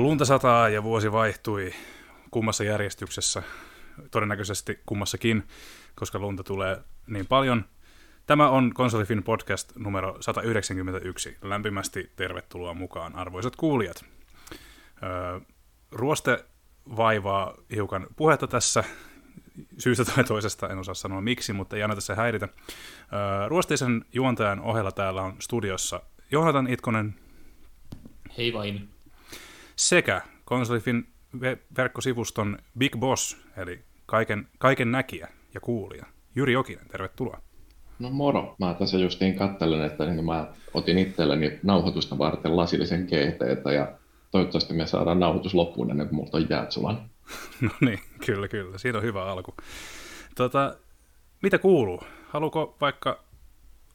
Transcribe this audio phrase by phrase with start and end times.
[0.00, 1.72] Lunta sataa ja vuosi vaihtui
[2.30, 3.42] kummassa järjestyksessä,
[4.10, 5.42] todennäköisesti kummassakin,
[5.94, 7.64] koska lunta tulee niin paljon.
[8.26, 11.36] Tämä on Konsolifin podcast numero 191.
[11.42, 14.04] Lämpimästi tervetuloa mukaan, arvoisat kuulijat.
[15.02, 15.40] Öö,
[15.90, 16.44] ruoste
[16.96, 18.84] vaivaa hiukan puhetta tässä,
[19.78, 22.48] syystä tai toisesta, en osaa sanoa miksi, mutta ei anneta se häiritä.
[22.48, 27.14] Öö, ruosteisen juontajan ohella täällä on studiossa Joonatan Itkonen.
[28.38, 28.99] Hei vain
[29.80, 31.08] sekä Konsolifin
[31.76, 37.40] verkkosivuston Big Boss, eli kaiken, kaiken näkijä ja kuulija, Jyri Jokinen, tervetuloa.
[37.98, 43.72] No moro, mä tässä justiin kattelen, että niin mä otin itselleni nauhoitusta varten lasillisen GT
[43.74, 43.92] ja
[44.30, 47.10] toivottavasti me saadaan nauhoitus loppuun ennen kuin multa on jäät sulan.
[47.60, 48.78] No niin, kyllä, kyllä.
[48.78, 49.54] Siinä on hyvä alku.
[50.34, 50.76] Tota,
[51.42, 52.02] mitä kuuluu?
[52.28, 53.24] Haluuko vaikka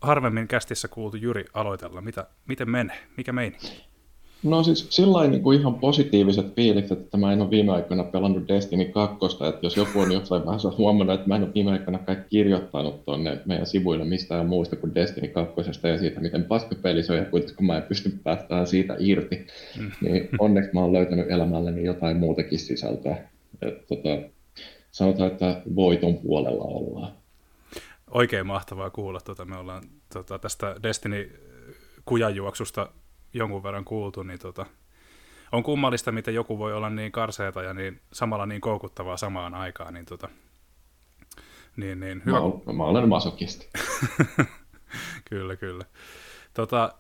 [0.02, 2.02] harvemmin kästissä kuultu Jyri aloitella?
[2.02, 3.08] Mitä, miten menee?
[3.18, 3.95] Mikä meininki?
[4.44, 8.48] No siis sillä niin kuin ihan positiiviset fiilikset, että mä en ole viime aikoina pelannut
[8.48, 12.00] Destiny 2, että jos joku on jossain vaiheessa huomannut, että mä en ole viime aikoina
[12.00, 17.14] kaikki kirjoittanut tuonne meidän sivuille mistään muusta kuin Destiny 2 ja siitä, miten paskapeli se
[17.14, 19.48] on ja kuitenkin mä en pysty päästään siitä irti,
[19.80, 19.92] mm.
[20.02, 23.18] niin onneksi mä oon löytänyt elämälleni jotain muutakin sisältöä.
[23.62, 24.10] Et, tota,
[24.92, 27.12] sanotaan, että voiton puolella ollaan.
[28.12, 29.22] Oikein mahtavaa kuulla.
[29.22, 31.40] Tota, me ollaan tota, tästä Destiny
[32.06, 32.90] kujanjuoksusta
[33.36, 34.66] jonkun verran kuultu, niin tota,
[35.52, 39.94] on kummallista, miten joku voi olla niin karseeta ja niin, samalla niin koukuttavaa samaan aikaan.
[39.94, 40.30] Niin, tota,
[41.78, 42.38] niin, niin, hyvä.
[42.40, 43.70] Mä, olen, mä olen masokisti.
[45.30, 45.86] kyllä, kyllä.
[46.54, 46.94] Tota,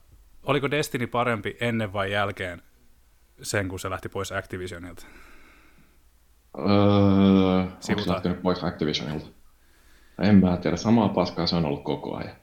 [0.44, 2.62] oliko Destiny parempi ennen vai jälkeen
[3.42, 5.06] sen, kun se lähti pois Activisionilta?
[6.58, 6.66] Öö,
[7.90, 9.28] onko se lähtenyt pois Activisionilta?
[10.22, 12.36] En mä tiedä, samaa paskaa se on ollut koko ajan.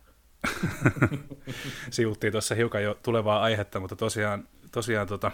[1.91, 5.30] Sivuttiin tuossa hiukan jo tulevaa aihetta, mutta tosiaan, tosiaan tota,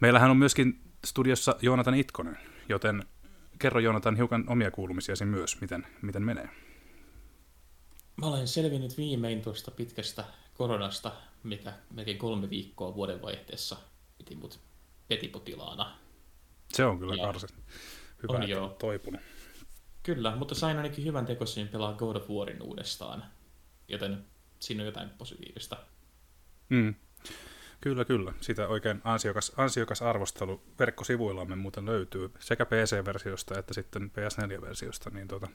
[0.00, 2.38] meillähän on myöskin studiossa Joonatan Itkonen,
[2.68, 3.04] joten
[3.58, 6.48] kerro Joonatan hiukan omia kuulumisiasi myös, miten, miten menee.
[8.16, 10.24] Mä olen selvinnyt viimein tuosta pitkästä
[10.54, 11.12] koronasta,
[11.42, 13.76] mikä melkein kolme viikkoa vuodenvaihteessa
[14.18, 14.60] piti mut
[15.08, 15.98] petipotilaana.
[16.72, 17.46] Se on kyllä karse.
[18.22, 18.68] Hyvä, on joo.
[18.68, 19.20] toipunut.
[20.02, 23.24] Kyllä, mutta sain ainakin hyvän tekosin pelaa God of Warin uudestaan,
[23.88, 24.24] joten
[24.60, 25.76] siinä on jotain positiivista.
[26.68, 26.94] Mm.
[27.80, 28.32] Kyllä, kyllä.
[28.40, 35.10] Sitä oikein ansiokas, ansiokas arvostelu verkkosivuillamme muuten löytyy sekä PC-versiosta että sitten PS4-versiosta.
[35.10, 35.48] Niin, tota,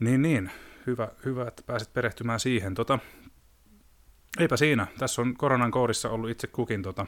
[0.00, 0.50] niin, niin.
[0.86, 2.74] Hyvä, hyvä, että pääsit perehtymään siihen.
[2.74, 2.98] Tota,
[4.38, 4.86] eipä siinä.
[4.98, 6.82] Tässä on koronan koodissa ollut itse kukin.
[6.82, 7.06] Tota,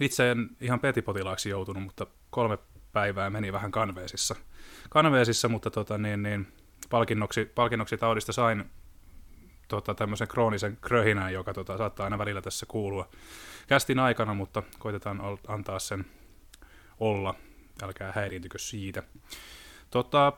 [0.00, 2.58] itse en ihan petipotilaaksi joutunut, mutta kolme
[2.92, 4.36] päivää meni vähän kanveesissa,
[4.90, 6.46] kanveesissa mutta tota, niin, niin,
[6.90, 8.64] palkinnoksi, palkinnoksi taudista sain
[9.68, 13.08] tota, tämmöisen kroonisen kröhinän, joka tota, saattaa aina välillä tässä kuulua
[13.66, 16.04] kästin aikana, mutta koitetaan antaa sen
[17.00, 17.34] olla.
[17.82, 19.02] Älkää häiriintykö siitä.
[19.90, 20.32] Tota,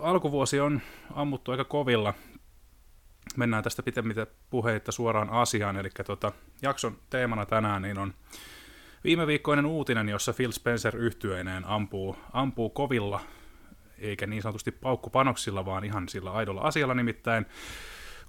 [0.00, 0.80] alkuvuosi on
[1.14, 2.14] ammuttu aika kovilla.
[3.36, 6.32] Mennään tästä pitemmitä puheita suoraan asiaan, eli tota,
[6.62, 8.14] jakson teemana tänään niin on
[9.04, 13.20] Viime viikkoinen uutinen, jossa Phil Spencer yhtyeineen ampuu, ampuu kovilla,
[13.98, 17.46] eikä niin sanotusti paukkupanoksilla, vaan ihan sillä aidolla asialla nimittäin,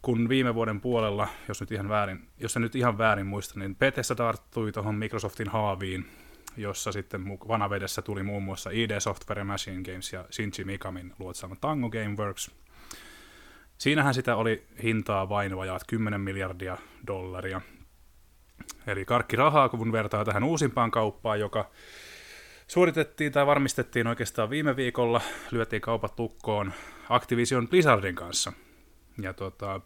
[0.02, 3.76] kun viime vuoden puolella, jos nyt ihan väärin, jos en nyt ihan väärin muista, niin
[3.76, 6.06] Bethesda tarttui tuohon Microsoftin haaviin,
[6.58, 11.90] jossa sitten vanavedessä tuli muun muassa ID Software Machine Games ja Shinji Mikamin luotsaama Tango
[11.90, 12.52] Gameworks.
[13.78, 16.78] Siinähän sitä oli hintaa vain vajaat 10 miljardia
[17.08, 17.62] dollaria,
[18.88, 21.70] Eli karkki rahaa, kun vertaa tähän uusimpaan kauppaan, joka
[22.70, 25.22] suoritettiin tai varmistettiin oikeastaan viime viikolla,
[25.52, 26.74] lyötiin kaupat lukkoon
[27.10, 28.54] Activision Blizzardin kanssa.
[29.22, 29.82] Ja tota,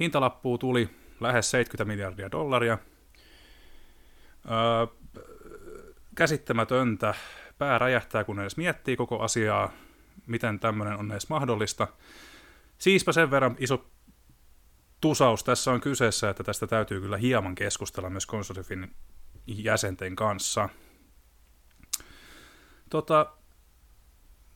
[0.00, 0.88] hintalappu tuli
[1.20, 2.78] lähes 70 miljardia dollaria.
[4.50, 4.86] Öö,
[6.14, 7.14] käsittämätöntä.
[7.58, 9.72] Pää räjähtää, kun edes miettii koko asiaa,
[10.26, 11.88] miten tämmöinen on edes mahdollista.
[12.78, 13.86] Siispä sen verran iso
[15.00, 18.94] tusaus tässä on kyseessä, että tästä täytyy kyllä hieman keskustella myös konsolifin
[19.46, 20.68] jäsenten kanssa.
[22.90, 23.36] Tota,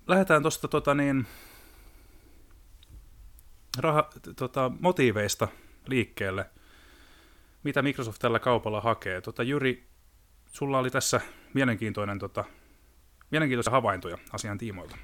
[0.06, 1.26] lähdetään tuosta tota niin,
[3.78, 5.48] raha, tota, motiiveista
[5.86, 6.50] liikkeelle.
[7.62, 9.20] Mitä Microsoft tällä kaupalla hakee?
[9.20, 9.88] Tota, Jyri,
[10.46, 11.20] sulla oli tässä
[11.54, 12.44] mielenkiintoinen, tota,
[13.30, 14.96] mielenkiintoisia havaintoja asian tiimoilta.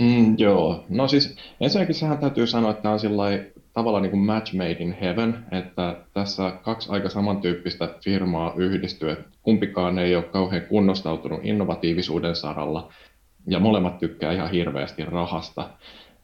[0.00, 3.00] Mm, joo, no siis ensinnäkin sehän täytyy sanoa, että tämä on
[3.72, 9.24] tavallaan niin kuin match made in heaven, että tässä kaksi aika samantyyppistä firmaa yhdistyy, että
[9.42, 12.92] kumpikaan ei ole kauhean kunnostautunut innovatiivisuuden saralla,
[13.46, 15.70] ja molemmat tykkää ihan hirveästi rahasta.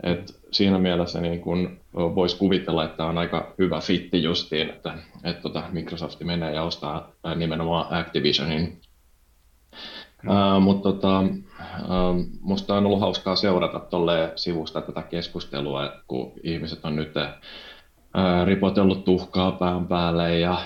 [0.02, 5.42] Et siinä mielessä niin kun voisi kuvitella, että on aika hyvä fitti justiin, että, että
[5.42, 8.80] tota Microsoft menee ja ostaa nimenomaan Activisionin.
[10.22, 10.30] Mm.
[10.30, 11.24] Uh, mutta tota,
[12.40, 17.12] musta on ollut hauskaa seurata tolle sivusta tätä keskustelua, kun ihmiset on nyt
[18.44, 20.58] ripotellut tuhkaa pään päälle ja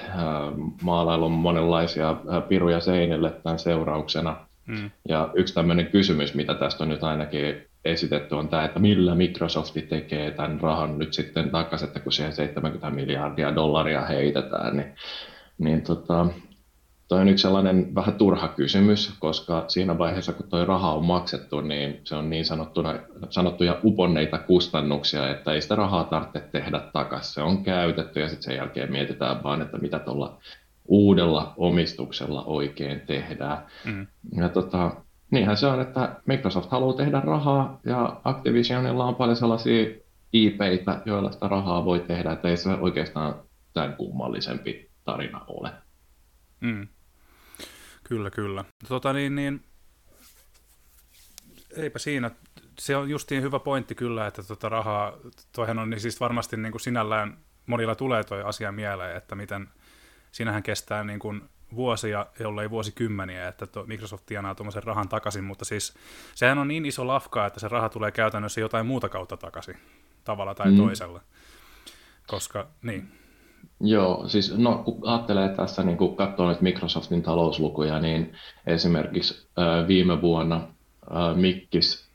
[0.83, 2.17] maalaillut monenlaisia
[2.49, 4.37] piruja seinille tämän seurauksena.
[4.67, 4.91] Mm.
[5.09, 9.75] Ja yksi tämmöinen kysymys, mitä tästä on nyt ainakin esitetty, on tämä, että millä Microsoft
[9.89, 14.95] tekee tämän rahan nyt sitten takaisin, että kun siihen 70 miljardia dollaria heitetään, niin,
[15.59, 16.27] niin tota,
[17.09, 21.61] Toi on yksi sellainen vähän turha kysymys, koska siinä vaiheessa, kun tuo raha on maksettu,
[21.61, 22.95] niin se on niin sanottuna,
[23.31, 27.35] sanottuja uponneita kustannuksia, että ei sitä rahaa tarvitse tehdä takaisin.
[27.35, 30.39] Se on käytetty ja sitten sen jälkeen mietitään vaan, että mitä tuolla
[30.89, 33.67] uudella omistuksella oikein tehdään.
[33.85, 34.07] Mm.
[34.37, 34.97] Ja tota,
[35.31, 39.87] niinhän se on, että Microsoft haluaa tehdä rahaa ja Activisionilla on paljon sellaisia
[40.33, 43.35] IPitä, joilla sitä rahaa voi tehdä, että ei se oikeastaan
[43.73, 45.71] tämän kummallisempi tarina ole.
[46.61, 46.89] Mm.
[48.09, 48.65] Kyllä, kyllä.
[48.89, 49.65] Tota niin, niin,
[51.77, 52.31] eipä siinä.
[52.79, 55.13] Se on justiin hyvä pointti kyllä, että tota rahaa,
[55.53, 59.69] toihan on niin siis varmasti niin kuin sinällään monilla tulee toi asia mieleen, että miten
[60.33, 61.43] sinähän kestää niin kuin
[61.75, 65.95] vuosia, jollei vuosikymmeniä, että to, Microsoft tienaa tuommoisen rahan takaisin, mutta siis
[66.35, 69.77] sehän on niin iso lafka, että se raha tulee käytännössä jotain muuta kautta takaisin,
[70.25, 70.77] tavalla tai mm.
[70.77, 71.21] toisella.
[72.27, 73.18] Koska, niin,
[73.81, 78.33] Joo, siis no, kun ajattelee tässä, niin kun katsoo nyt Microsoftin talouslukuja, niin
[78.67, 82.09] esimerkiksi äh, viime vuonna äh, Mikkis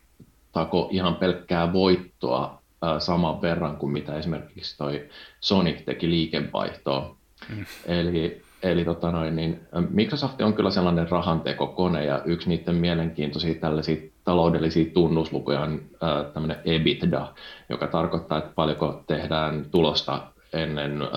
[0.52, 5.10] tako ihan pelkkää voittoa äh, saman verran kuin mitä esimerkiksi toi
[5.40, 7.16] Sony teki liikevaihtoa.
[7.50, 7.66] Mm.
[7.86, 9.60] Eli, eli tota noin, niin
[9.90, 16.58] Microsoft on kyllä sellainen rahantekokone ja yksi niiden mielenkiintoisia tällaisia taloudellisia tunnuslukuja on äh, tämmöinen
[16.66, 17.34] EBITDA,
[17.70, 21.10] joka tarkoittaa, että paljonko tehdään tulosta ennen äh,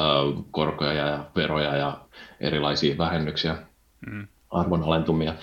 [0.51, 1.99] korkoja ja veroja ja
[2.41, 3.57] erilaisia vähennyksiä,
[4.07, 4.27] mm.
[4.51, 5.35] arvonalentumia,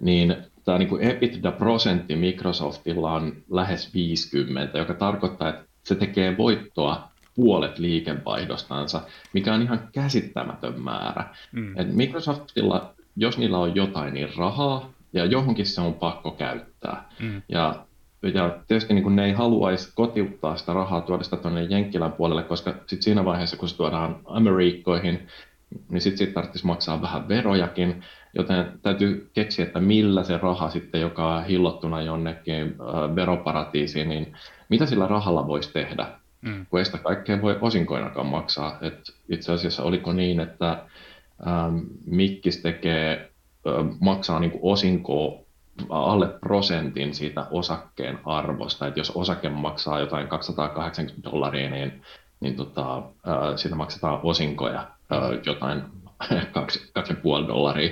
[0.00, 7.78] niin tämä niin EBITDA-prosentti Microsoftilla on lähes 50, joka tarkoittaa, että se tekee voittoa puolet
[7.78, 9.02] liikevaihdostansa,
[9.32, 11.24] mikä on ihan käsittämätön määrä.
[11.52, 11.78] Mm.
[11.78, 17.08] Et Microsoftilla, jos niillä on jotain, niin rahaa, ja johonkin se on pakko käyttää.
[17.20, 17.42] Mm.
[17.48, 17.85] Ja
[18.22, 22.42] ja tietysti niin kuin ne ei haluaisi kotiuttaa sitä rahaa, tuoda sitä tuonne Jenkkilän puolelle,
[22.42, 25.26] koska sit siinä vaiheessa, kun se tuodaan Amerikkoihin,
[25.88, 28.02] niin sitten sit tarvitsisi maksaa vähän verojakin,
[28.34, 32.74] joten täytyy keksiä, että millä se raha sitten, joka on hillottuna jonnekin
[33.14, 34.32] veroparatiisiin, niin
[34.68, 36.06] mitä sillä rahalla voisi tehdä,
[36.40, 36.66] mm.
[36.70, 38.78] kun ei sitä kaikkea voi osinkoinakaan maksaa.
[38.80, 40.84] Et itse asiassa oliko niin, että
[41.46, 43.30] ähm, Mikkis tekee,
[43.66, 45.45] äh, maksaa niin osinkoa
[45.88, 48.86] alle prosentin siitä osakkeen arvosta.
[48.86, 52.02] että jos osake maksaa jotain 280 dollaria, niin,
[52.40, 54.88] niin tota, äh, siitä maksetaan osinkoja äh,
[55.46, 55.82] jotain
[56.32, 57.90] 2,5 dollaria.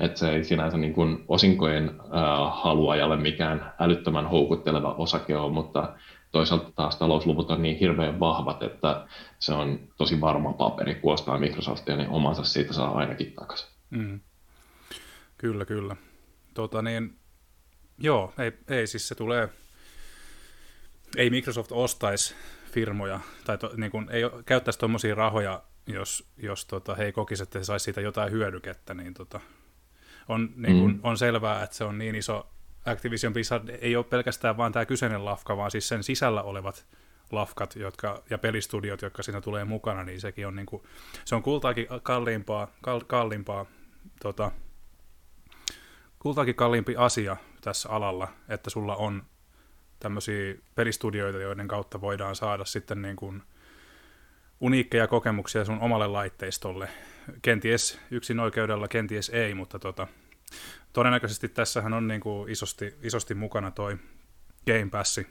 [0.00, 2.04] Että se ei sinänsä niin kuin osinkojen äh,
[2.62, 5.92] haluajalle mikään älyttömän houkutteleva osake ole, mutta
[6.32, 9.06] toisaalta taas talousluvut on niin hirveän vahvat, että
[9.38, 13.68] se on tosi varma paperi, kun ostaa Microsoftia, niin omansa siitä saa ainakin takaisin.
[13.90, 14.20] Mm.
[15.38, 15.96] Kyllä, kyllä.
[16.56, 17.18] Tota niin,
[17.98, 19.48] joo, ei, ei siis se tulee,
[21.16, 22.34] ei Microsoft ostaisi
[22.72, 27.42] firmoja, tai to, niin kuin, ei käyttäisi tuommoisia rahoja, jos, jos tota, he ei kokisi,
[27.42, 29.40] että he saisi siitä jotain hyödykettä, niin tota,
[30.28, 31.00] on, niin kuin, mm.
[31.02, 32.46] on selvää, että se on niin iso,
[32.86, 36.86] Activision Blizzard ei ole pelkästään vain tämä kyseinen lafka, vaan siis sen sisällä olevat
[37.32, 40.82] lafkat jotka, ja pelistudiot, jotka siinä tulee mukana, niin sekin on, niin kuin,
[41.24, 43.66] se on kultaakin kalliimpaa, kal, kalliimpaa
[44.22, 44.50] tota,
[46.26, 49.22] kultaakin kalliimpi asia tässä alalla, että sulla on
[50.00, 53.42] tämmöisiä pelistudioita, joiden kautta voidaan saada sitten niin kuin
[54.60, 56.88] uniikkeja kokemuksia sun omalle laitteistolle.
[57.42, 60.06] Kenties yksin oikeudella, kenties ei, mutta tota,
[60.92, 63.98] todennäköisesti tässähän on niin kuin isosti, isosti mukana toi
[64.66, 65.26] Game Passi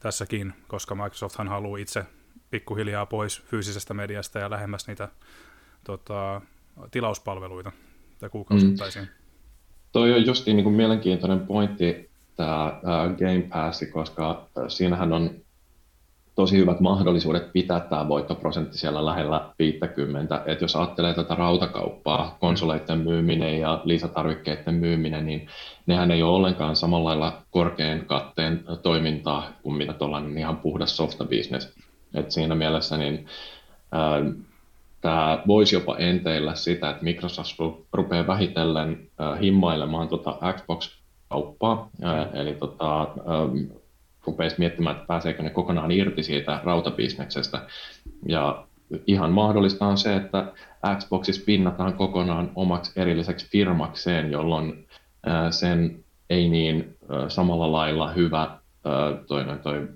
[0.00, 2.06] tässäkin, koska Microsofthan haluaa itse
[2.50, 5.08] pikkuhiljaa pois fyysisestä mediasta ja lähemmäs niitä
[5.84, 6.40] tota,
[6.90, 7.72] tilauspalveluita
[8.18, 9.02] tai kuukausittaisia.
[9.02, 9.23] Mm.
[9.94, 12.80] Toi on just niin kuin mielenkiintoinen pointti, tämä
[13.18, 15.30] Game Pass, koska siinähän on
[16.34, 20.42] tosi hyvät mahdollisuudet pitää tämä voittoprosentti siellä lähellä 50.
[20.46, 25.48] Et jos ajattelee tätä rautakauppaa, konsoleiden myyminen ja lisätarvikkeiden myyminen, niin
[25.86, 31.72] nehän ei ole ollenkaan samalla lailla korkean katteen toimintaa kuin mitä tuollainen ihan puhdas softa-business.
[32.14, 33.26] Et siinä mielessä niin,
[33.92, 34.22] ää,
[35.04, 37.56] tämä voisi jopa enteillä sitä, että Microsoft
[37.92, 43.78] rupeaa vähitellen äh, himmailemaan tuota Xbox-kauppaa, äh, eli tota, ähm,
[44.26, 47.60] rupeisi miettimään, että pääseekö ne kokonaan irti siitä rautabisneksestä.
[48.28, 48.66] Ja
[49.06, 50.52] ihan mahdollista on se, että
[50.98, 54.86] Xboxissa pinnataan kokonaan omaksi erilliseksi firmakseen, jolloin
[55.50, 56.96] sen ei niin
[57.28, 58.58] samalla lailla hyvä
[59.26, 59.88] toi, toi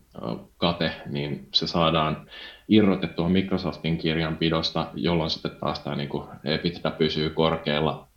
[0.56, 2.26] kate, niin se saadaan
[2.68, 6.08] irrotettua Microsoftin kirjanpidosta, jolloin sitten taas tämä niin
[6.44, 8.08] EBITDA pysyy korkealla.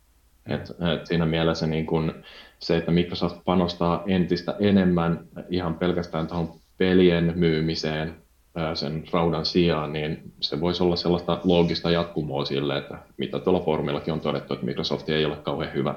[0.46, 0.60] Et,
[0.94, 2.12] et siinä mielessä niin kuin
[2.58, 8.22] se, että Microsoft panostaa entistä enemmän ihan pelkästään tuohon pelien myymiseen
[8.74, 14.12] sen raudan sijaan, niin se voisi olla sellaista loogista jatkumoa sille, että mitä tuolla foorumillakin
[14.12, 15.94] on todettu, että Microsoft ei ole kauhean hyvä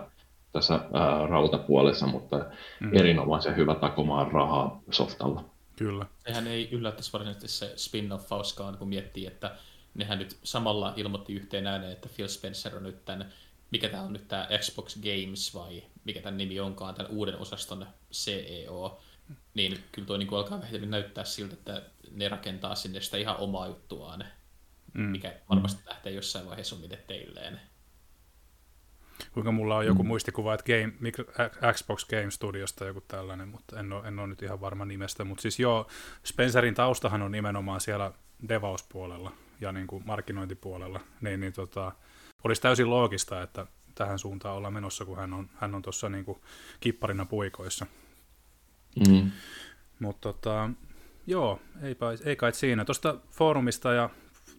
[0.52, 2.46] tässä ää, rautapuolessa, mutta
[2.80, 2.90] mm.
[2.94, 5.44] erinomaisen hyvä takomaan rahaa softalla.
[5.76, 6.06] Kyllä.
[6.28, 9.56] Sehän ei yllättäisi varsinaisesti se spin-off-fauskaan, kun miettii, että
[9.94, 13.34] nehän nyt samalla ilmoitti yhteen ääneen, että Phil Spencer on nyt tämän,
[13.72, 17.88] mikä tämä on nyt tämä Xbox Games vai mikä tämän nimi onkaan, tämän uuden osaston
[18.12, 19.02] CEO,
[19.54, 23.38] niin kyllä tuo niin kuin alkaa vähitellen näyttää siltä, että ne rakentaa sinne sitä ihan
[23.38, 24.26] omaa juttuaan,
[24.94, 25.02] mm.
[25.02, 27.62] mikä varmasti lähtee jossain vaiheessa omille teilleen
[29.32, 30.08] kuinka mulla on joku mm.
[30.08, 31.12] muistikuva, että Game,
[31.74, 35.24] Xbox Game Studiosta joku tällainen, mutta en ole, en ole nyt ihan varma nimestä.
[35.24, 35.88] Mutta siis joo,
[36.24, 38.12] Spencerin taustahan on nimenomaan siellä
[38.50, 39.32] devauspuolella
[39.62, 41.92] ja niin kuin markkinointipuolella, niin, niin tota,
[42.44, 46.26] olisi täysin loogista, että tähän suuntaan ollaan menossa, kun hän on, hän on tuossa niin
[46.26, 46.40] kuin
[46.80, 47.86] kipparina puikoissa.
[49.08, 49.32] Mm.
[50.00, 50.70] Mutta tota,
[51.28, 52.86] joo, eipä, ei kai siinä.
[52.86, 54.10] Tuosta foorumista ja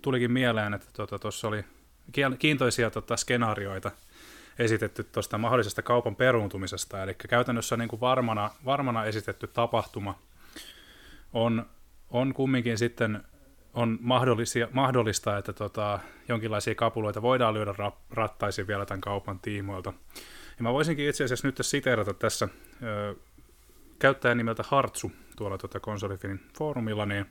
[0.02, 0.86] tulikin mieleen, että
[1.20, 1.64] tuossa tota, oli
[2.38, 3.90] kiintoisia tota, skenaarioita–
[4.58, 10.18] esitetty tuosta mahdollisesta kaupan peruuntumisesta, eli käytännössä niin kuin varmana, varmana esitetty tapahtuma
[11.32, 11.66] on,
[12.10, 13.24] on kumminkin sitten
[13.74, 13.98] on
[14.72, 15.98] mahdollista, että tota,
[16.28, 17.74] jonkinlaisia kapuloita voidaan lyödä
[18.10, 19.92] rattaisiin vielä tämän kaupan tiimoilta.
[20.58, 22.48] Ja mä voisinkin itse asiassa nyt siteerata tässä
[22.82, 23.14] ö,
[23.98, 27.26] käyttäjän nimeltä Hartsu tuolla tuota konsolifinin foorumilla, niin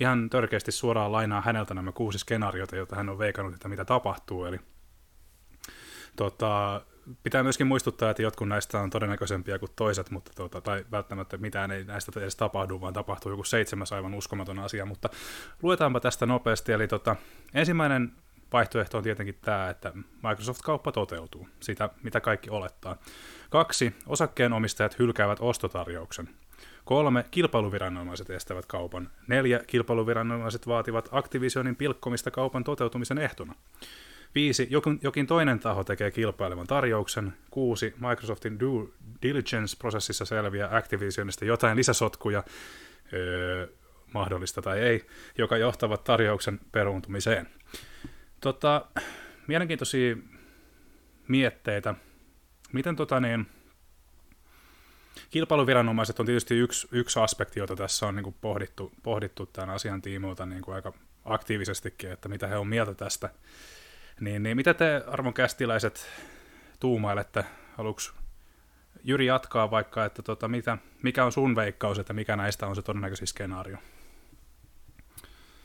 [0.00, 4.44] ihan törkeästi suoraan lainaa häneltä nämä kuusi skenaariota, joita hän on veikannut, että mitä tapahtuu.
[4.44, 4.60] Eli
[6.18, 6.80] Tota,
[7.22, 11.70] pitää myöskin muistuttaa, että jotkut näistä on todennäköisempiä kuin toiset, mutta tota, tai välttämättä mitään
[11.70, 15.08] ei näistä edes tapahdu, vaan tapahtuu joku seitsemäs aivan uskomaton asia, mutta
[15.62, 16.72] luetaanpa tästä nopeasti.
[16.72, 17.16] Eli tota,
[17.54, 18.12] ensimmäinen
[18.52, 19.92] vaihtoehto on tietenkin tämä, että
[20.28, 22.96] Microsoft-kauppa toteutuu, sitä mitä kaikki olettaa.
[23.50, 26.28] Kaksi, osakkeenomistajat hylkäävät ostotarjouksen.
[26.84, 29.10] Kolme, kilpailuviranomaiset estävät kaupan.
[29.26, 33.54] Neljä, kilpailuviranomaiset vaativat Activisionin pilkkomista kaupan toteutumisen ehtona.
[34.34, 34.66] 5.
[34.70, 37.34] Jokin, jokin toinen taho tekee kilpailevan tarjouksen.
[37.50, 37.94] 6.
[38.08, 38.88] Microsoftin due
[39.22, 42.44] diligence-prosessissa selviää Activisionista jotain lisäsotkuja,
[43.12, 43.66] öö,
[44.14, 45.06] mahdollista tai ei,
[45.38, 47.48] joka johtavat tarjouksen peruuntumiseen.
[48.40, 48.86] Tota,
[49.46, 50.16] mielenkiintoisia
[51.28, 51.94] mietteitä.
[52.72, 53.46] Miten tota niin,
[55.30, 60.02] kilpailuviranomaiset on tietysti yksi, yksi aspekti, jota tässä on niin kuin pohdittu, pohdittu tämän asian
[60.02, 60.92] tiimoilta niin kuin aika
[61.24, 63.30] aktiivisestikin, että mitä he on mieltä tästä.
[64.20, 66.06] Niin, niin mitä te arvon kästiläiset
[66.80, 67.44] tuumailette?
[67.76, 68.02] Haluatko
[69.04, 72.82] Jyri jatkaa vaikka, että tota, mitä, mikä on sun veikkaus, että mikä näistä on se
[72.82, 73.76] todennäköisin skenaario?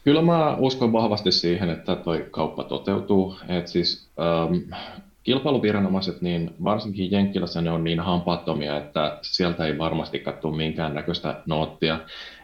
[0.03, 3.37] Kyllä mä uskon vahvasti siihen, että toi kauppa toteutuu.
[3.47, 4.73] Et siis, ähm,
[5.23, 11.41] kilpailuviranomaiset, niin varsinkin Jenkkilässä ne on niin hampaattomia, että sieltä ei varmasti katso minkään näköistä
[11.45, 11.99] noottia.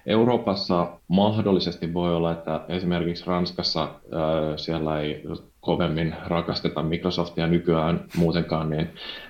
[0.10, 3.90] Euroopassa mahdollisesti voi olla, että esimerkiksi Ranskassa
[4.56, 5.24] siellä ei
[5.62, 8.90] kovemmin rakasteta Microsoftia nykyään muutenkaan, niin,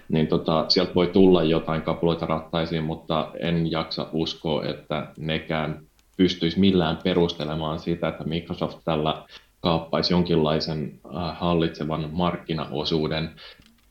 [0.10, 5.80] niin tota, sieltä voi tulla jotain kapuloita rattaisiin, mutta en jaksa uskoa, että nekään
[6.18, 9.24] pystyisi millään perustelemaan sitä, että Microsoft tällä
[9.62, 11.00] kaappaisi jonkinlaisen
[11.34, 13.30] hallitsevan markkinaosuuden,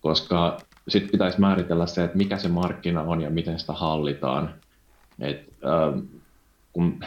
[0.00, 0.57] koska
[0.88, 4.54] sitten pitäisi määritellä se, että mikä se markkina on ja miten sitä hallitaan.
[5.21, 6.18] Et, äh,
[6.78, 7.00] kun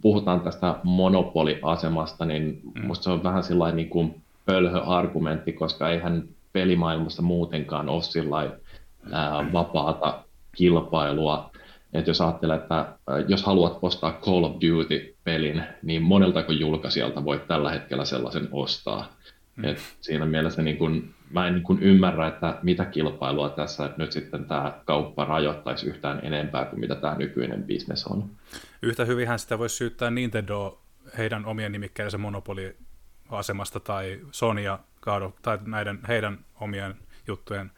[0.00, 2.94] puhutaan tästä monopoliasemasta, niin mm.
[3.00, 8.50] se on vähän sellainen niin kuin pölhö-argumentti, koska eihän pelimaailmassa muutenkaan ole sillä
[9.52, 10.24] vapaata
[10.56, 11.50] kilpailua.
[11.92, 12.86] Et jos ajattelee, että
[13.28, 19.12] jos haluat ostaa Call of Duty-pelin, niin moneltako julkaisijalta voit tällä hetkellä sellaisen ostaa.
[19.56, 19.64] Mm.
[19.64, 24.12] Et siinä mielessä niin kun, mä en niin kun ymmärrä, että mitä kilpailua tässä nyt
[24.12, 28.30] sitten tämä kauppa rajoittaisi yhtään enempää kuin mitä tämä nykyinen bisnes on.
[28.82, 30.80] Yhtä hyvinhän sitä voisi syyttää Nintendo
[31.18, 32.76] heidän omien nimikkeidensä monopoli
[33.28, 34.78] asemasta tai Sonia
[35.42, 36.94] tai näiden heidän omien
[37.26, 37.70] juttujen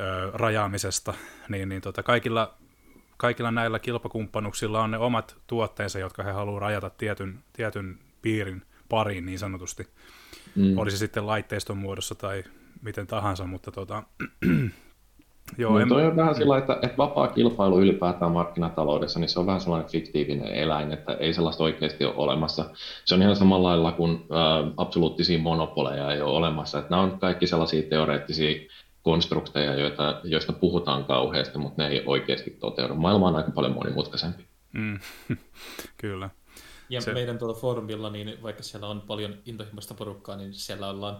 [0.00, 1.14] ö, rajaamisesta,
[1.48, 2.54] niin, niin tota, kaikilla,
[3.16, 9.26] kaikilla näillä kilpakumppanuksilla on ne omat tuotteensa, jotka he haluavat rajata tietyn, tietyn piirin pariin
[9.26, 9.88] niin sanotusti.
[10.56, 10.78] Mm.
[10.78, 12.44] Olisi sitten laitteiston muodossa tai
[12.82, 14.02] miten tahansa, mutta tota,
[15.58, 15.88] Joo, niin en...
[15.88, 19.90] toi on vähän sillä että, että vapaa kilpailu ylipäätään markkinataloudessa, niin se on vähän sellainen
[19.90, 22.70] fiktiivinen eläin, että ei sellaista oikeasti ole olemassa.
[23.04, 26.78] Se on ihan samalla lailla kuin äh, absoluuttisia monopoleja ei ole olemassa.
[26.78, 28.60] Että nämä on kaikki sellaisia teoreettisia
[29.02, 32.94] konstrukteja, joita, joista puhutaan kauheasti, mutta ne ei oikeasti toteudu.
[32.94, 34.44] Maailma on aika paljon monimutkaisempi.
[34.72, 34.98] Mm,
[36.00, 36.30] kyllä.
[36.90, 37.12] Ja se...
[37.12, 41.18] meidän tuolla foorumilla, niin vaikka siellä on paljon intohimoista porukkaa, niin siellä ollaan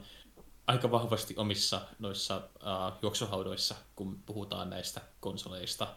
[0.70, 5.94] aika vahvasti omissa noissa uh, juoksuhaudoissa, kun puhutaan näistä konsoleista,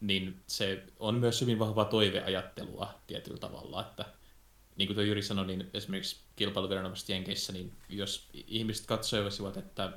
[0.00, 4.04] niin se on myös hyvin vahvaa toiveajattelua tietyllä tavalla, että
[4.76, 9.92] niin kuin tuo Jyri sanoi, niin esimerkiksi kilpailuviranomaiset Jenkeissä, niin jos ihmiset katsoisivat, että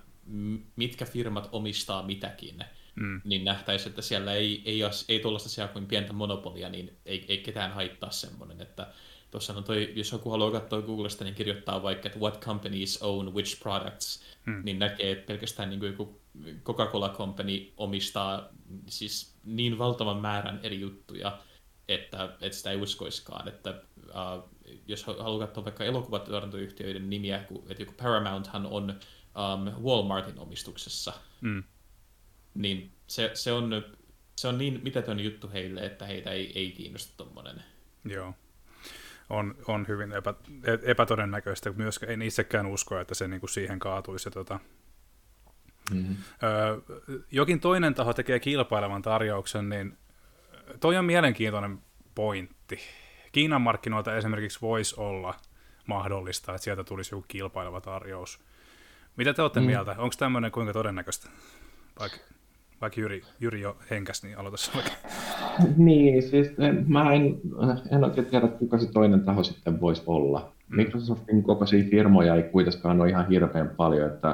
[0.76, 3.22] mitkä firmat omistaa mitäkin, mm.
[3.24, 7.38] niin nähtäisiin, että siellä ei, ei, ei tuollaista siellä kuin pientä monopolia, niin ei, ei
[7.38, 8.88] ketään haittaa semmoinen, että
[9.32, 13.34] tuossa on toi, jos joku haluaa katsoa Googlesta, niin kirjoittaa vaikka, että what companies own
[13.34, 14.62] which products, hmm.
[14.64, 16.22] niin näkee, että pelkästään niin kuin joku
[16.64, 18.50] Coca-Cola Company omistaa
[18.88, 21.40] siis niin valtavan määrän eri juttuja,
[21.88, 24.50] että, että sitä ei uskoiskaan, että uh,
[24.88, 27.38] jos haluaa katsoa vaikka elokuvatuotantoyhtiöiden nimiä,
[27.70, 31.64] että joku Paramounthan on um, Walmartin omistuksessa, hmm.
[32.54, 33.84] niin se, se, on,
[34.36, 37.64] se on niin mitätön juttu heille, että heitä ei, ei kiinnosta tuommoinen.
[38.06, 38.34] Joo
[39.30, 40.34] on, on hyvin epä,
[40.84, 41.72] epätodennäköistä.
[41.72, 44.32] Myöskään en itsekään usko, että se niin kuin siihen kaatuisi.
[44.32, 44.60] Tota.
[45.94, 46.16] Mm-hmm.
[46.44, 46.78] Öö,
[47.32, 49.98] jokin toinen taho tekee kilpailevan tarjouksen, niin
[50.80, 51.80] toi on mielenkiintoinen
[52.16, 52.80] pointti.
[53.32, 55.36] Kiinan markkinoilta esimerkiksi voisi olla
[55.86, 58.40] mahdollista, että sieltä tulisi joku kilpaileva tarjous.
[59.16, 59.66] Mitä te olette mm.
[59.66, 59.96] mieltä?
[59.98, 61.30] Onko tämmöinen kuinka todennäköistä?
[62.00, 62.18] Vaikka,
[62.82, 64.58] vaikka Jyri, Jyri jo henkäs, niin aloita
[65.78, 67.40] niin, siis en, mä en,
[67.92, 70.54] en oikein tiedä, kuka se toinen taho sitten voisi olla.
[70.68, 70.76] Mm.
[70.76, 74.30] Microsoftin kokoisia firmoja ei kuitenkaan ole ihan hirveän paljon, että,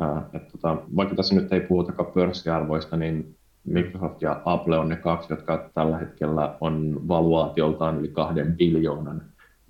[0.00, 4.96] äh, että tota, vaikka tässä nyt ei puhutakaan pörssiarvoista, niin Microsoft ja Apple on ne
[4.96, 9.22] kaksi, jotka tällä hetkellä on valuaatioltaan yli kahden biljoonan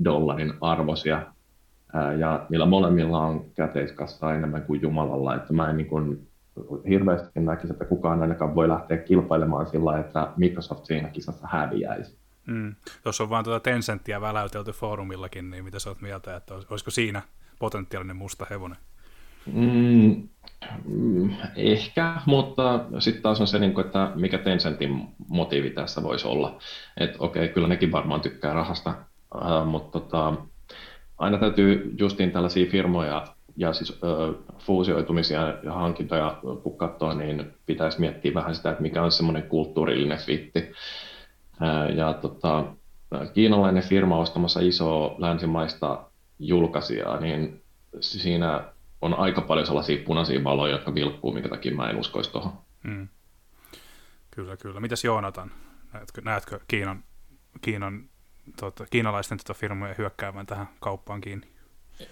[0.05, 1.23] dollarin arvoisia.
[2.19, 6.29] Ja niillä molemmilla on käteiskassa enemmän kuin Jumalalla, että mä en niin kuin,
[6.89, 12.19] hirveästi näkisi, että kukaan ainakaan voi lähteä kilpailemaan sillä että Microsoft siinä kisassa häviäisi.
[12.47, 12.75] Mm.
[13.03, 17.23] Tuossa on vain tuota Tencenttiä väläytelty foorumillakin, niin mitä sä oot mieltä, että olisiko siinä
[17.59, 18.79] potentiaalinen musta hevonen?
[19.47, 20.29] Mm,
[20.85, 26.29] mm, ehkä, mutta sitten taas on se, niin kuin, että mikä Tencentin motiivi tässä voisi
[26.29, 26.59] olla.
[26.97, 30.35] Että okei, okay, kyllä nekin varmaan tykkää rahasta, äh, mutta tota,
[31.19, 38.01] aina täytyy justiin tällaisia firmoja ja siis ö, fuusioitumisia ja hankintoja kun katsoo, niin pitäisi
[38.01, 40.73] miettiä vähän sitä, että mikä on semmoinen kulttuurillinen fitti.
[41.95, 42.65] Ja tota,
[43.35, 46.05] kiinalainen firma ostamassa isoa länsimaista
[46.39, 47.63] julkaisijaa, niin
[48.01, 48.65] siinä
[49.01, 52.53] on aika paljon sellaisia punaisia valoja, jotka vilkkuu, minkä takia mä en uskoisi tuohon.
[52.83, 53.09] Mm.
[54.31, 54.81] Kyllä, kyllä.
[54.81, 55.51] Mitäs Joonatan?
[55.93, 57.05] Näetkö, näetkö Kiinan,
[57.61, 58.09] Kiinan
[58.61, 61.52] tota, kiinalaisten tota firmoja hyökkäävän tähän kauppaan kiinni?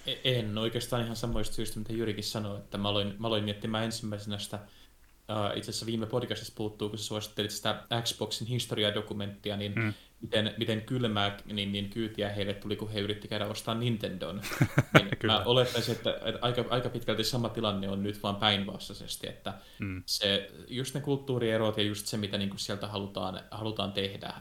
[0.06, 3.84] E-, en oikeastaan ihan samoista syistä, mitä Jyrikin sanoi, että mä aloin, mä aloin miettimään
[3.84, 9.72] ensimmäisenä sitä, uh, itse asiassa viime podcastissa puuttuu, kun sä suosittelit sitä Xboxin historiadokumenttia, niin
[9.74, 9.94] mm.
[10.20, 14.40] miten, miten kylmää niin, niin kyytiä heille tuli, kun he yritti käydä ostaa Nintendon.
[14.94, 19.54] Niin mä olettaisin, että, että aika, aika pitkälti sama tilanne on nyt vaan päinvastaisesti, että
[19.78, 20.02] mm.
[20.06, 24.32] se, just ne kulttuurierot ja just se, mitä niin sieltä halutaan, halutaan tehdä,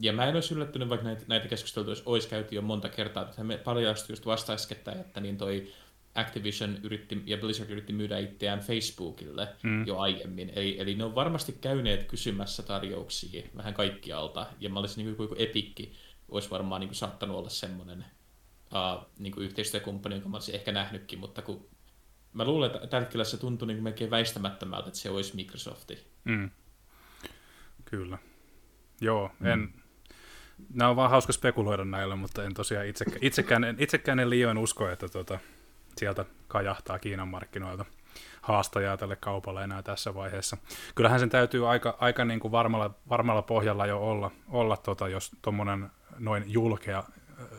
[0.00, 3.44] ja mä en olisi yllättynyt, vaikka näitä, näitä keskusteluja olisi käyty jo monta kertaa, että
[3.44, 4.56] me paljastui just vasta
[5.00, 5.72] että niin toi
[6.14, 9.86] Activision yritti, ja Blizzard yritti myydä itseään Facebookille mm.
[9.86, 10.52] jo aiemmin.
[10.56, 14.46] Eli, eli ne on varmasti käyneet kysymässä tarjouksia vähän kaikkialta.
[14.60, 15.92] Ja mä olisin niin kuin, kuin Epikki
[16.28, 18.04] olisi varmaan niin kuin, saattanut olla semmoinen
[18.72, 21.68] uh, niin kuin yhteistyökumppani, jonka mä olisin ehkä nähnytkin, mutta kun
[22.32, 26.06] mä luulen, että tällä hetkellä se tuntuu niin kuin melkein väistämättömältä, että se olisi Microsofti.
[26.24, 26.50] Mm.
[27.84, 28.18] Kyllä.
[29.00, 29.79] Joo, en, mm
[30.74, 34.58] nämä on vaan hauska spekuloida näillä, mutta en tosiaan itsekään, itsekään, en, itsekään en liioin
[34.58, 35.38] usko, että tota,
[35.96, 37.84] sieltä kajahtaa Kiinan markkinoilta
[38.42, 40.56] haastajaa tälle kaupalle enää tässä vaiheessa.
[40.94, 45.30] Kyllähän sen täytyy aika, aika niin kuin varmalla, varmalla pohjalla jo olla, olla tota, jos
[45.42, 47.04] tuommoinen noin julkea,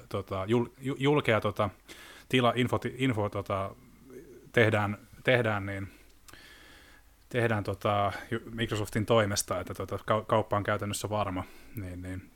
[0.09, 1.69] tota, jul, julkea tota,
[2.29, 3.75] tila, info, info tota,
[4.51, 5.87] tehdään, tehdään, niin
[7.29, 8.11] tehdään tota,
[8.53, 11.43] Microsoftin toimesta, että tota, kauppa on käytännössä varma,
[11.75, 12.30] niin, niin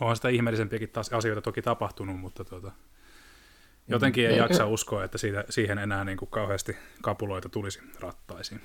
[0.00, 2.72] onhan sitä ihmeellisempiäkin taas asioita toki tapahtunut, mutta tuota,
[3.88, 8.60] jotenkin ei jaksa uskoa, että siitä, siihen enää niin kuin kauheasti kapuloita tulisi rattaisiin.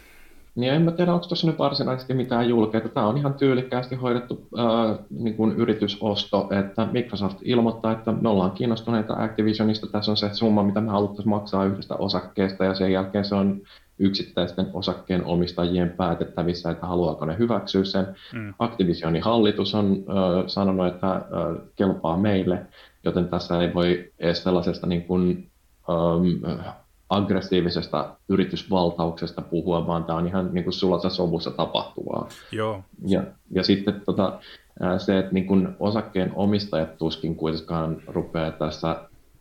[0.56, 2.90] niin en mä tiedä, onko tuossa nyt varsinaisesti mitään julkeita.
[2.90, 8.52] Tämä on ihan tyylikkäästi hoidettu ää, niin kuin yritysosto, että Microsoft ilmoittaa, että me ollaan
[8.52, 9.88] kiinnostuneita Activisionista.
[9.88, 13.62] Tässä on se summa, mitä me haluttaisiin maksaa yhdestä osakkeesta, ja sen jälkeen se on
[14.00, 18.06] yksittäisten osakkeen omistajien päätettävissä, että haluaako ne hyväksyä sen.
[18.34, 18.54] Mm.
[18.60, 21.22] Activisionin hallitus on äh, sanonut, että äh,
[21.76, 22.66] kelpaa meille,
[23.04, 25.50] joten tässä ei voi edes sellaisesta niin kuin,
[25.90, 26.64] ähm,
[27.10, 32.30] aggressiivisesta yritysvaltauksesta puhua, vaan tämä on ihan niin kuin sulassa sovussa tapahtuvaa.
[32.52, 32.84] Joo.
[33.08, 34.40] Ja, ja sitten tota,
[34.98, 38.96] se, että niin kuin osakkeen omistajat tuskin kuitenkaan rupeaa tässä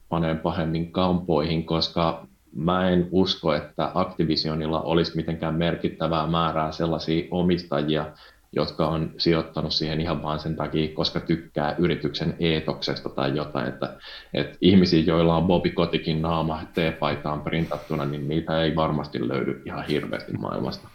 [0.09, 8.07] paneen pahemmin kampoihin, koska mä en usko, että Activisionilla olisi mitenkään merkittävää määrää sellaisia omistajia,
[8.53, 13.97] jotka on sijoittanut siihen ihan vaan sen takia, koska tykkää yrityksen eetoksesta tai jotain, että,
[14.35, 19.87] että ihmisiä, joilla on Bobby Kotikin naama T-paitaan printattuna, niin niitä ei varmasti löydy ihan
[19.87, 20.89] hirveästi maailmasta.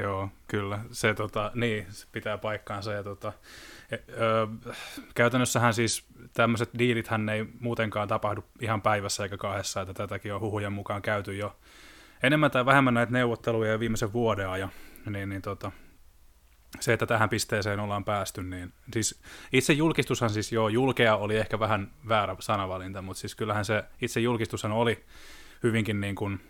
[0.00, 0.78] Joo, kyllä.
[0.90, 2.92] Se, tota, niin, se pitää paikkaansa.
[2.92, 3.32] Ja, tota,
[3.90, 4.46] e, ö,
[5.14, 10.72] käytännössähän siis tämmöiset diilithän ei muutenkaan tapahdu ihan päivässä eikä kahdessa, että tätäkin on huhujen
[10.72, 11.56] mukaan käyty jo
[12.22, 14.70] enemmän tai vähemmän näitä neuvotteluja jo viimeisen vuoden ajan.
[15.10, 15.72] Niin, niin tota,
[16.80, 21.58] se, että tähän pisteeseen ollaan päästy, niin siis itse julkistushan siis joo, julkea oli ehkä
[21.58, 25.04] vähän väärä sanavalinta, mutta siis kyllähän se itse julkistushan oli
[25.62, 26.40] hyvinkin niin kuin,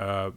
[0.00, 0.32] ö,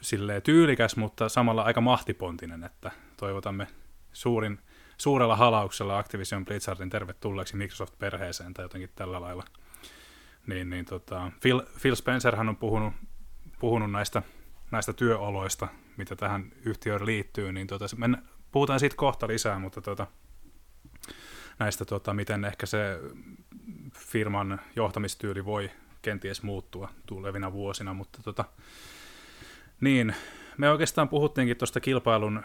[0.00, 3.66] silleen tyylikäs, mutta samalla aika mahtipontinen, että toivotamme
[4.12, 4.58] suurin,
[4.98, 9.44] suurella halauksella Activision Blizzardin tervetulleeksi Microsoft-perheeseen tai jotenkin tällä lailla.
[10.46, 12.92] Niin, niin tota, Phil, Phil Spencerhän on puhunut,
[13.58, 14.22] puhunut näistä,
[14.70, 20.06] näistä työoloista, mitä tähän yhtiöön liittyy, niin tota, men, puhutaan siitä kohta lisää, mutta tota,
[21.58, 23.00] näistä, tota, miten ehkä se
[23.94, 25.70] firman johtamistyyli voi
[26.02, 28.44] kenties muuttua tulevina vuosina, mutta tota,
[29.80, 30.14] niin,
[30.56, 32.42] me oikeastaan puhuttiinkin tuosta kilpailun,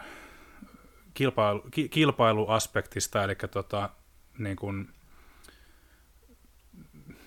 [1.14, 3.90] kilpailu, ki, kilpailuaspektista, eli tota,
[4.38, 4.88] niin kuin,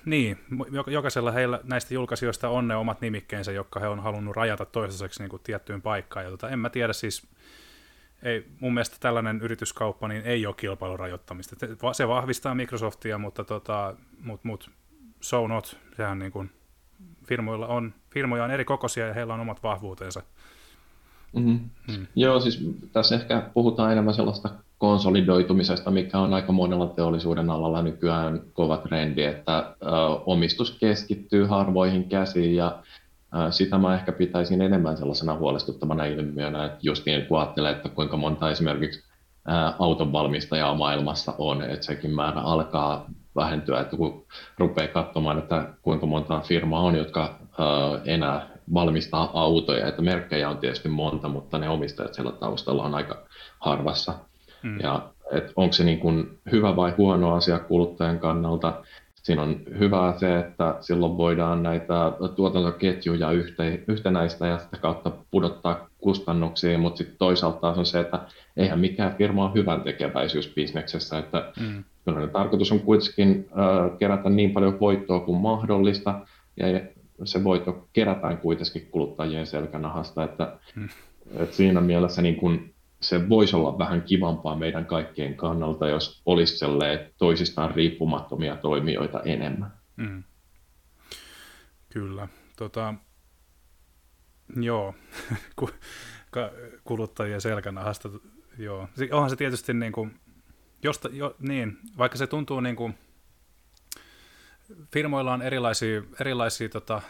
[0.05, 0.39] niin,
[0.87, 5.29] jokaisella heillä näistä julkaisijoista on ne omat nimikkeensä, jotka he on halunnut rajata toistaiseksi niin
[5.29, 6.25] kuin tiettyyn paikkaan.
[6.25, 7.27] Ja tota, en mä tiedä siis,
[8.23, 11.55] ei, mun mielestä tällainen yrityskauppa niin ei ole kilpailurajoittamista.
[11.93, 14.71] Se vahvistaa Microsoftia, mutta tota, mut, mut,
[15.21, 15.77] so not.
[15.97, 16.51] Sehän niin kuin,
[17.25, 20.23] firmoilla on, firmoja on eri kokoisia ja heillä on omat vahvuutensa.
[21.35, 21.59] Mm-hmm.
[21.87, 22.07] Mm.
[22.15, 28.41] Joo, siis tässä ehkä puhutaan enemmän sellaista konsolidoitumisesta, mikä on aika monella teollisuuden alalla nykyään
[28.53, 29.85] kova trendi, että ö,
[30.25, 32.79] omistus keskittyy harvoihin käsiin ja
[33.33, 37.89] ö, sitä mä ehkä pitäisin enemmän sellaisena huolestuttavana ilmiönä, että just niin kun ajattelee, että
[37.89, 39.07] kuinka monta esimerkiksi
[39.79, 44.25] autonvalmistajaa maailmassa on, että sekin määrä alkaa vähentyä, että kun
[44.57, 47.63] rupeaa katsomaan, että kuinka monta firmaa on, jotka ö,
[48.05, 53.17] enää valmistaa autoja, että merkkejä on tietysti monta, mutta ne omistajat siellä taustalla on aika
[53.59, 54.13] harvassa.
[54.63, 54.79] Mm.
[54.79, 58.73] Ja et onko se niin kuin hyvä vai huono asia kuluttajan kannalta?
[59.15, 65.89] Siinä on hyvää se, että silloin voidaan näitä tuotantoketjuja yhte, yhtenäistä ja sitä kautta pudottaa
[65.97, 68.19] kustannuksia, mutta sitten toisaalta taas on se, että
[68.57, 71.83] eihän mikään firma ole hyvän tekeväisyysbisneksessä, että mm.
[72.05, 76.19] kyllä tarkoitus on kuitenkin äh, kerätä niin paljon voittoa kuin mahdollista,
[76.57, 76.79] ja
[77.23, 80.89] se voitto kerätään kuitenkin kuluttajien selkänahasta, että, mm.
[81.35, 86.65] että siinä mielessä niin kun se voisi olla vähän kivampaa meidän kaikkien kannalta, jos olisi
[87.17, 89.73] toisistaan riippumattomia toimijoita enemmän.
[89.95, 90.23] Mm.
[91.89, 92.27] Kyllä.
[92.55, 92.93] Tota,
[94.55, 94.95] joo,
[96.83, 98.09] kuluttajien selkänahasta,
[98.57, 98.87] joo.
[99.11, 100.19] Onhan se tietysti niin kuin,
[100.83, 102.95] josta, jo, niin, vaikka se tuntuu niin kuin,
[104.93, 107.01] firmoilla on erilaisia, erilaisia tota,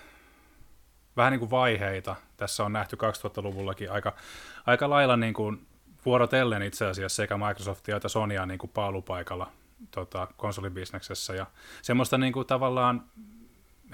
[1.18, 2.16] vähän niin kuin vaiheita.
[2.38, 4.14] Tässä on nähty 2000-luvullakin aika,
[4.66, 5.68] aika lailla niin kuin
[6.06, 9.52] vuorotellen itse asiassa sekä Microsoftia että Sonya niin kuin paalupaikalla
[9.92, 11.36] tota, konsolibisneksessä.
[11.36, 11.46] Ja
[11.82, 13.04] semmoista niin kuin tavallaan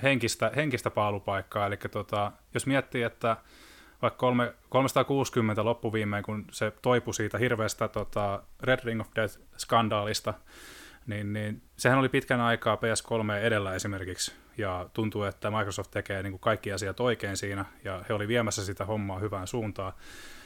[0.04, 1.68] henkistä, henkistä paalupaikkaa.
[1.68, 3.38] Eli tota, jos miettii, että
[4.02, 10.34] vaikka kolme, 360 loppuviimein, kun se toipui siitä hirveästä tota, Red Ring of Death-skandaalista,
[11.08, 16.32] niin, niin sehän oli pitkän aikaa PS3 edellä esimerkiksi, ja tuntuu, että Microsoft tekee niin
[16.32, 19.94] kuin kaikki asiat oikein siinä, ja he oli viemässä sitä hommaa hyvään suuntaan.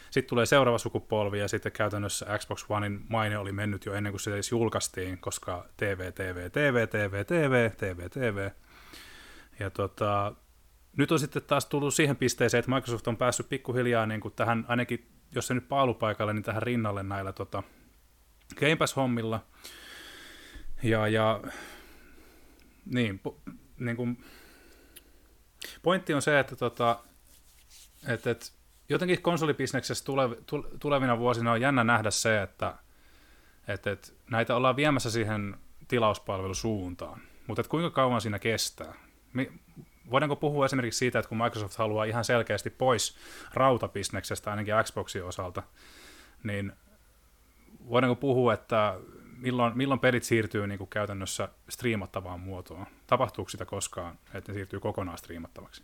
[0.09, 4.19] Sitten tulee seuraava sukupolvi, ja sitten käytännössä Xbox Onein maine oli mennyt jo ennen kuin
[4.19, 8.49] se edes julkaistiin, koska TV, TV, TV, TV, TV, TV, TV.
[9.59, 10.35] Ja tota,
[10.97, 14.65] nyt on sitten taas tullut siihen pisteeseen, että Microsoft on päässyt pikkuhiljaa niin kuin tähän,
[14.67, 17.63] ainakin jos se nyt paalupaikalle, niin tähän rinnalle näillä tota,
[18.55, 19.39] Game Pass-hommilla,
[20.83, 21.41] ja, ja
[22.85, 23.37] niin, po,
[23.79, 24.23] niin kuin,
[25.83, 26.99] pointti on se, että, tota,
[28.07, 28.45] että, että
[28.89, 30.29] jotenkin konsolibisneksessä tule,
[30.79, 32.75] tulevina vuosina on jännä nähdä se, että,
[33.67, 38.93] että, että näitä ollaan viemässä siihen tilauspalvelusuuntaan, mutta kuinka kauan siinä kestää?
[40.11, 43.17] Voidaanko puhua esimerkiksi siitä, että kun Microsoft haluaa ihan selkeästi pois
[43.53, 45.63] rautabisneksestä ainakin Xboxin osalta,
[46.43, 46.73] niin
[47.89, 48.99] voidaanko puhua, että
[49.37, 52.85] milloin, milloin pelit siirtyy niin kuin käytännössä striimattavaan muotoon?
[53.07, 55.83] Tapahtuuko sitä koskaan, että ne siirtyy kokonaan striimattavaksi?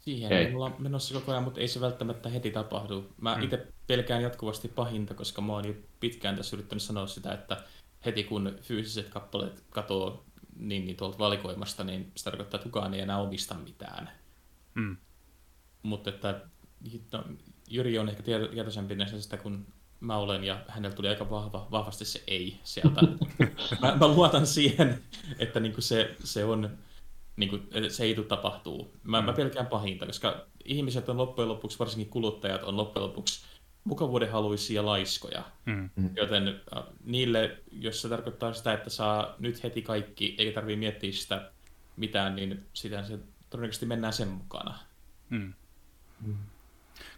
[0.00, 0.54] Siihen ei.
[0.54, 3.12] ollaan menossa koko ajan, mutta ei se välttämättä heti tapahdu.
[3.20, 3.42] Mä hmm.
[3.42, 7.64] itse pelkään jatkuvasti pahinta, koska mä oon jo pitkään tässä yrittänyt sanoa sitä, että
[8.04, 10.24] heti kun fyysiset kappaleet katoo
[10.56, 14.10] niin, niin tuolta valikoimasta, niin se tarkoittaa, että kukaan ei enää omista mitään.
[14.74, 14.96] Hmm.
[15.82, 16.40] Mutta että
[17.12, 17.24] no,
[17.68, 19.66] Jyri on ehkä tietoisempi näistä sitä, kun
[20.04, 23.00] mä olen, ja hänellä tuli aika vahva, vahvasti se ei sieltä.
[23.82, 25.02] mä, mä luotan siihen,
[25.38, 26.70] että niin kuin se, se on
[27.36, 28.94] niin kuin, se ei tule tapahtuu.
[29.02, 29.26] Mä, mm.
[29.26, 33.44] mä pelkään pahinta, koska ihmiset on loppujen lopuksi, varsinkin kuluttajat on loppujen lopuksi
[33.84, 35.42] mukavuuden haluisia laiskoja.
[35.66, 35.90] Mm.
[35.96, 36.10] mm.
[36.16, 41.12] Joten äh, niille, jos se tarkoittaa sitä, että saa nyt heti kaikki, eikä tarvitse miettiä
[41.12, 41.50] sitä
[41.96, 43.18] mitään, niin sitä se
[43.50, 44.78] todennäköisesti mennään sen mukana.
[45.30, 45.52] Mm.
[46.26, 46.36] Mm.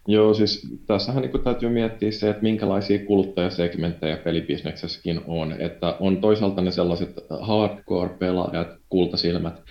[0.09, 5.53] Joo, siis tässähän niin täytyy miettiä se, että minkälaisia kuluttajasegmenttejä pelibisneksessäkin on.
[5.53, 9.63] Että on toisaalta ne sellaiset hardcore-pelaajat, kultasilmät,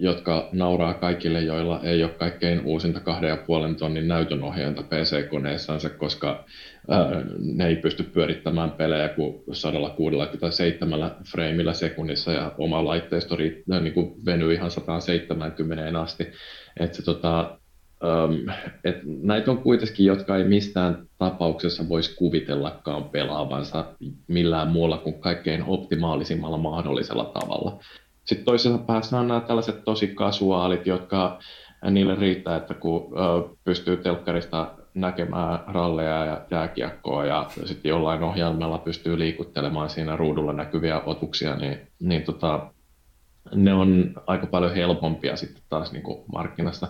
[0.00, 6.44] jotka nauraa kaikille, joilla ei ole kaikkein uusinta kahden ja puolen tonnin näytönohjainta PC-koneessansa, koska
[7.38, 13.36] ne ei pysty pyörittämään pelejä kuin 167 freimillä sekunnissa ja oma laitteisto
[13.80, 16.26] niin kuin venyy ihan 170 asti.
[16.80, 17.59] Et se, tota,
[18.84, 23.84] et näitä on kuitenkin, jotka ei mistään tapauksessa voisi kuvitellakaan pelaavansa
[24.28, 27.78] millään muulla kuin kaikkein optimaalisimmalla mahdollisella tavalla.
[28.24, 31.38] Sitten toisessa päässä on nämä tällaiset tosi kasuaalit, jotka
[31.90, 33.12] niille riittää, että kun
[33.64, 41.00] pystyy telkkarista näkemään ralleja ja jääkiekkoa ja sitten jollain ohjelmalla pystyy liikuttelemaan siinä ruudulla näkyviä
[41.00, 42.70] otuksia, niin, niin tota,
[43.54, 46.88] ne on aika paljon helpompia sitten taas niin kuin markkinasta.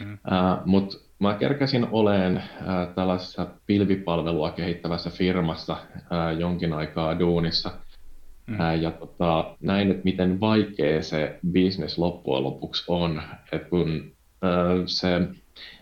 [0.00, 0.12] Mm.
[0.12, 7.70] Uh, Mutta mä kerkäsin oleen uh, tällaisessa pilvipalvelua kehittävässä firmassa uh, jonkin aikaa duunissa–
[8.50, 8.82] Mm.
[8.82, 14.12] Ja tota, näin, että miten vaikea se business loppujen lopuksi on, että kun
[14.44, 15.08] äh, se,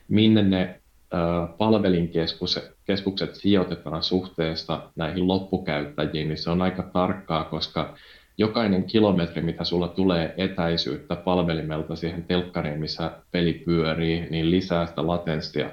[0.09, 0.81] minne ne
[1.15, 7.95] äh, palvelinkeskukset sijoitetaan suhteesta näihin loppukäyttäjiin, niin se on aika tarkkaa, koska
[8.39, 15.07] jokainen kilometri, mitä sulla tulee etäisyyttä palvelimelta siihen telkkariin, missä peli pyörii, niin lisää sitä
[15.07, 15.71] latenssia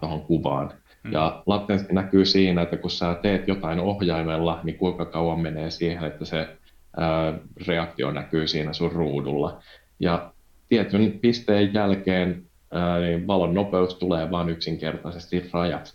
[0.00, 0.72] tuohon kuvaan.
[1.04, 1.12] Mm.
[1.12, 6.04] Ja latenssi näkyy siinä, että kun sä teet jotain ohjaimella, niin kuinka kauan menee siihen,
[6.04, 6.48] että se
[6.96, 9.62] ää, reaktio näkyy siinä sun ruudulla.
[10.00, 10.32] Ja
[10.68, 15.94] tietyn pisteen jälkeen ää, niin valon nopeus tulee vain yksinkertaisesti rajat,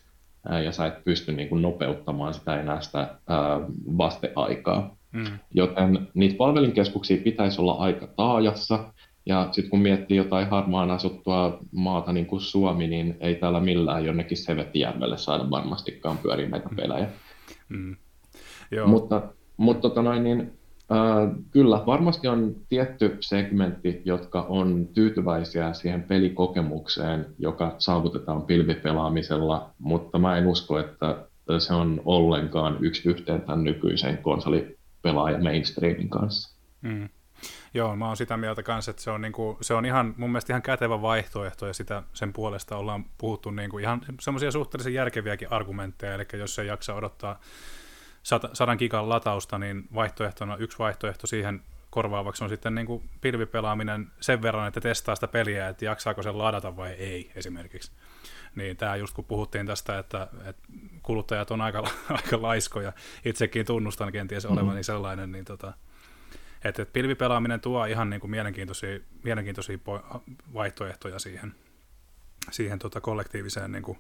[0.50, 3.60] ää, ja sä et pysty niin kuin, nopeuttamaan sitä enää sitä ää,
[3.98, 4.96] vasteaikaa.
[5.16, 5.40] Mm.
[5.54, 8.94] Joten niitä palvelinkeskuksia pitäisi olla aika taajassa,
[9.26, 14.06] ja sitten kun miettii jotain harmaan asuttua maata niin kuin Suomi, niin ei täällä millään
[14.06, 16.76] jonnekin Sevetijärvelle saada varmastikaan pyöriä näitä mm.
[16.76, 17.08] pelejä.
[17.70, 17.96] Mm.
[18.72, 18.88] Joo.
[18.88, 19.22] Mutta,
[19.58, 20.52] mutta tota noin, niin,
[20.92, 30.20] äh, kyllä varmasti on tietty segmentti, jotka on tyytyväisiä siihen pelikokemukseen, joka saavutetaan pilvipelaamisella, mutta
[30.20, 31.18] mä en usko, että
[31.60, 34.18] se on ollenkaan yksi yhteen tämän nykyisen
[35.06, 36.56] konsolipelaajan mainstreamin kanssa.
[36.82, 37.10] Mm.
[37.74, 40.54] Joo, mä oon sitä mieltä kanssa, että se on, niinku, se on ihan, mun mielestä
[40.54, 46.14] ihan kätevä vaihtoehto ja sitä sen puolesta ollaan puhuttu niinku ihan semmoisia suhteellisen järkeviäkin argumentteja,
[46.14, 47.40] eli jos se jaksa odottaa
[48.54, 54.42] sadan gigan latausta, niin vaihtoehtona, yksi vaihtoehto siihen korvaavaksi on sitten niin kuin pilvipelaaminen sen
[54.42, 57.92] verran, että testaa sitä peliä, että jaksaako se ladata vai ei esimerkiksi.
[58.56, 60.62] Niin tämä just kun puhuttiin tästä, että, että
[61.04, 62.94] kuluttajat on aika, aika laiskoja,
[63.26, 64.84] itsekin tunnustan kenties olevani mm-hmm.
[64.84, 65.74] sellainen, niin tota,
[66.64, 69.78] että et pilvipelaaminen tuo ihan niin kuin mielenkiintoisia, mielenkiintoisia
[70.54, 71.56] vaihtoehtoja siihen,
[72.52, 73.98] siihen tota kollektiiviseen niin kuin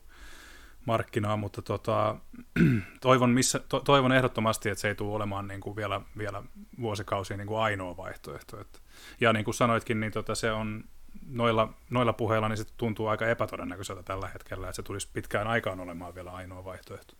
[0.85, 2.15] markkinaan, mutta tota,
[3.01, 6.43] toivon, missä, to, toivon ehdottomasti, että se ei tule olemaan niin kuin vielä, vielä
[6.81, 8.61] vuosikausia niin kuin ainoa vaihtoehto.
[8.61, 8.79] Että,
[9.21, 10.83] ja niin kuin sanoitkin, niin tota, se on
[11.29, 15.79] noilla, noilla puheilla niin se tuntuu aika epätodennäköiseltä tällä hetkellä, että se tulisi pitkään aikaan
[15.79, 17.13] olemaan vielä ainoa vaihtoehto.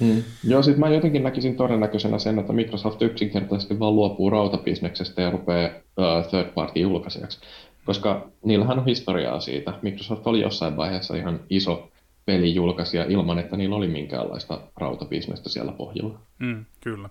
[0.00, 0.22] Hmm.
[0.44, 5.68] Joo, siis mä jotenkin näkisin todennäköisenä sen, että Microsoft yksinkertaisesti vaan luopuu rautabisneksestä ja rupeaa
[5.68, 7.40] uh, third party julkaisijaksi,
[7.84, 9.78] koska niillähän on historiaa siitä.
[9.82, 11.90] Microsoft oli jossain vaiheessa ihan iso
[12.26, 16.18] pelijulkaisija ilman, että niillä oli minkäänlaista rautabisnestä siellä pohjalla.
[16.44, 17.08] Hmm, kyllä,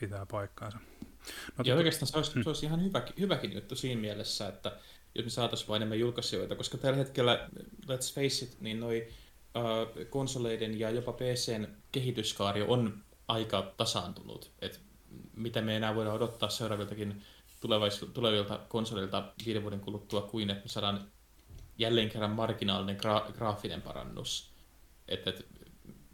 [0.00, 0.78] pitää paikkaansa.
[1.58, 2.42] No, ja tota- oikeastaan se olisi, hmm.
[2.42, 4.72] se olisi ihan hyvä, hyväkin juttu siinä mielessä, että
[5.16, 7.48] jos me saataisiin vain enemmän julkaisijoita, koska tällä hetkellä,
[7.86, 9.08] let's face it, niin noi
[9.56, 14.50] uh, konsoleiden ja jopa PCn kehityskaari on aika tasaantunut.
[14.58, 14.80] Et
[15.36, 17.22] mitä me enää voidaan odottaa seuraaviltakin
[18.12, 21.10] tulevilta konsoleilta viiden vuoden kuluttua kuin, että me saadaan
[21.78, 24.50] jälleen kerran marginaalinen gra- graafinen parannus.
[25.08, 25.46] Että et,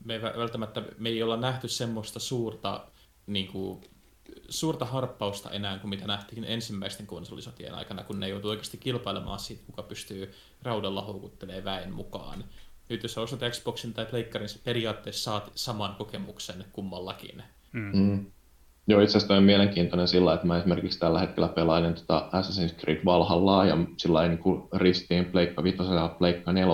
[0.04, 2.86] me välttämättä me ei olla nähty semmoista suurta,
[3.26, 3.84] niin kuin,
[4.48, 9.62] suurta harppausta enää kuin mitä nähtiin ensimmäisten konsolisotien aikana, kun ne joutuu oikeasti kilpailemaan siitä,
[9.66, 12.44] kuka pystyy raudalla houkuttelemaan väen mukaan.
[12.88, 17.42] Nyt jos ostat Xboxin tai Pleikkarin, periaatteessa saat saman kokemuksen kummallakin.
[17.72, 17.90] Mm.
[17.94, 18.26] Mm.
[18.86, 23.04] Joo, itse asiassa on mielenkiintoinen sillä, että mä esimerkiksi tällä hetkellä pelailen tota Assassin's Creed
[23.04, 26.72] Valhallaa ja sillä niin kuin ristiin Pleikka 5 ja Pleikka 4.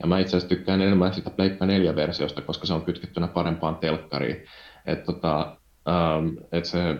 [0.00, 4.44] Ja mä itse asiassa tykkään enemmän sitä Pleikka 4-versiosta, koska se on kytkettynä parempaan telkkariin.
[4.86, 5.56] Että tota,
[5.88, 6.96] ähm, et se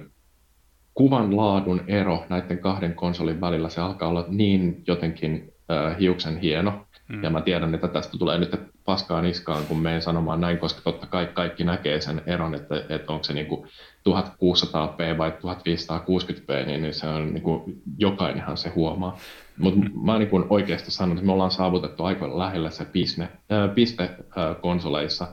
[0.95, 6.87] kuvan laadun ero näiden kahden konsolin välillä, se alkaa olla niin jotenkin äh, hiuksen hieno,
[7.09, 7.25] Mm.
[7.25, 11.07] Ja mä tiedän, että tästä tulee nyt paskaa niskaan, kun menen sanomaan näin, koska totta
[11.07, 13.69] kai kaikki näkee sen eron, että, että onko se niin kuin
[14.09, 19.19] 1600p vai 1560p, niin, niin se on niin kuin, jokainenhan se huomaa.
[19.59, 19.91] Mutta mm.
[20.03, 24.03] mä niin kuin oikeasti sanon, että me ollaan saavutettu aika lähellä se piste, äh, piste
[24.03, 25.27] äh, konsoleissa,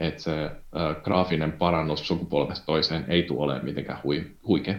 [0.00, 4.74] että se äh, graafinen parannus sukupolvesta toiseen ei tule olemaan mitenkään hui, huikea.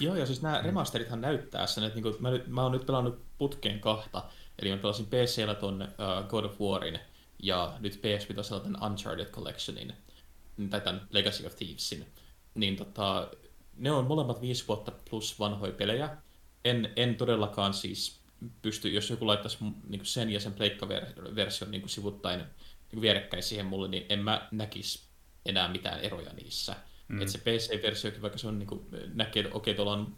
[0.00, 2.86] Joo, ja siis nämä remasterithan näyttää sen, että niin kuin, mä, nyt, mä oon nyt
[2.86, 4.22] pelannut putkeen kahta,
[4.60, 6.98] Eli mä pelasin PCllä ton uh, God of Warin
[7.42, 9.92] ja nyt PS5 tämän Uncharted Collectionin,
[10.70, 12.06] tai tämän Legacy of Thievesin.
[12.54, 13.30] Niin tota,
[13.76, 16.16] ne on molemmat viisi vuotta plus vanhoja pelejä.
[16.64, 18.20] En, en todellakaan siis
[18.62, 19.58] pysty, jos joku laittaisi
[19.88, 22.40] niin sen ja sen pleikkaversion niin sivuttain
[22.92, 25.02] niin vierekkäin siihen mulle, niin en mä näkisi
[25.46, 26.76] enää mitään eroja niissä.
[27.08, 27.20] Mm.
[27.20, 30.16] Että se PC-versiokin, vaikka se on niin kuin, näkee, että okei, tuolla on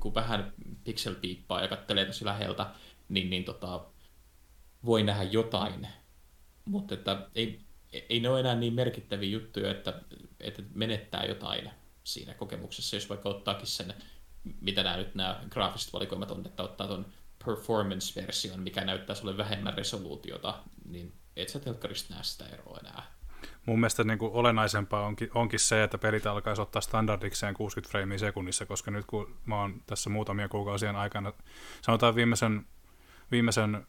[0.00, 0.52] kun vähän
[0.84, 2.66] pixel-piippaa ja kattelee tosi läheltä,
[3.08, 3.84] niin, niin tota,
[4.84, 5.88] voi nähdä jotain.
[6.64, 7.60] Mutta että ei,
[8.08, 10.02] ei ne ole enää niin merkittäviä juttuja, että,
[10.40, 11.70] että menettää jotain
[12.04, 13.94] siinä kokemuksessa, jos vaikka ottaakin sen,
[14.60, 17.06] mitä nämä nyt nämä graafiset valikoimat on, että ottaa tuon
[17.44, 23.02] performance-version, mikä näyttää sulle vähemmän resoluutiota, niin et sä telkkarista näe sitä eroa enää.
[23.66, 28.18] Mun mielestä niin kuin olennaisempaa onkin, onkin se, että pelit alkaisi ottaa standardikseen 60 freimiä
[28.18, 31.32] sekunnissa, koska nyt kun mä oon tässä muutamia kuukausien aikana,
[31.82, 32.66] sanotaan viimeisen
[33.30, 33.86] viimeisen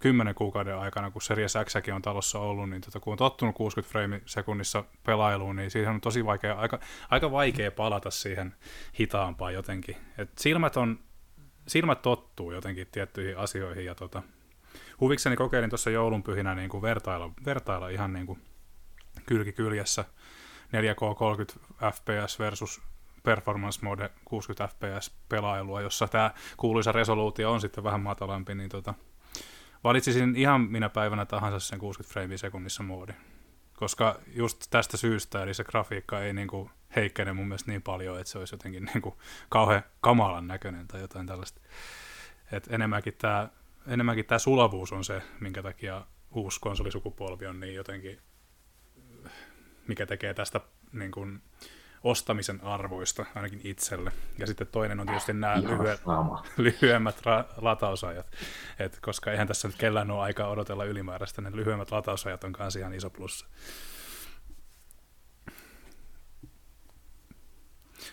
[0.00, 3.92] kymmenen kuukauden aikana, kun Series X on talossa ollut, niin tota, kun on tottunut 60
[3.92, 6.78] frame sekunnissa pelailuun, niin siihen on tosi vaikea, aika,
[7.10, 8.54] aika vaikea palata siihen
[9.00, 9.96] hitaampaan jotenkin.
[10.18, 10.98] Et silmät, on,
[11.68, 14.22] silmät tottuu jotenkin tiettyihin asioihin, ja tota,
[15.00, 18.42] huvikseni kokeilin tuossa joulunpyhinä niin kuin vertailla, vertailla ihan niin kuin
[19.26, 20.04] kylki kyljessä
[20.68, 22.80] 4K 30 fps versus
[23.22, 28.94] performance mode 60 fps pelailua, jossa tämä kuuluisa resoluutio on sitten vähän matalampi, niin tota,
[29.84, 33.12] valitsisin ihan minä päivänä tahansa sen 60 frame sekunnissa moodi.
[33.74, 38.30] Koska just tästä syystä, eli se grafiikka ei niinku heikkene mun mielestä niin paljon, että
[38.30, 41.60] se olisi jotenkin niinku kauhean kamalan näköinen tai jotain tällaista.
[42.52, 43.48] Et enemmänkin tämä
[43.86, 48.20] enemmänkin tää sulavuus on se, minkä takia uusi konsolisukupolvi on niin jotenkin,
[49.88, 50.60] mikä tekee tästä
[50.92, 51.42] niin kuin,
[52.04, 54.12] ostamisen arvoista, ainakin itselle.
[54.38, 56.00] Ja sitten toinen on tietysti nämä lyhyet,
[56.56, 58.26] lyhyemmät ra- latausajat,
[58.78, 62.76] Et koska eihän tässä nyt kellään ole aikaa odotella ylimääräistä, ne lyhyemmät latausajat on myös
[62.76, 63.46] ihan iso plussa.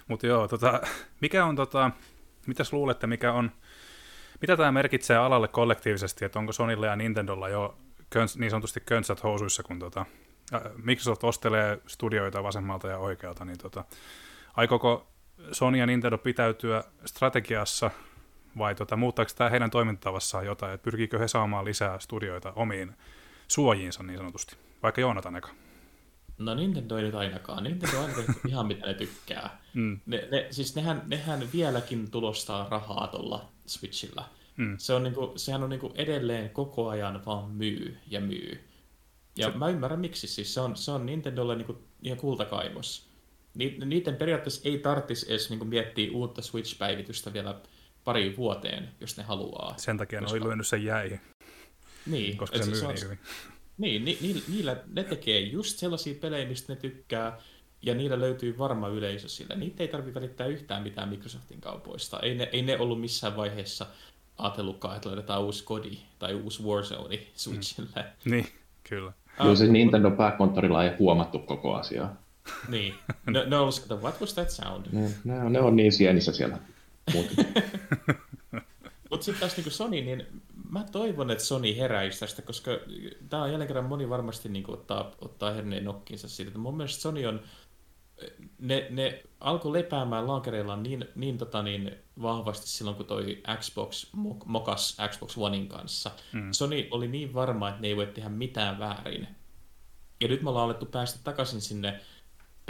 [0.08, 0.82] Mutta joo, tota,
[1.22, 1.92] mikä on, tota,
[2.48, 3.52] mitäs luulette, mikä on,
[4.46, 7.78] mitä tämä merkitsee alalle kollektiivisesti, että onko Sonilla ja Nintendolla jo
[8.10, 10.06] köns, niin sanotusti köntsät housuissa, kun tota,
[10.84, 13.86] Microsoft ostelee studioita vasemmalta ja oikealta, niin tota,
[14.56, 15.08] aikooko
[15.52, 17.92] Sony ja Nintendo pitäytyä strategiassa
[18.58, 22.96] vai tota, muuttaako tämä heidän toimintatavassaan jotain, että pyrkiikö he saamaan lisää studioita omiin
[23.48, 25.50] suojiinsa niin sanotusti, vaikka Joonatan eka?
[26.38, 27.64] No Nintendo ei nyt ainakaan.
[27.64, 28.10] Nintendo on
[28.50, 29.62] ihan mitä ne tykkää.
[29.74, 30.00] Mm.
[30.06, 34.24] Ne, ne, siis nehän, nehän vieläkin tulostaa rahaa tuolla Switchillä.
[34.58, 34.76] Mm.
[34.78, 38.60] Se on niinku, sehän on niinku edelleen koko ajan vaan myy ja myy.
[39.36, 39.58] Ja se...
[39.58, 43.10] mä ymmärrän miksi, siis se on, se on Nintendolle niinku ihan kultakaivos.
[43.54, 47.62] Ni, niiden periaatteessa ei tarvitsisi edes niinku miettiä uutta Switch-päivitystä vielä
[48.04, 49.74] pari vuoteen, jos ne haluaa.
[49.78, 50.38] Sen takia koska...
[50.38, 51.20] ne on lyönyt sen jäihin.
[52.06, 52.38] Niin.
[52.38, 53.20] Koska se myy se niin hyvin.
[53.78, 57.38] Niin, ni, ni, niillä, ne tekee just sellaisia pelejä, mistä ne tykkää,
[57.82, 59.56] ja niillä löytyy varma yleisö sillä.
[59.56, 62.20] Niitä ei tarvitse välittää yhtään mitään Microsoftin kaupoista.
[62.20, 63.86] Ei ne, ei ne ollut missään vaiheessa
[64.38, 68.06] ajatellutkaan, että löydetään uusi kodi tai uusi Warzone Switchille.
[68.26, 68.32] Mm.
[68.32, 68.48] Niin,
[68.90, 69.14] kyllä.
[69.38, 72.16] Kyllä siis Nintendo pääkonttorilla ei huomattu koko asiaa.
[72.68, 72.94] Niin.
[73.26, 74.86] No, ne on ollut, what was that sound?
[74.92, 76.58] Ne, ne, on, ne on niin sienissä siellä.
[77.14, 77.34] Mutta
[79.26, 80.28] sitten taas niin Sony, niin
[80.70, 82.72] mä toivon, että Sony heräisi tästä, koska
[83.30, 86.50] tämä on jälleen kerran moni varmasti niin ottaa, ottaa herneen nokkinsa siitä.
[86.50, 87.42] Että mun mielestä Sony on,
[88.60, 94.08] ne, ne alkoi lepäämään laakereillaan niin, niin, tota, niin vahvasti silloin, kun toi Xbox
[94.46, 96.12] mokas Xbox Onein kanssa.
[96.34, 96.52] Mm.
[96.52, 99.28] Sony oli niin varma, että ne ei voi tehdä mitään väärin.
[100.22, 102.00] Ja nyt me ollaan alettu päästä takaisin sinne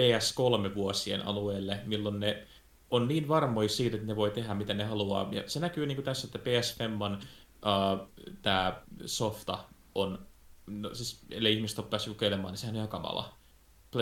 [0.01, 2.47] PS3-vuosien alueelle, milloin ne
[2.91, 5.29] on niin varmoja siitä, että ne voi tehdä mitä ne haluaa.
[5.31, 7.19] Ja se näkyy niin kuin tässä, että PS Femman
[7.65, 8.09] uh,
[8.41, 9.59] tämä softa
[9.95, 10.27] on,
[10.67, 13.37] no, siis ellei ihmiset ole päässyt kokeilemaan, niin sehän on ihan kamala.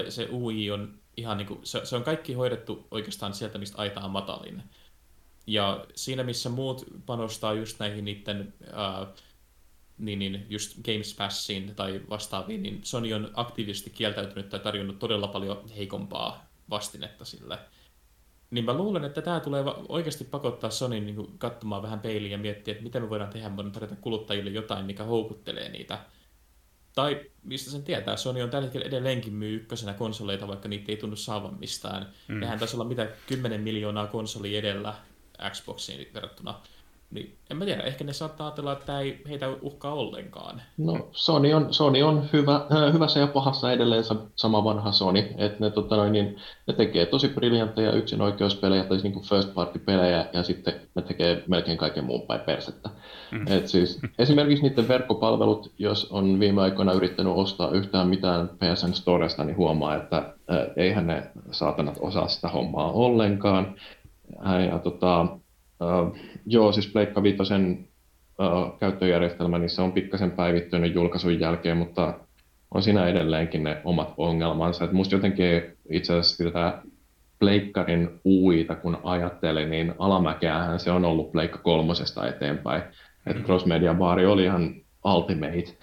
[0.09, 4.01] Se UI on ihan niin kuin, se, se on kaikki hoidettu oikeastaan sieltä, mistä aita
[4.01, 4.63] on matalin.
[5.47, 9.07] Ja siinä, missä muut panostaa just näihin niiden uh,
[9.97, 15.27] niin, niin just Games Passiin tai vastaaviin, niin Sony on aktiivisesti kieltäytynyt tai tarjonnut todella
[15.27, 17.59] paljon heikompaa vastinetta sille.
[18.53, 22.71] Niin mä luulen, että tämä tulee oikeasti pakottaa Sonin niin katsomaan vähän peiliin ja miettiä,
[22.71, 25.99] että mitä me voidaan tehdä, me voidaan tarjota kuluttajille jotain, mikä houkuttelee niitä.
[26.95, 30.97] Tai mistä sen tietää, Sony on tällä hetkellä edelleenkin myy ykkösenä konsoleita, vaikka niitä ei
[30.97, 32.09] tunnu saavan mistään.
[32.27, 32.39] Mm.
[32.39, 34.93] Nehän taisi olla mitä 10 miljoonaa konsoli edellä
[35.49, 36.61] Xboxiin verrattuna
[37.13, 40.61] niin en mä tiedä, ehkä ne saattaa ajatella, että tämä ei heitä uhkaa ollenkaan.
[40.77, 44.03] No Sony on, Sony on hyvä, äh, hyvässä ja pahassa edelleen
[44.35, 46.37] sama vanha Sony, että ne, tota noin, niin,
[46.67, 51.43] ne tekee tosi briljantteja yksinoikeuspelejä tai siis niin first party pelejä ja sitten ne tekee
[51.47, 52.89] melkein kaiken muun päin persettä.
[53.31, 53.45] Mm.
[53.47, 59.43] Et siis, esimerkiksi niiden verkkopalvelut, jos on viime aikoina yrittänyt ostaa yhtään mitään PSN Storesta,
[59.43, 63.75] niin huomaa, että äh, eihän ne saatanat osaa sitä hommaa ollenkaan.
[64.45, 65.27] Ja, ja tota,
[65.83, 67.87] Uh, joo, siis Pleikka Viitosen
[68.39, 72.19] uh, käyttöjärjestelmä, niin se on pikkasen päivittynyt julkaisun jälkeen, mutta
[72.73, 74.85] on siinä edelleenkin ne omat ongelmansa.
[74.85, 76.81] Et musta jotenkin itse asiassa tätä
[77.39, 82.83] Pleikkarin uita, kun ajattelin, niin alamäkeähän se on ollut Pleikka kolmosesta eteenpäin.
[83.25, 83.43] Et mm.
[83.43, 84.75] Cross Media Bar oli ihan
[85.05, 85.77] ultimate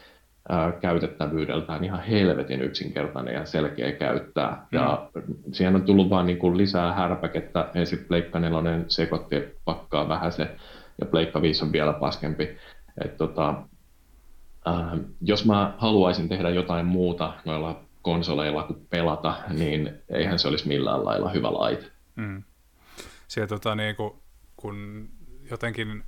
[0.80, 4.66] käytettävyydeltään ihan helvetin yksinkertainen ja selkeä käyttää.
[4.72, 4.78] Mm.
[4.78, 5.10] Ja
[5.52, 7.70] siihen on tullut vaan niin kuin lisää härpäkettä.
[7.74, 10.56] Ensin Pleikka 4 sekoitti pakkaa vähän se,
[11.00, 12.56] ja Pleikka 5 on vielä paskempi.
[13.04, 13.62] Et tota,
[14.68, 20.68] äh, jos mä haluaisin tehdä jotain muuta noilla konsoleilla kuin pelata, niin eihän se olisi
[20.68, 21.86] millään lailla hyvä laite.
[22.16, 22.42] Mm.
[23.28, 24.22] Siellä tota, niin kun,
[24.56, 25.08] kun
[25.50, 26.04] jotenkin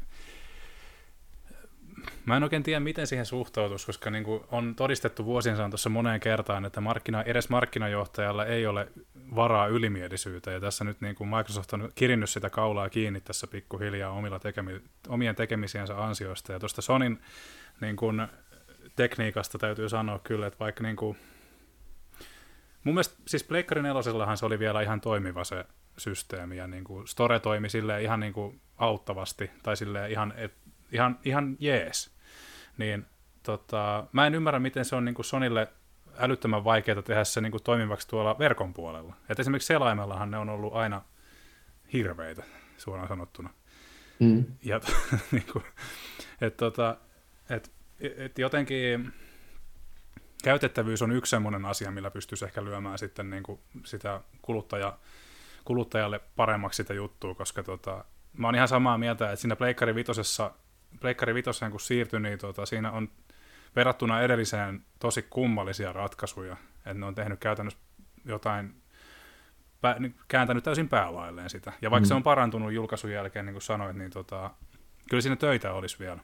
[2.27, 6.21] Mä en oikein tiedä, miten siihen suhtautuisi, koska niin kuin on todistettu vuosien saatossa moneen
[6.21, 8.89] kertaan, että markkina, edes markkinajohtajalla ei ole
[9.35, 10.55] varaa ylimielisyyteen.
[10.55, 14.81] Ja tässä nyt niin kuin Microsoft on kirinnyt sitä kaulaa kiinni tässä pikkuhiljaa omilla tekemi,
[15.09, 16.53] omien tekemisiensä ansioista.
[16.53, 17.21] Ja tuosta Sonin
[17.81, 18.27] niin kuin,
[18.97, 21.19] tekniikasta täytyy sanoa kyllä, että vaikka niin kuin,
[22.85, 25.65] mun mielestä siis Pleikkari nelosellahan se oli vielä ihan toimiva se
[25.99, 27.69] systeemi, ja niin kuin Store toimi
[28.03, 29.75] ihan niin kuin auttavasti, tai
[30.11, 30.55] ihan, et,
[30.93, 32.12] ihan, ihan jees
[32.79, 33.07] niin
[33.43, 35.69] tota, mä en ymmärrä, miten se on niin kuin Sonille
[36.19, 39.17] älyttömän vaikeaa tehdä se niin kuin toimivaksi tuolla verkon puolella.
[39.29, 41.03] Et esimerkiksi selaimellahan ne on ollut aina
[41.93, 42.43] hirveitä,
[42.77, 43.51] suoraan sanottuna.
[44.19, 44.45] Mm.
[44.65, 44.81] Ja
[45.33, 45.65] niin kuin,
[46.41, 46.97] et, tota,
[47.51, 49.13] et, et jotenkin
[50.43, 54.99] käytettävyys on yksi sellainen asia, millä pystyisi ehkä lyömään sitten niin kuin sitä kuluttaja,
[55.65, 58.05] kuluttajalle paremmaksi sitä juttua, koska tota,
[58.39, 60.53] mä oon ihan samaa mieltä, että siinä Pleikkari vitosessa
[61.01, 63.09] Pleikkari Vitoseen kun siirtyi, niin tota, siinä on
[63.77, 66.57] verrattuna edelliseen tosi kummallisia ratkaisuja.
[66.77, 67.79] Että ne on tehnyt käytännössä
[68.25, 68.75] jotain,
[69.81, 71.73] pä, niin kääntänyt täysin päälailleen sitä.
[71.83, 72.09] Ja vaikka mm.
[72.09, 74.51] se on parantunut julkaisun jälkeen, niin kuin sanoit, niin tota,
[75.11, 76.19] kyllä siinä töitä olisi vielä.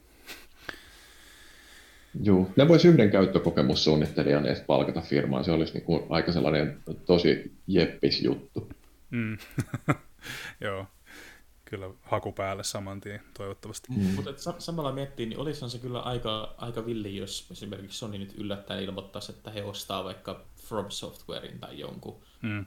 [2.23, 5.45] Joo, ne voisi yhden käyttökokemussuunnittelijan edes palkata firmaan.
[5.45, 8.69] Se olisi niin kuin aika sellainen tosi jeppis juttu.
[9.11, 9.39] Mm.
[10.61, 10.87] Joo
[11.71, 13.89] kyllä haku päälle saman tien, toivottavasti.
[13.93, 14.15] Mm.
[14.15, 18.35] Mutta sa- samalla miettii, niin olisihan se kyllä aika, aika villi, jos esimerkiksi Sony nyt
[18.39, 22.21] yllättäen ilmoittaisi, että he ostaa vaikka From Softwarein tai jonkun.
[22.43, 22.67] Mm.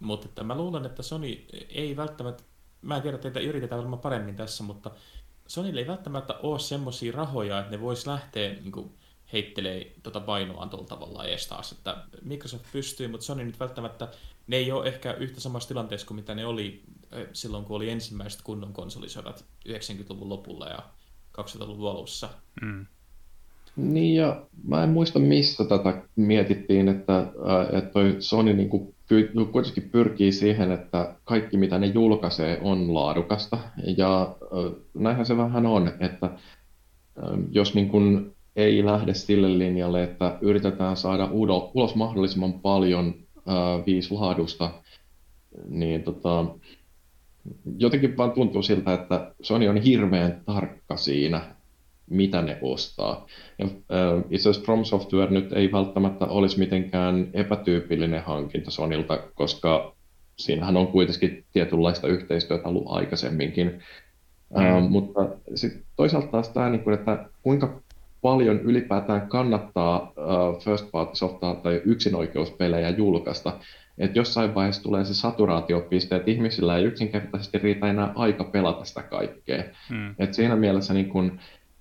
[0.00, 2.42] Mutta että mä luulen, että Sony ei välttämättä,
[2.82, 4.90] mä en tiedä, että teitä yritetään varmaan paremmin tässä, mutta
[5.46, 8.94] Sonylle ei välttämättä ole semmoisia rahoja, että ne vois lähteä niin kuin,
[9.32, 14.08] heittelee tota painoaan tuolla tavalla ees taas, että Microsoft pystyy, mutta Sony nyt välttämättä,
[14.46, 16.82] ne ei ole ehkä yhtä samassa tilanteessa kuin mitä ne oli
[17.32, 20.78] silloin, kun oli ensimmäiset kunnon konsolisodat 90-luvun lopulla ja
[21.40, 22.28] 2000-luvun alussa.
[22.62, 22.86] Mm.
[23.76, 27.26] Niin ja mä en muista missä tätä mietittiin, että,
[27.72, 32.94] että toi Sony niin kuin py, kuitenkin pyrkii siihen, että kaikki mitä ne julkaisee on
[32.94, 33.58] laadukasta.
[33.96, 34.36] Ja
[34.94, 36.30] näinhän se vähän on, että
[37.50, 41.28] jos niin kuin ei lähde sille linjalle, että yritetään saada
[41.74, 43.14] ulos mahdollisimman paljon
[43.86, 44.70] viisi laadusta,
[45.68, 46.44] niin tota,
[47.78, 51.54] jotenkin vaan tuntuu siltä, että Sony on hirveän tarkka siinä,
[52.10, 53.26] mitä ne ostaa.
[53.58, 59.96] Ja, äh, itse asiassa From Software nyt ei välttämättä olisi mitenkään epätyypillinen hankinta Sonilta, koska
[60.36, 63.66] siinähän on kuitenkin tietynlaista yhteistyötä ollut aikaisemminkin.
[64.56, 64.64] Mm.
[64.64, 67.80] Äh, mutta sitten toisaalta taas tämä, niin kuin, että kuinka
[68.20, 73.58] paljon ylipäätään kannattaa uh, first party softaa tai yksinoikeuspelejä julkaista.
[73.98, 79.02] Että jossain vaiheessa tulee se saturaatiopiste, että ihmisillä ei yksinkertaisesti riitä enää aika pelata sitä
[79.02, 79.64] kaikkea.
[79.88, 80.14] Hmm.
[80.18, 81.38] Et siinä mielessä, niin kun,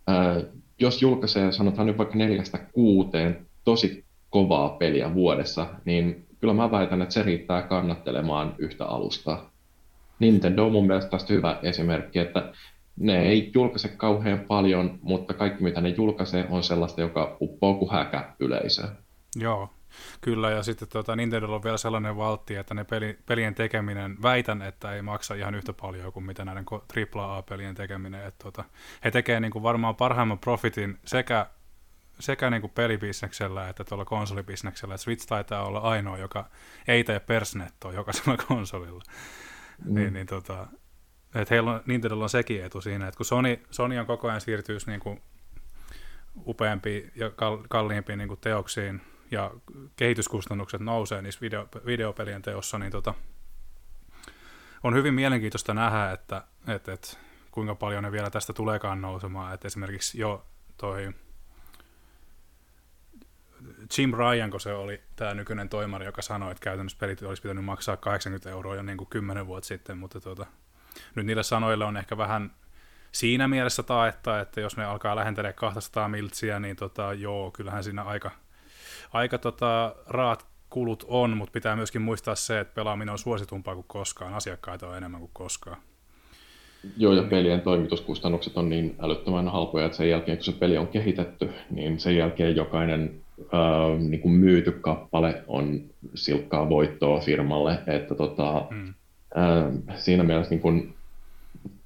[0.09, 0.45] uh,
[0.79, 7.01] jos julkaisee, sanotaan nyt vaikka neljästä kuuteen tosi kovaa peliä vuodessa, niin kyllä mä väitän,
[7.01, 9.51] että se riittää kannattelemaan yhtä alustaa.
[10.19, 12.53] Nintendo on mun mielestä tästä hyvä esimerkki, että
[12.99, 17.91] ne ei julkaise kauhean paljon, mutta kaikki mitä ne julkaisee on sellaista, joka uppoo kuin
[17.91, 18.89] häkä yleisöön.
[19.35, 19.69] Joo,
[20.21, 20.51] kyllä.
[20.51, 24.93] Ja sitten tuota, Nintendo on vielä sellainen valtti, että ne peli, pelien tekeminen, väitän, että
[24.93, 26.65] ei maksa ihan yhtä paljon kuin mitä näiden
[27.15, 28.25] AAA-pelien tekeminen.
[28.25, 28.63] Että tuota,
[29.03, 31.45] he tekevät niin kuin varmaan parhaimman profitin sekä
[32.19, 34.97] sekä niin kuin pelibisneksellä että tuolla konsolibisneksellä.
[34.97, 36.49] Switch taitaa olla ainoa, joka
[36.87, 39.03] ei tee persnettoa jokaisella konsolilla.
[39.85, 39.95] Mm.
[39.95, 40.67] Niin, niin tota,
[41.35, 44.41] että heillä on, Nintendo on sekin etu siinä, että kun Sony, Sony on koko ajan
[44.41, 45.21] siirtyys niin kuin
[46.47, 47.31] upeampiin ja
[47.69, 49.01] kalliimpiin niin kuin teoksiin
[49.31, 49.51] ja
[49.95, 53.13] kehityskustannukset nousee niissä video, videopelien teossa, niin tota,
[54.83, 57.17] on hyvin mielenkiintoista nähdä, että, että, että
[57.51, 59.53] kuinka paljon ne vielä tästä tuleekaan nousemaan.
[59.53, 60.45] Että esimerkiksi jo
[60.77, 61.13] toi
[63.97, 67.65] Jim Ryan, kun se oli tämä nykyinen toimari, joka sanoi, että käytännössä pelit olisi pitänyt
[67.65, 70.45] maksaa 80 euroa jo niin kuin 10 vuotta sitten, mutta tuota,
[71.15, 72.51] nyt niille sanoille on ehkä vähän
[73.11, 78.03] siinä mielessä taetta, että jos ne alkaa lähentelee 200 miltsiä, niin tota, joo, kyllähän siinä
[78.03, 78.31] aika,
[79.15, 83.85] aika tota, raat kulut on, mutta pitää myöskin muistaa se, että pelaaminen on suositumpaa kuin
[83.87, 85.77] koskaan, asiakkaita on enemmän kuin koskaan.
[86.97, 90.87] Joo, ja pelien toimituskustannukset on niin älyttömän halpoja, että sen jälkeen kun se peli on
[90.87, 95.81] kehitetty, niin sen jälkeen jokainen äh, niin kuin myyty kappale on
[96.15, 98.93] silkkaa voittoa firmalle, että tota, mm.
[99.37, 100.93] äh, siinä mielessä niin kuin,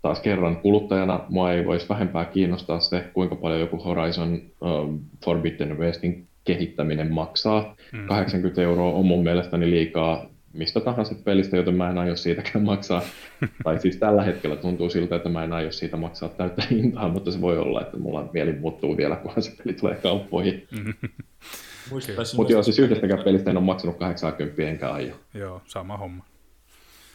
[0.01, 5.77] taas kerran kuluttajana mua ei voisi vähempää kiinnostaa se, kuinka paljon joku Horizon uh, Forbidden
[5.77, 7.75] Westin kehittäminen maksaa.
[7.91, 8.07] Mm.
[8.07, 13.01] 80 euroa on mun mielestäni liikaa mistä tahansa pelistä, joten mä en aio siitäkään maksaa.
[13.63, 17.31] tai siis tällä hetkellä tuntuu siltä, että mä en aio siitä maksaa täyttä hintaa, mutta
[17.31, 20.67] se voi olla, että mulla mieli muuttuu vielä, kunhan se peli tulee kauppoihin.
[22.37, 25.15] Mutta joo, siis yhdestäkään pelistä en ole maksanut 80 enkä aio.
[25.33, 26.28] Joo, sama homma.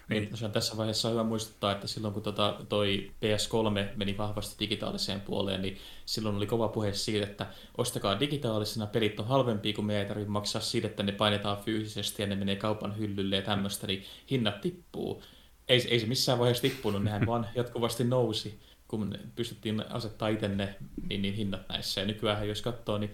[0.08, 0.20] Niin.
[0.20, 0.30] niin.
[0.30, 5.20] Tosiaan tässä vaiheessa on hyvä muistuttaa, että silloin kun tota, toi PS3 meni vahvasti digitaaliseen
[5.20, 7.46] puoleen, niin silloin oli kova puhe siitä, että
[7.78, 12.22] ostakaa digitaalisena, pelit on halvempia, kun me ei tarvitse maksaa siitä, että ne painetaan fyysisesti
[12.22, 15.22] ja ne menee kaupan hyllylle ja tämmöistä, niin hinnat tippuu.
[15.68, 20.76] Ei, ei se missään vaiheessa tippunut, nehän vaan jatkuvasti nousi, kun pystyttiin asettaa itse ne
[21.08, 22.00] niin, niin hinnat näissä.
[22.00, 23.12] Ja nykyään, jos katsoo, niin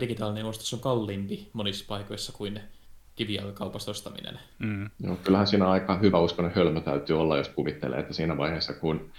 [0.00, 2.60] digitaalinen ostos on kalliimpi monissa paikoissa kuin
[3.16, 4.38] kivijalkakaupasta ostaminen.
[4.58, 4.90] Mm.
[5.02, 9.10] No, kyllähän siinä aika hyvä uskonen hölmö täytyy olla, jos kuvittelee, että siinä vaiheessa, kun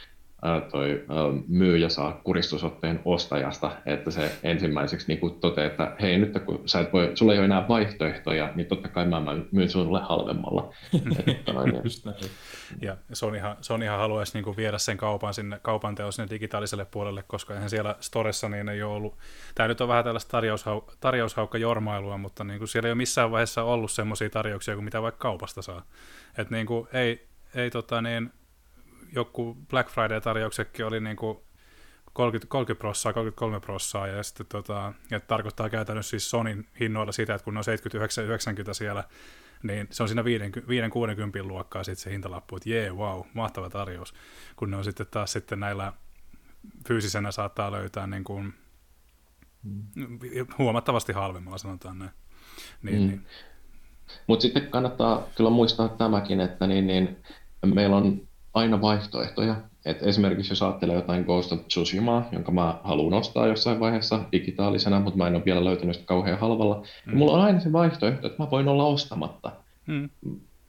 [0.71, 1.05] toi
[1.47, 6.93] myyjä saa kuristusotteen ostajasta, että se ensimmäiseksi niin toteaa, että hei nyt kun sä et
[6.93, 9.21] voi, sulla ei ole enää vaihtoehtoja, niin totta kai mä
[9.51, 10.73] myyn sinulle halvemmalla.
[11.27, 11.73] että noin,
[12.81, 17.23] ja Sonyhan, Sonyhan haluaisi niin kuin viedä sen kaupan sinne kaupan teon sinne digitaaliselle puolelle,
[17.27, 19.17] koska eihän siellä Storessa niin ei ole ollut,
[19.55, 23.31] tämä nyt on vähän tällaista tarjoushau, tarjoushaukka jormailua, mutta niin kuin siellä ei ole missään
[23.31, 25.85] vaiheessa ollut semmoisia tarjouksia kuin mitä vaikka kaupasta saa.
[26.37, 28.31] Että niin kuin ei, ei tota niin,
[29.16, 31.38] joku Black Friday-tarjouksetkin oli niin kuin
[32.13, 37.36] 30, 30 prossaa, 33 prossaa, ja sitten tota, ja tarkoittaa käytännössä siis Sonin hinnoilla sitä,
[37.36, 37.66] että kun ne on
[38.70, 39.03] 79-90 siellä,
[39.63, 40.26] niin se on siinä 5-60
[41.43, 44.13] luokkaa sitten se hintalappu, että jee, wow, mahtava tarjous,
[44.55, 45.93] kun ne on sitten taas sitten näillä
[46.88, 48.53] fyysisenä saattaa löytää niin kuin,
[49.63, 50.20] mm.
[50.57, 52.11] huomattavasti halvemmalla, sanotaan näin.
[52.84, 53.07] Niin, mm.
[53.07, 53.26] niin.
[54.28, 57.18] Mutta sitten kannattaa kyllä muistaa tämäkin, että niin, niin,
[57.66, 59.55] meillä on aina vaihtoehtoja.
[59.85, 64.99] Et esimerkiksi jos ajattelee jotain Ghost of Tsushimaa, jonka mä haluan ostaa jossain vaiheessa digitaalisena,
[64.99, 67.09] mutta mä en ole vielä löytänyt sitä kauhean halvalla, niin mm.
[67.09, 69.51] niin mulla on aina se vaihtoehto, että mä voin olla ostamatta.
[69.87, 70.09] Mm.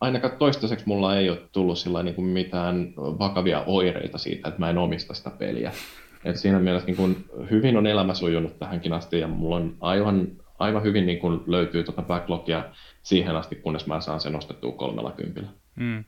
[0.01, 4.71] Ainakaan toistaiseksi mulla ei ole tullut sillä niin kuin mitään vakavia oireita siitä, että mä
[4.71, 5.73] en omista sitä peliä.
[6.25, 10.29] Et siinä mielessä niin kuin hyvin on elämä sujunut tähänkin asti ja mulla on aivan,
[10.59, 12.65] aivan hyvin niin kuin löytyy tuota backlogia
[13.03, 15.49] siihen asti, kunnes mä saan sen ostettua kolmella kympillä.
[15.77, 16.05] Mm.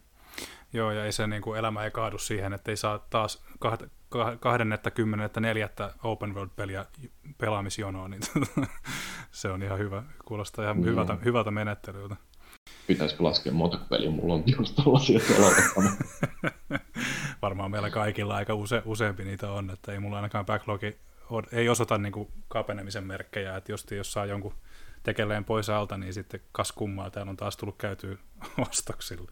[0.72, 3.44] Joo, ja ei se niin kuin, elämä ei kaadu siihen, että ei saa taas
[4.40, 6.86] kahdennetta, kymmenettä, neljättä open world-peliä
[7.38, 8.22] pelaamisjonoa, niin
[9.32, 10.84] se on ihan hyvä, kuulostaa ihan mm.
[10.84, 12.16] hyvältä, hyvältä menettelyltä.
[12.86, 15.20] pitäisikö laskea monta peliä mulla on just tällaisia
[17.42, 20.96] Varmaan meillä kaikilla aika use, useampi niitä on, että ei mulla ainakaan backlogi
[21.52, 24.54] ei osoita niin kuin kapenemisen merkkejä, että jos, jos saa jonkun
[25.02, 28.16] tekeleen pois alta, niin sitten kas kummaa, täällä on taas tullut käytyä
[28.68, 29.30] ostoksilla.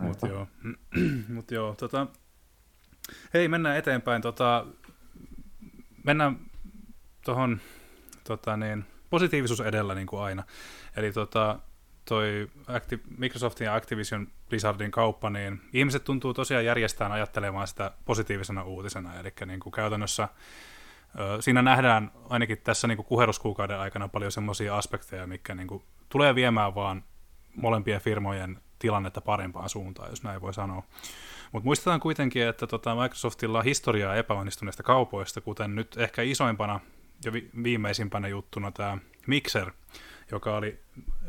[0.00, 0.46] Mutta joo,
[1.34, 2.06] Mut joo tota,
[3.34, 4.66] hei mennään eteenpäin, tota,
[6.04, 6.38] mennään
[7.24, 7.60] tuohon
[8.24, 10.42] tota niin, positiivisuus edellä niin kuin aina.
[10.96, 11.58] Eli tota,
[12.04, 18.62] toi Acti- Microsoftin ja Activision Blizzardin kauppa, niin ihmiset tuntuu tosiaan järjestään ajattelemaan sitä positiivisena
[18.62, 20.28] uutisena, eli niin kuin käytännössä
[21.40, 26.74] Siinä nähdään ainakin tässä niin kuheruskuukauden aikana paljon semmoisia aspekteja, mikä niin kuin tulee viemään
[26.74, 27.04] vaan
[27.56, 30.82] molempien firmojen tilannetta parempaan suuntaan, jos näin voi sanoa.
[31.52, 36.80] Mutta muistetaan kuitenkin, että tota Microsoftilla on historiaa epäonnistuneista kaupoista, kuten nyt ehkä isoimpana
[37.24, 39.70] ja vi- viimeisimpänä juttuna tämä Mixer,
[40.30, 40.80] joka oli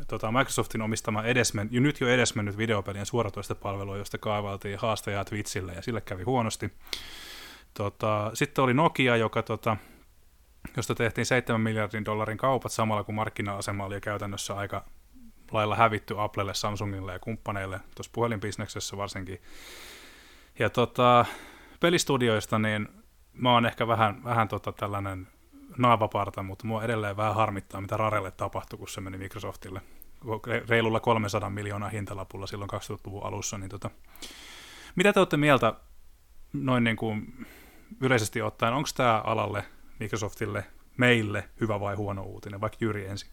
[0.08, 5.82] tota, Microsoftin omistama edesmen, jo nyt jo edesmennyt videopelien suoratoistopalvelu, josta kaivaltiin haastajaa Twitchille ja
[5.82, 6.72] sille kävi huonosti.
[7.74, 9.76] Tota, sitten oli Nokia, joka, tota,
[10.76, 14.84] josta tehtiin 7 miljardin dollarin kaupat samalla kun markkina-asema oli käytännössä aika
[15.50, 19.42] lailla hävitty Applelle, Samsungille ja kumppaneille tuossa puhelinbisneksessä varsinkin.
[20.58, 21.24] Ja tota,
[21.80, 22.88] pelistudioista, niin
[23.32, 25.28] mä oon ehkä vähän, vähän tota tällainen
[25.78, 29.80] naavaparta, mutta mua edelleen vähän harmittaa, mitä Rarelle tapahtui, kun se meni Microsoftille
[30.68, 33.58] reilulla 300 miljoonaa hintalapulla silloin 2000-luvun alussa.
[33.58, 33.90] Niin tota,
[34.96, 35.74] mitä te olette mieltä
[36.52, 37.46] noin niin kuin
[38.00, 39.64] yleisesti ottaen, onko tämä alalle,
[40.00, 40.64] Microsoftille,
[40.96, 43.30] meille hyvä vai huono uutinen, vaikka Jyri ensin?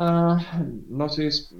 [0.00, 1.56] Uh, no siis,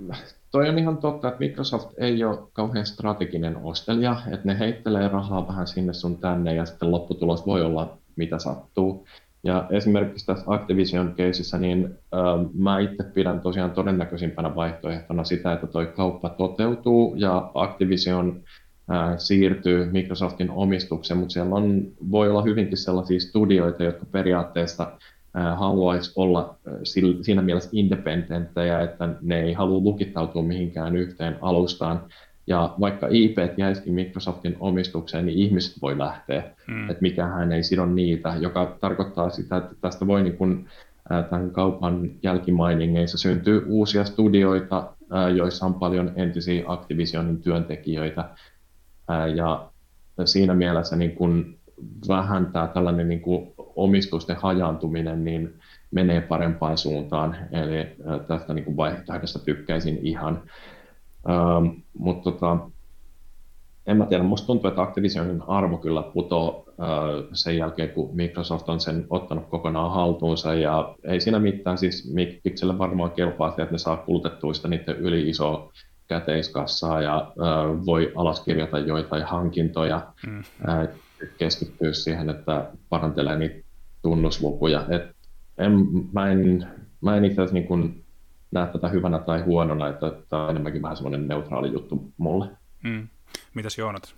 [0.51, 5.49] toi on ihan totta, että Microsoft ei ole kauhean strateginen ostelija, että ne heittelee rahaa
[5.49, 9.07] vähän sinne sun tänne ja sitten lopputulos voi olla mitä sattuu.
[9.45, 15.67] Ja esimerkiksi tässä Activision keisissä, niin uh, mä itse pidän tosiaan todennäköisimpänä vaihtoehtona sitä, että
[15.67, 18.43] toi kauppa toteutuu ja Activision
[19.17, 24.93] siirtyy Microsoftin omistukseen, mutta siellä on, voi olla hyvinkin sellaisia studioita, jotka periaatteessa
[25.57, 26.57] haluaisi olla
[27.23, 32.01] siinä mielessä independenttejä, että ne ei halua lukittautua mihinkään yhteen alustaan.
[32.47, 36.91] Ja vaikka IP jäisikin Microsoftin omistukseen, niin ihmiset voi lähteä, hmm.
[36.91, 40.69] että mikään ei sido niitä, joka tarkoittaa sitä, että tästä voi niin kuin,
[41.31, 44.93] tämän kaupan jälkimainingeissa syntyy uusia studioita,
[45.37, 48.29] joissa on paljon entisiä Activisionin työntekijöitä,
[49.37, 49.71] ja
[50.25, 51.59] siinä mielessä niin kuin
[52.09, 55.55] vähän tämä tällainen niin kuin omistusten hajaantuminen niin
[55.91, 57.97] menee parempaan suuntaan, eli
[58.29, 60.43] tästä niin vaihtoehdosta tykkäisin ihan.
[61.31, 61.67] Ähm,
[61.99, 62.59] mutta tota,
[63.87, 68.69] en mä tiedä, musta tuntuu, että Activisionin arvo kyllä putoo äh, sen jälkeen, kun Microsoft
[68.69, 72.13] on sen ottanut kokonaan haltuunsa, ja ei siinä mitään, siis
[72.45, 75.73] Mikselle varmaan kelpaa että ne saa kulutettua sitä niiden yli isoa
[76.13, 80.39] käteiskassaa ja äh, voi alaskirjata joitain hankintoja, mm.
[80.69, 80.89] äh,
[81.39, 83.69] keskittyä siihen, että parantelee niitä
[84.03, 84.87] tunnuslukuja.
[84.91, 85.17] Et
[85.59, 85.73] en,
[86.13, 86.69] mä en,
[87.01, 88.05] mä en itse asiassa niin
[88.51, 92.49] näe tätä hyvänä tai huonona, että tämä on enemmänkin vähän semmoinen neutraali juttu mulle.
[92.83, 93.09] Mm.
[93.55, 94.15] Mitäs Joonat?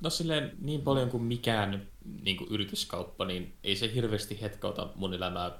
[0.00, 1.82] No silleen niin paljon kuin mikään
[2.22, 5.50] niin kuin yrityskauppa, niin ei se hirveästi hetkauta mun elämää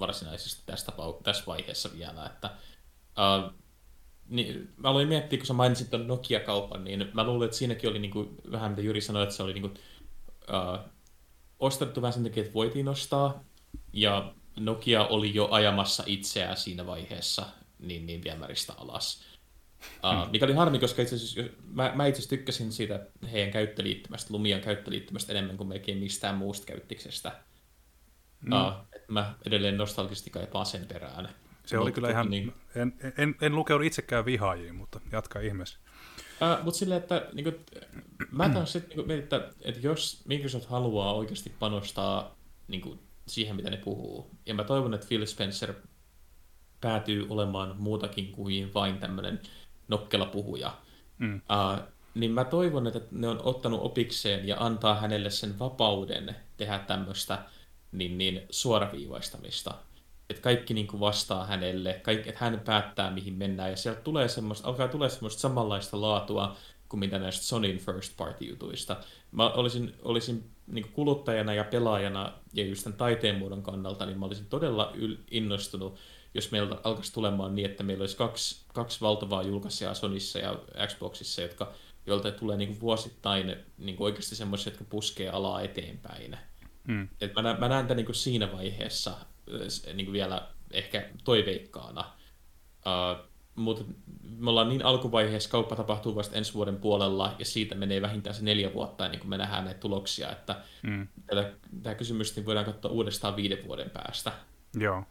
[0.00, 0.92] varsinaisesti tästä,
[1.22, 2.50] tässä vaiheessa vielä, että
[3.16, 3.52] uh,
[4.28, 7.98] niin, mä aloin miettiä, kun sä mainitsit tuon Nokia-kaupan, niin mä luulen, että siinäkin oli
[7.98, 9.74] niin kuin, vähän mitä Jyri sanoi, että se oli niin kuin,
[10.48, 10.90] uh,
[11.58, 13.44] ostettu vähän sen takia, että voitiin ostaa,
[13.92, 17.46] ja Nokia oli jo ajamassa itseään siinä vaiheessa
[17.78, 19.22] niin, niin viemäristä alas.
[20.04, 21.40] Uh, mikä oli harmi, koska itse asiassa,
[21.72, 26.66] mä, mä itse asiassa tykkäsin siitä heidän käyttöliittymästä, Lumian käyttöliittymästä enemmän kuin melkein mistään muusta
[26.66, 27.32] käyttiksestä.
[28.40, 28.52] Mm.
[28.52, 28.72] Uh,
[29.08, 31.28] mä edelleen nostalgisesti kaipaan sen perään.
[31.66, 32.52] Se oli kyllä ihan, niin...
[32.74, 35.78] en, en, en lukenut itsekään vihaajiin, mutta jatka ihmeessä.
[36.40, 37.56] Uh, mutta silleen, että niin kuin,
[38.30, 42.36] mä taas sitten niin että, että jos Microsoft haluaa oikeasti panostaa
[42.68, 45.74] niin kuin, siihen, mitä ne puhuu, ja mä toivon, että Phil Spencer
[46.80, 49.40] päätyy olemaan muutakin kuin vain tämmöinen
[49.88, 50.76] nokkela puhuja,
[51.18, 51.34] mm.
[51.36, 56.78] uh, niin mä toivon, että ne on ottanut opikseen ja antaa hänelle sen vapauden tehdä
[56.78, 57.38] tämmöistä
[57.92, 59.74] niin, niin suoraviivaistamista
[60.30, 64.28] että kaikki niin kuin vastaa hänelle, kaikki, että hän päättää mihin mennään ja sieltä tulee
[64.28, 66.56] semmoista, alkaa tulee semmoista samanlaista laatua
[66.88, 68.96] kuin mitä näistä Sonin first party jutuista.
[69.32, 74.18] Mä olisin, olisin niin kuin kuluttajana ja pelaajana ja just tämän taiteen muodon kannalta, niin
[74.18, 74.92] mä olisin todella
[75.30, 75.98] innostunut,
[76.34, 81.42] jos meiltä alkaisi tulemaan niin, että meillä olisi kaksi, kaksi valtavaa julkaisijaa Sonissa ja Xboxissa,
[81.42, 81.72] jotka,
[82.06, 86.36] joilta tulee niin kuin vuosittain niin kuin oikeasti semmoisia, jotka puskee alaa eteenpäin.
[86.86, 87.08] Hmm.
[87.20, 89.12] Et mä, näen, mä näen tämän niin kuin siinä vaiheessa
[89.94, 92.04] niin kuin vielä ehkä toiveikkaana.
[92.86, 93.26] Uh,
[93.56, 93.84] mutta
[94.38, 98.44] me ollaan niin alkuvaiheessa, kauppa tapahtuu vasta ensi vuoden puolella, ja siitä menee vähintään se
[98.44, 101.08] neljä vuotta ennen kuin me nähdään näitä tuloksia, että mm.
[101.26, 104.32] tätä, tätä kysymystä niin voidaan katsoa uudestaan viiden vuoden päästä.
[104.80, 105.02] Joo,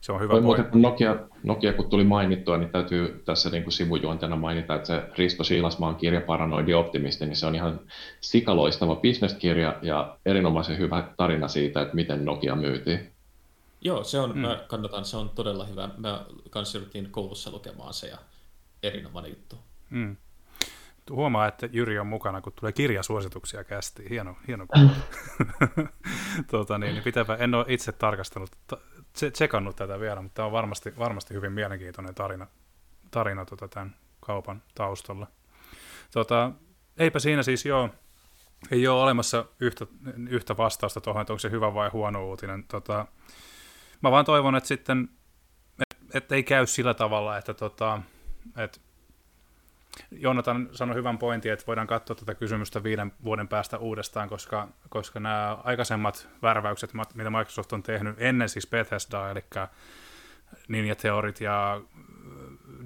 [0.00, 3.62] se on hyvä Voi muuten, kun Nokia, Nokia kun tuli mainittua, niin täytyy tässä niin
[3.62, 7.80] kuin sivujuonteena mainita, että se Risto Siilasmaan kirja Paranoidi Optimisti, niin se on ihan
[8.20, 13.15] sikaloistava bisneskirja ja erinomaisen hyvä tarina siitä, että miten Nokia myytiin.
[13.80, 14.38] Joo, se on, mm.
[14.38, 15.90] mä kannatan, se on todella hyvä.
[15.96, 16.78] Mä kanssa
[17.10, 18.18] koulussa lukemaan se ja
[18.82, 19.58] erinomainen juttu.
[19.90, 20.16] Mm.
[21.10, 24.10] Huomaa, että Jyri on mukana, kun tulee kirjasuosituksia kästi.
[24.10, 24.66] Hieno, hieno
[26.50, 28.50] tuota, niin, niin pitäpä, en ole itse tarkastanut,
[29.32, 32.46] tsekannut tätä vielä, mutta tämä on varmasti, varmasti hyvin mielenkiintoinen tarina,
[33.10, 35.26] tarina tuota, tämän kaupan taustalla.
[36.12, 36.52] Tuota,
[36.98, 37.90] eipä siinä siis joo,
[38.70, 39.86] ei ole olemassa yhtä,
[40.28, 42.64] yhtä vastausta tuohon, että onko se hyvä vai huono uutinen.
[42.64, 43.06] Tota,
[44.02, 45.08] mä vaan toivon, että sitten,
[45.80, 48.02] että et ei käy sillä tavalla, että tota,
[48.56, 48.80] et
[50.10, 55.20] Jonathan sanoi hyvän pointin, että voidaan katsoa tätä kysymystä viiden vuoden päästä uudestaan, koska, koska
[55.20, 59.44] nämä aikaisemmat värväykset, mitä Microsoft on tehnyt ennen siis Bethesda, eli
[60.68, 61.80] Ninja Theorit ja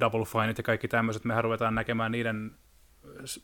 [0.00, 2.50] Double Fineit ja kaikki tämmöiset, mehän ruvetaan näkemään niiden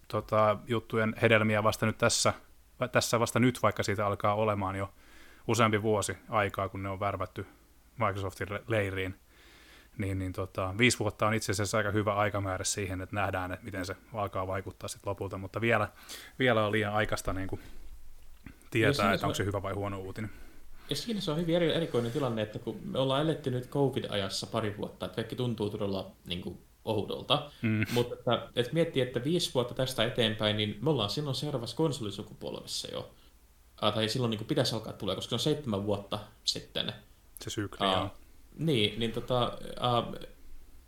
[0.09, 2.33] tota, juttujen hedelmiä vasta nyt tässä,
[2.93, 4.93] tässä vasta nyt, vaikka siitä alkaa olemaan jo
[5.49, 7.47] useampi vuosi aikaa, kun ne on värvätty
[7.99, 9.15] Microsoftin leiriin,
[9.99, 13.65] niin, niin tota, viisi vuotta on itse asiassa aika hyvä aikamäärä siihen, että nähdään, että
[13.65, 15.89] miten se alkaa vaikuttaa sitten lopulta, mutta vielä,
[16.39, 17.61] vielä on liian aikaista niin kuin
[18.71, 20.31] tietää, että onko se hyvä vai huono uutinen.
[20.91, 24.47] Ja siinä se on hyvin eri, erikoinen tilanne, että kun me ollaan eletty nyt COVID-ajassa
[24.47, 27.85] pari vuotta, että kaikki tuntuu todella niin kuin, ohudolta, mm.
[27.93, 32.89] mutta että, että miettii, että viisi vuotta tästä eteenpäin, niin me ollaan silloin seuraavassa konsolisukupolvessa
[32.93, 33.11] jo
[33.85, 36.93] äh, tai silloin niin kuin pitäisi alkaa tulla, koska se on seitsemän vuotta sitten.
[37.41, 38.11] Se sykli, uh,
[38.59, 40.15] Niin, niin tota, uh,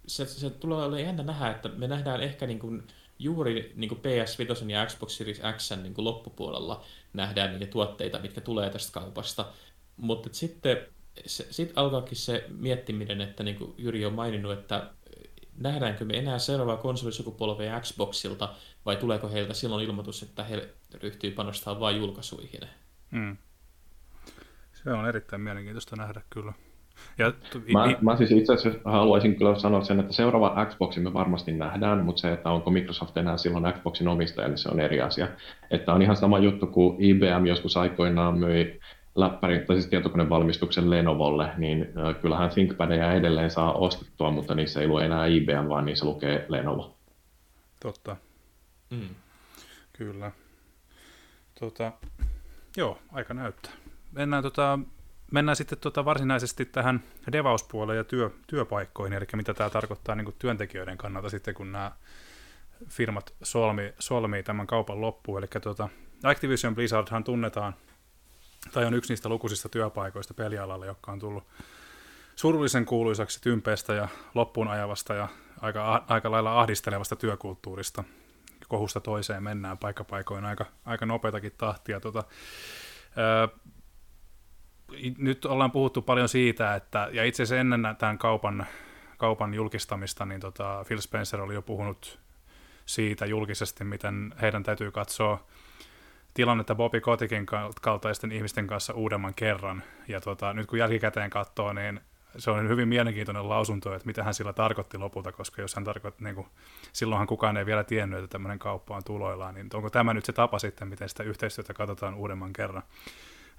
[0.06, 2.82] se, se tulee olemaan jännä nähdä, että me nähdään ehkä niin kuin
[3.18, 8.40] juuri niin kuin PS5 ja Xbox Series X niin kuin loppupuolella nähdään niitä tuotteita, mitkä
[8.40, 9.46] tulee tästä kaupasta.
[9.96, 10.78] Mutta sitten
[11.26, 14.90] sitten alkaakin se miettiminen, että niin kuin Jyri on maininnut, että
[15.56, 18.54] nähdäänkö me enää seuraavaa konsolisukupolvea Xboxilta,
[18.86, 20.68] vai tuleeko heiltä silloin ilmoitus, että he
[21.02, 22.60] ryhtyy panostamaan vain julkaisuihin?
[23.10, 23.36] Mm.
[24.72, 26.52] Se on erittäin mielenkiintoista nähdä kyllä.
[27.18, 27.32] Ja,
[27.72, 31.52] mä, i, mä siis itse asiassa haluaisin kyllä sanoa sen, että seuraava Xboxin me varmasti
[31.52, 35.28] nähdään, mutta se, että onko Microsoft enää silloin Xboxin omistaja, niin se on eri asia.
[35.70, 38.80] Että on ihan sama juttu kuin IBM joskus aikoinaan myi
[39.14, 41.88] läppärin, tai siis tietokonevalmistuksen Lenovolle, niin
[42.22, 46.96] kyllähän ThinkPadeja edelleen saa ostettua, mutta niissä ei lue enää IBM, vaan niissä lukee Lenovo.
[47.82, 48.16] Totta.
[48.90, 49.08] Mm.
[49.92, 50.32] Kyllä.
[51.60, 51.92] Tota,
[52.76, 53.72] joo, aika näyttää.
[54.12, 54.78] Mennään, tota,
[55.32, 57.02] mennään sitten tota varsinaisesti tähän
[57.32, 61.92] devauspuoleen ja työ, työpaikkoihin, eli mitä tämä tarkoittaa niin työntekijöiden kannalta sitten, kun nämä
[62.88, 65.38] firmat solmii, solmii tämän kaupan loppuun.
[65.38, 65.88] Eli tota,
[66.22, 67.74] Activision Blizzardhan tunnetaan–
[68.72, 71.44] tai on yksi niistä lukuisista työpaikoista pelialalla, joka on tullut
[72.36, 75.28] surullisen kuuluisaksi tympeestä ja loppuun ajavasta ja
[75.60, 78.04] aika, aika lailla ahdistelevasta työkulttuurista.
[78.68, 82.00] Kohusta toiseen mennään paikkapaikoin aika, aika nopeatakin tahtia.
[82.00, 82.24] Tota,
[83.16, 83.48] ää,
[85.18, 88.66] nyt ollaan puhuttu paljon siitä, että, ja itse asiassa ennen tämän kaupan,
[89.16, 92.18] kaupan julkistamista, niin tota, Phil Spencer oli jo puhunut
[92.86, 95.46] siitä julkisesti, miten heidän täytyy katsoa
[96.34, 97.46] tilannetta Bobby Kotikin
[97.80, 99.82] kaltaisten ihmisten kanssa uudemman kerran.
[100.08, 102.00] Ja tota, nyt kun jälkikäteen katsoo, niin
[102.38, 106.24] se on hyvin mielenkiintoinen lausunto, että mitä hän sillä tarkoitti lopulta, koska jos hän tarkoitti,
[106.24, 106.46] niin kuin,
[106.92, 110.32] silloinhan kukaan ei vielä tiennyt, että tämmöinen kauppa on tuloillaan, niin onko tämä nyt se
[110.32, 112.82] tapa sitten, miten sitä yhteistyötä katsotaan uudemman kerran.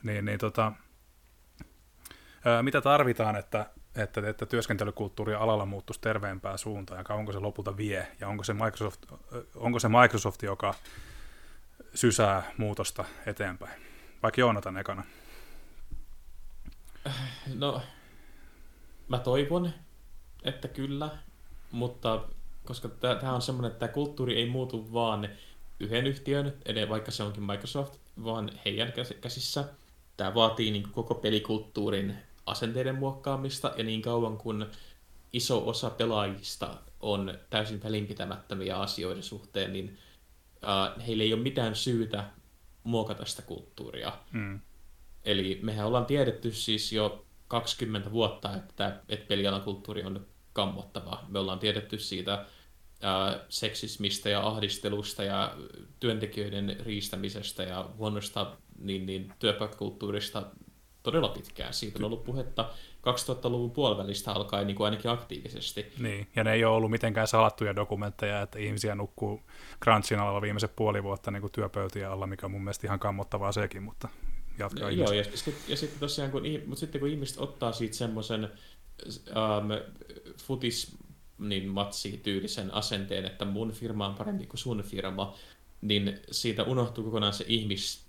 [0.03, 0.71] Niin, niin tota,
[2.61, 3.65] mitä tarvitaan, että,
[3.95, 8.53] että, että työskentelykulttuuri alalla muuttuisi terveempään suuntaan, ja kauanko se lopulta vie, ja onko se
[8.53, 9.05] Microsoft,
[9.55, 10.73] onko se Microsoft joka
[11.93, 13.81] sysää muutosta eteenpäin?
[14.23, 15.03] Vaikka Joonatan ekana.
[17.55, 17.81] No,
[19.09, 19.71] mä toivon,
[20.43, 21.09] että kyllä,
[21.71, 22.23] mutta
[22.65, 25.29] koska tämä on semmoinen, että tämä kulttuuri ei muutu vaan
[25.79, 27.93] yhden yhtiön, edes vaikka se onkin Microsoft,
[28.23, 29.65] vaan heidän käsissä.
[30.17, 34.65] Tämä vaatii niin koko pelikulttuurin asenteiden muokkaamista, ja niin kauan kun
[35.33, 39.97] iso osa pelaajista on täysin välinpitämättömiä asioiden suhteen, niin
[41.07, 42.23] heillä ei ole mitään syytä
[42.83, 44.13] muokata sitä kulttuuria.
[44.31, 44.59] Mm.
[45.25, 51.23] Eli mehän ollaan tiedetty siis jo 20 vuotta, että, että pelialan kulttuuri on kammottava.
[51.27, 55.55] Me ollaan tiedetty siitä uh, seksismistä ja ahdistelusta ja
[55.99, 60.45] työntekijöiden riistämisestä ja huonosta niin, niin, työpaikkakulttuurista
[61.03, 61.73] todella pitkään.
[61.73, 62.69] Siitä on ollut puhetta
[62.99, 65.93] 2000-luvun puolivälistä alkaen niin kuin ainakin aktiivisesti.
[65.99, 69.41] Niin, ja ne ei ole ollut mitenkään salattuja dokumentteja, että ihmisiä nukkuu
[69.83, 73.51] crunchin alalla viimeiset puoli vuotta niin kuin työpöytiä alla, mikä on mun mielestä ihan kammottavaa
[73.51, 74.07] sekin, mutta
[74.59, 78.49] jatkaa Joo, ja, sit, ja sitten tosiaan, kun, mutta sitten kun ihmiset ottaa siitä semmoisen
[79.05, 79.69] um,
[80.37, 80.97] futis
[81.39, 85.35] niin matsi-tyylisen asenteen, että mun firma on parempi kuin sun firma,
[85.81, 88.05] niin siitä unohtuu kokonaan se ihmis,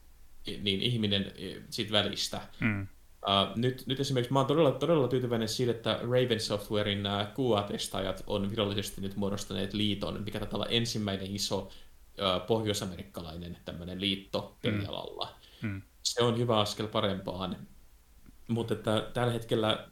[0.46, 1.32] niin ihminen
[1.70, 2.40] siitä välistä.
[2.60, 2.82] Mm.
[2.82, 8.24] Uh, nyt, nyt esimerkiksi mä oon todella, todella tyytyväinen siitä, että Raven Softwarein nämä QA-testaajat
[8.26, 15.34] on virallisesti nyt muodostaneet liiton, mikä taitaa olla ensimmäinen iso uh, pohjoisamerikkalainen tämmöinen liitto pelialalla.
[15.62, 15.68] Mm.
[15.68, 15.82] Mm.
[16.10, 17.56] Se on hyvä askel parempaan,
[18.48, 19.88] mutta että tällä hetkellä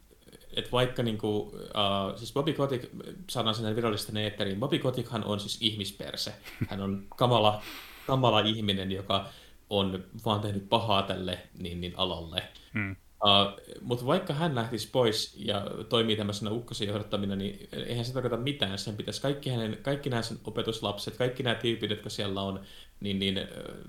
[0.53, 2.85] että vaikka niin kuin, uh, siis Bobby Kotick,
[3.29, 6.33] saadaan sen virallisten eetteriin, Bobby Kotickhan on siis ihmisperse.
[6.69, 7.61] Hän on kamala,
[8.07, 9.29] kamala ihminen, joka
[9.69, 12.43] on vaan tehnyt pahaa tälle niin, niin alalle.
[12.73, 12.91] Hmm.
[12.91, 18.37] Uh, mutta vaikka hän lähtisi pois ja toimii tämmöisenä ukkosen johdattamina, niin eihän se tarkoita
[18.37, 18.77] mitään.
[18.77, 22.59] Sen pitäisi kaikki, hänen, kaikki nämä sen opetuslapset, kaikki nämä tyypit, jotka siellä on
[22.99, 23.39] niin, niin,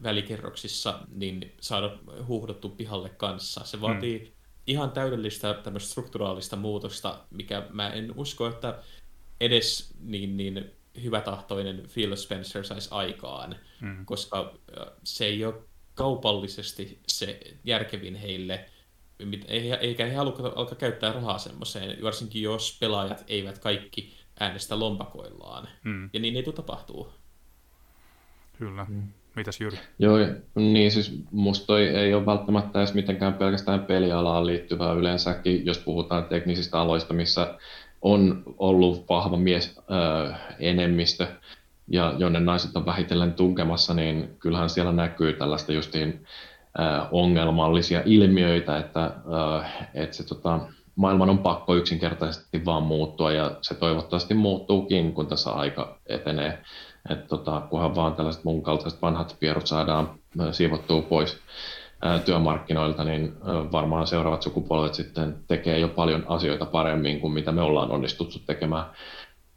[0.02, 3.64] välikerroksissa, niin saada huuhdottu pihalle kanssa.
[3.64, 8.82] Se vaatii hmm ihan täydellistä tämmöistä strukturaalista muutosta, mikä mä en usko, että
[9.40, 10.70] edes niin, niin
[11.02, 14.04] hyvätahtoinen Phil Spencer saisi aikaan, mm.
[14.04, 14.54] koska
[15.04, 15.54] se ei ole
[15.94, 18.70] kaupallisesti se järkevin heille,
[19.80, 25.68] eikä he halua alkaa käyttää rahaa semmoiseen, varsinkin jos pelaajat eivät kaikki äänestä lompakoillaan.
[25.84, 26.10] Mm.
[26.12, 27.12] Ja niin ei tule tapahtuu.
[28.60, 28.86] Kyllä.
[28.88, 29.02] Mm.
[29.36, 29.78] Mitäs Jyri?
[29.98, 30.16] Joo,
[30.54, 36.24] niin siis musta toi ei ole välttämättä edes mitenkään pelkästään pelialaan liittyvää yleensäkin, jos puhutaan
[36.24, 37.54] teknisistä aloista, missä
[38.02, 41.26] on ollut vahva mies äh, enemmistö
[41.88, 46.24] ja jonne naiset on vähitellen tunkemassa, niin kyllähän siellä näkyy tällaista justiin
[46.80, 50.60] äh, ongelmallisia ilmiöitä, että, äh, että se tota,
[50.96, 56.58] maailman on pakko yksinkertaisesti vaan muuttua ja se toivottavasti muuttuukin, kun tässä aika etenee.
[57.08, 60.10] Että tota, kunhan vaan tällaiset mun kaltaiset vanhat pierut saadaan
[60.52, 61.38] siivottua pois
[62.02, 63.32] ää, työmarkkinoilta, niin
[63.72, 68.84] varmaan seuraavat sukupolvet sitten tekee jo paljon asioita paremmin kuin mitä me ollaan onnistuttu tekemään.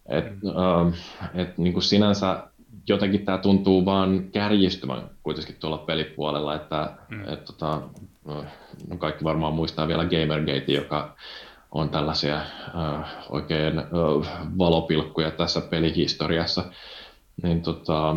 [0.09, 0.49] Et, mm.
[0.87, 0.99] äh,
[1.33, 2.43] et, niin kuin sinänsä
[2.87, 7.33] jotenkin tämä tuntuu vaan kärjistyvän kuitenkin tuolla pelipuolella, että mm.
[7.33, 7.81] et, tota,
[8.89, 11.15] no kaikki varmaan muistaa vielä Gamergate, joka
[11.71, 13.85] on tällaisia äh, oikein äh,
[14.57, 16.63] valopilkkuja tässä pelihistoriassa
[17.43, 18.15] niin tota,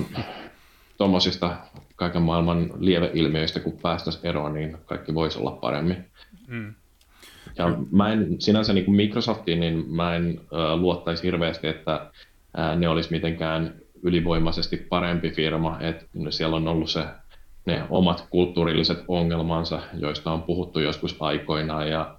[0.98, 1.56] tuommoisista
[1.96, 6.04] kaiken maailman lieveilmiöistä, kun päästäisiin eroon, niin kaikki voisi olla paremmin.
[6.46, 6.74] Mm.
[7.58, 12.10] Ja mä en sinänsä niin kuin Microsoftiin, niin mä en äh, luottaisi hirveästi, että
[12.58, 17.04] äh, ne olisi mitenkään ylivoimaisesti parempi firma, että siellä on ollut se,
[17.66, 22.16] ne omat kulttuurilliset ongelmansa, joista on puhuttu joskus aikoinaan, ja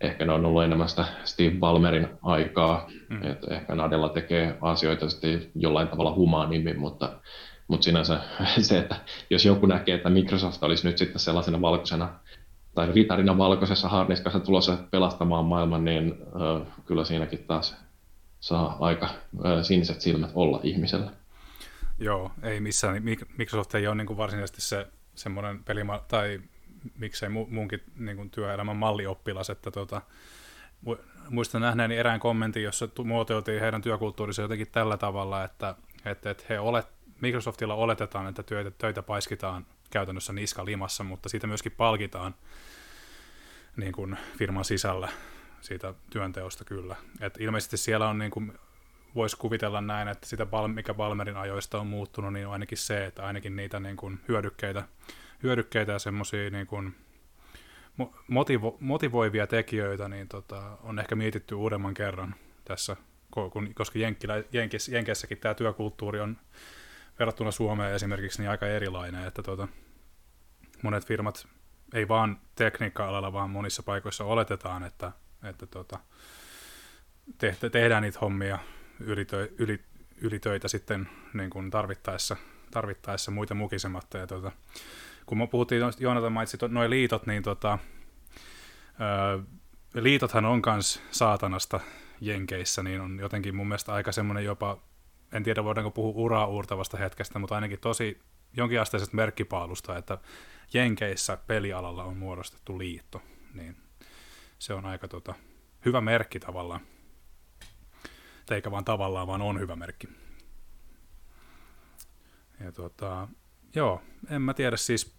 [0.00, 3.22] ehkä ne on ollut enemmän sitä Steve Ballmerin aikaa, mm.
[3.22, 7.12] että ehkä Nadella tekee asioita sitten jollain tavalla humaanimmin, mutta,
[7.68, 8.20] mutta sinänsä
[8.60, 8.96] se, että
[9.30, 12.08] jos joku näkee, että Microsoft olisi nyt sitten sellaisena valkoisena
[12.74, 17.76] tai ritarina valkoisessa harniskassa tulossa pelastamaan maailman, niin äh, kyllä siinäkin taas
[18.40, 21.10] saa aika äh, siniset silmät olla ihmisellä.
[21.98, 23.02] Joo, ei missään.
[23.38, 26.40] Microsoft ei ole niin kuin varsinaisesti se semmoinen pelima- tai
[26.98, 30.02] miksei munkin niin kuin työelämän mallioppilas, että tota,
[31.28, 35.74] muistan nähneeni erään kommentin, jossa muotoiltiin heidän työkulttuurissa jotenkin tällä tavalla, että,
[36.04, 36.86] että, että he olet,
[37.20, 42.34] Microsoftilla oletetaan, että töitä, töitä paiskitaan käytännössä niska limassa, mutta siitä myöskin palkitaan
[43.76, 45.08] niin kuin firman sisällä
[45.60, 46.96] siitä työnteosta kyllä.
[47.20, 48.52] Et ilmeisesti siellä on, niin kuin,
[49.14, 53.26] voisi kuvitella näin, että sitä, mikä Balmerin ajoista on muuttunut, niin on ainakin se, että
[53.26, 54.82] ainakin niitä niin kuin hyödykkeitä
[55.42, 56.94] hyödykkeitä ja semmoisia niin kuin
[58.28, 62.34] motivo, motivoivia tekijöitä niin tota, on ehkä mietitty uudemman kerran
[62.64, 62.96] tässä,
[63.30, 66.36] kun, koska Jenkkilä, Jenkis, Jenkessäkin tämä työkulttuuri on
[67.18, 69.68] verrattuna Suomeen esimerkiksi niin aika erilainen, että tota,
[70.82, 71.48] monet firmat
[71.94, 75.12] ei vaan tekniikka-alalla, vaan monissa paikoissa oletetaan, että,
[75.42, 75.98] että tota,
[77.38, 78.58] te, tehdään niitä hommia
[79.00, 79.80] ylitö, yli,
[80.16, 82.36] ylitöitä sitten niin kuin tarvittaessa,
[82.70, 84.18] tarvittaessa muita mukisematta.
[84.18, 84.52] Ja tota,
[85.28, 87.78] kun me puhuttiin, Joonatan mainitsi noin liitot, niin tota,
[89.00, 89.42] ö,
[89.94, 91.80] liitothan on myös saatanasta
[92.20, 94.78] Jenkeissä, niin on jotenkin mun mielestä aika semmoinen jopa,
[95.32, 98.20] en tiedä voidaanko puhua uraa uurtavasta hetkestä, mutta ainakin tosi
[98.56, 100.18] jonkinasteisesta merkkipaalusta, että
[100.74, 103.22] Jenkeissä pelialalla on muodostettu liitto,
[103.54, 103.76] niin
[104.58, 105.34] se on aika tota,
[105.84, 106.80] hyvä merkki tavallaan.
[108.50, 110.08] Eikä vaan tavallaan, vaan on hyvä merkki.
[112.60, 113.28] Ja tota,
[113.74, 115.17] joo, en mä tiedä siis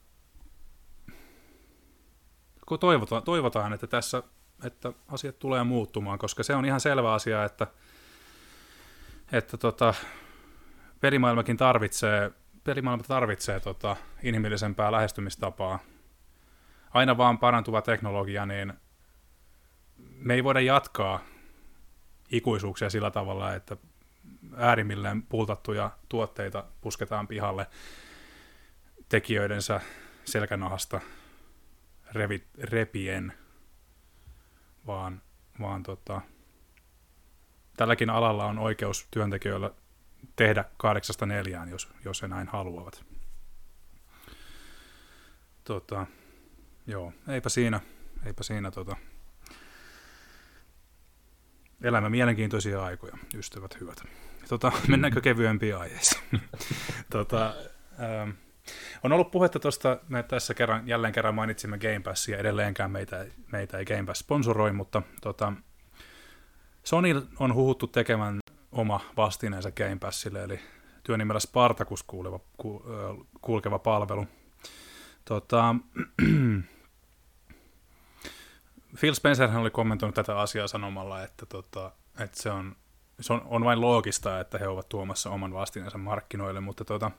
[2.77, 4.23] toivotaan, toivotaan, että tässä
[4.63, 7.67] että asiat tulee muuttumaan, koska se on ihan selvä asia, että,
[9.31, 9.93] että tota,
[10.99, 12.31] pelimaailmakin tarvitsee,
[12.63, 15.79] pelimaailma tarvitsee tota, inhimillisempää lähestymistapaa.
[16.93, 18.73] Aina vaan parantuva teknologia, niin
[19.97, 21.19] me ei voida jatkaa
[22.31, 23.77] ikuisuuksia sillä tavalla, että
[24.57, 27.67] äärimmilleen pultattuja tuotteita pusketaan pihalle
[29.09, 29.81] tekijöidensä
[30.25, 30.99] selkänahasta
[32.11, 33.33] revi, repien,
[34.87, 35.21] vaan,
[35.59, 36.21] vaan tota,
[37.77, 39.71] tälläkin alalla on oikeus työntekijöillä
[40.35, 43.05] tehdä kahdeksasta neljään, jos, jos he näin haluavat.
[45.63, 46.07] Tota,
[46.87, 47.79] joo, eipä siinä,
[48.25, 48.95] eipä siinä tota,
[51.81, 54.03] elämä mielenkiintoisia aikoja, ystävät hyvät.
[54.49, 56.21] Tota, mennäänkö kevyempiin aiheisiin?
[57.11, 57.53] tota,
[57.99, 58.29] ähm,
[59.03, 63.77] on ollut puhetta tuosta, me tässä kerran, jälleen kerran mainitsimme Game Passia, edelleenkään meitä, meitä
[63.77, 65.53] ei Game Pass sponsoroi, mutta tota,
[66.83, 68.39] Sony on huhuttu tekemään
[68.71, 70.59] oma vastineensa Game Passille, eli
[71.03, 72.83] työnimellä Spartacus kuuleva, ku,
[73.41, 74.27] kulkeva palvelu.
[75.25, 75.75] Tota,
[78.99, 82.75] Phil Spencer oli kommentoinut tätä asiaa sanomalla, että, tota, että se, on,
[83.19, 87.11] se on, on vain loogista, että he ovat tuomassa oman vastineensa markkinoille, mutta tota,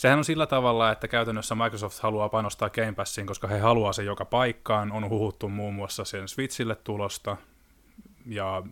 [0.00, 4.06] sehän on sillä tavalla, että käytännössä Microsoft haluaa panostaa Game Passiin, koska he haluaa sen
[4.06, 4.92] joka paikkaan.
[4.92, 7.36] On huhuttu muun muassa sen Switchille tulosta,
[8.26, 8.62] ja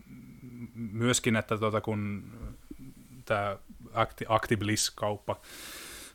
[0.75, 2.25] myöskin, että tuota, kun
[3.25, 3.57] tämä
[4.29, 5.37] Actibliss-kauppa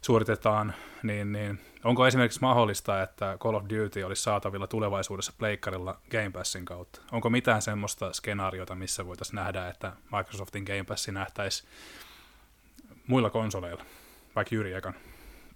[0.01, 6.29] suoritetaan, niin, niin onko esimerkiksi mahdollista, että Call of Duty olisi saatavilla tulevaisuudessa pleikkarilla Game
[6.29, 7.01] Passin kautta?
[7.11, 11.63] Onko mitään semmoista skenaariota, missä voitaisiin nähdä, että Microsoftin Game Passi nähtäisi
[13.07, 13.85] muilla konsoleilla?
[14.35, 14.93] Vaikka Jyri ekan.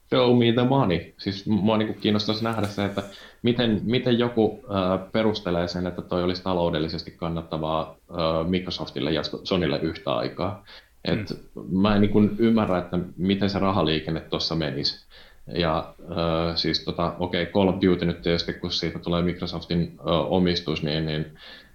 [0.09, 1.13] Show me the money.
[1.17, 3.03] Siis mua niin kiinnostaisi nähdä se, että
[3.43, 9.80] miten, miten joku äh, perustelee sen, että toi olisi taloudellisesti kannattavaa äh, Microsoftille ja Sonylle
[9.80, 10.63] yhtä aikaa.
[11.05, 11.82] Et mm.
[11.82, 15.05] Mä en niin ymmärrä, että miten se rahaliikenne tuossa menisi.
[15.47, 19.82] Ja äh, siis tota, okei, okay, Call of Duty nyt tietysti, kun siitä tulee Microsoftin
[19.99, 21.25] äh, omistus, niin, niin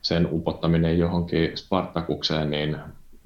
[0.02, 2.76] sen upottaminen johonkin Spartakukseen, niin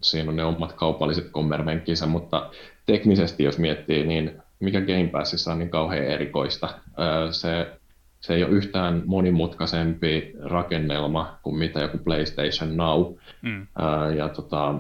[0.02, 2.50] siinä on ne omat kaupalliset kommervenkkinsä, mutta
[2.86, 6.68] teknisesti jos miettii, niin mikä Game Passissa on niin kauhean erikoista.
[7.30, 7.78] Se,
[8.20, 13.14] se ei ole yhtään monimutkaisempi rakennelma kuin mitä joku PlayStation Now.
[13.42, 13.66] Mm.
[14.16, 14.74] Ja tota,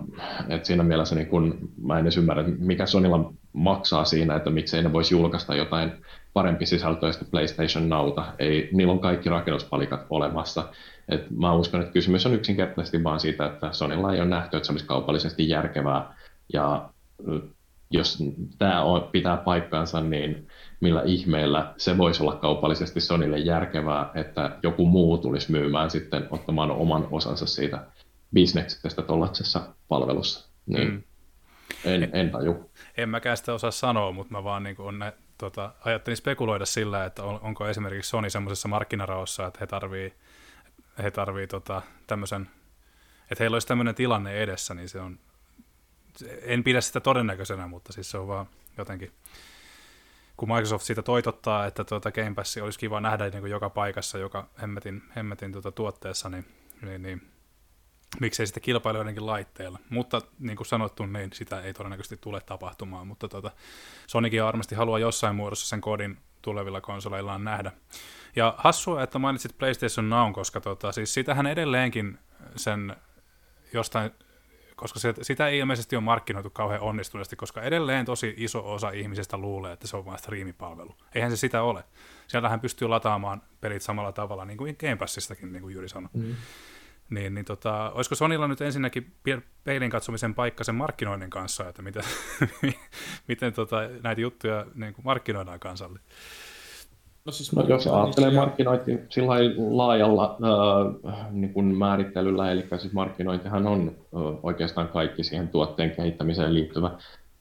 [0.48, 4.82] et siinä mielessä niin kun, mä en edes ymmärrä, mikä Sonylla maksaa siinä, että miksei
[4.82, 5.92] ne voisi julkaista jotain
[6.32, 8.24] parempi sisältöistä PlayStation Nauta.
[8.38, 10.68] Ei, niillä on kaikki rakennuspalikat olemassa.
[11.08, 14.66] Et mä uskon, että kysymys on yksinkertaisesti vaan siitä, että Sonylla ei ole nähty, että
[14.66, 16.14] se olisi kaupallisesti järkevää.
[16.52, 16.88] Ja
[17.90, 18.18] jos
[18.58, 18.82] tämä
[19.12, 20.48] pitää paikkaansa, niin
[20.80, 26.70] millä ihmeellä se voisi olla kaupallisesti Sonylle järkevää, että joku muu tulisi myymään sitten ottamaan
[26.70, 27.86] oman osansa siitä
[28.34, 30.48] bisneksestä tuollaisessa palvelussa.
[30.66, 31.02] Niin mm.
[31.84, 32.70] en, en taju.
[32.96, 37.04] En mäkään sitä osaa sanoa, mutta mä vaan niin on ne, tota, ajattelin spekuloida sillä,
[37.04, 40.14] että on, onko esimerkiksi Sony semmoisessa markkinaraossa, että he tarvii,
[41.02, 42.48] he tarvii tota, tämmöisen,
[43.30, 45.18] että heillä olisi tämmöinen tilanne edessä, niin se on,
[46.42, 48.46] en pidä sitä todennäköisenä, mutta siis se on vaan
[48.78, 49.12] jotenkin,
[50.36, 54.18] kun Microsoft siitä toitottaa, että tuota Game Pass olisi kiva nähdä niin kuin joka paikassa,
[54.18, 56.44] joka hemmetin, hemmetin tuota tuotteessa, niin,
[56.82, 57.28] niin, niin
[58.20, 59.78] miksei sitä kilpailla joidenkin laitteilla.
[59.90, 63.50] Mutta niin kuin sanottu, niin sitä ei todennäköisesti tule tapahtumaan, mutta tuota,
[64.06, 67.72] Sonykin varmasti haluaa jossain muodossa sen kodin tulevilla konsoleillaan nähdä.
[68.36, 72.18] Ja hassua, että mainitsit PlayStation Now, koska tota, siis sitähän edelleenkin
[72.56, 72.96] sen
[73.72, 74.10] jostain
[74.76, 79.38] koska se, sitä ei ilmeisesti ole markkinoitu kauhean onnistuneesti, koska edelleen tosi iso osa ihmisistä
[79.38, 80.96] luulee, että se on vain striimipalvelu.
[81.14, 81.84] Eihän se sitä ole.
[82.26, 86.10] Siellähän pystyy lataamaan pelit samalla tavalla, niin kuin Game Passistakin, niin kuin Jyri sanoi.
[86.12, 86.34] Mm.
[87.10, 89.14] Niin, niin tota, olisiko Sonilla nyt ensinnäkin
[89.64, 92.02] peilin katsomisen paikka sen markkinoinnin kanssa, että miten,
[93.28, 96.00] miten tota, näitä juttuja niin kuin markkinoidaan kansalle?
[97.26, 99.34] No, siis no, jos ajattelee markkinointi sillä
[99.70, 100.38] laajalla
[101.06, 106.90] äh, niin kuin määrittelyllä, eli siis markkinointihan on äh, oikeastaan kaikki siihen tuotteen kehittämiseen liittyvä,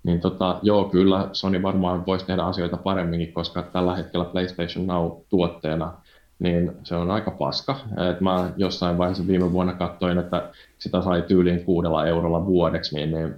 [0.04, 5.94] niin tota, joo, kyllä Sony varmaan voisi tehdä asioita paremminkin, koska tällä hetkellä PlayStation Now-tuotteena
[6.40, 7.80] niin se on aika paska.
[8.12, 13.12] Et mä jossain vaiheessa viime vuonna katsoin, että sitä sai tyyliin kuudella eurolla vuodeksi, niin,
[13.12, 13.34] niin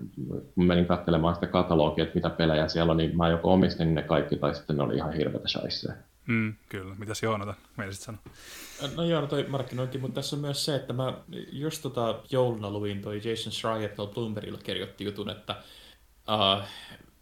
[0.56, 4.02] kun menin katselemaan sitä katalogia, että mitä pelejä siellä on, niin mä joko omistin ne
[4.02, 5.96] kaikki, tai sitten ne oli ihan hirveätä shaisseja.
[6.28, 6.96] Mm, kyllä.
[6.96, 8.22] Mitäs Joonata mielisit sanoa?
[8.96, 11.14] No joo, toi markkinointi, mutta tässä on myös se, että mä
[11.52, 15.56] just tota jouluna luin toi Jason Schreier tuolla Bloombergilla kirjoitti jutun, että,
[16.30, 16.68] uh,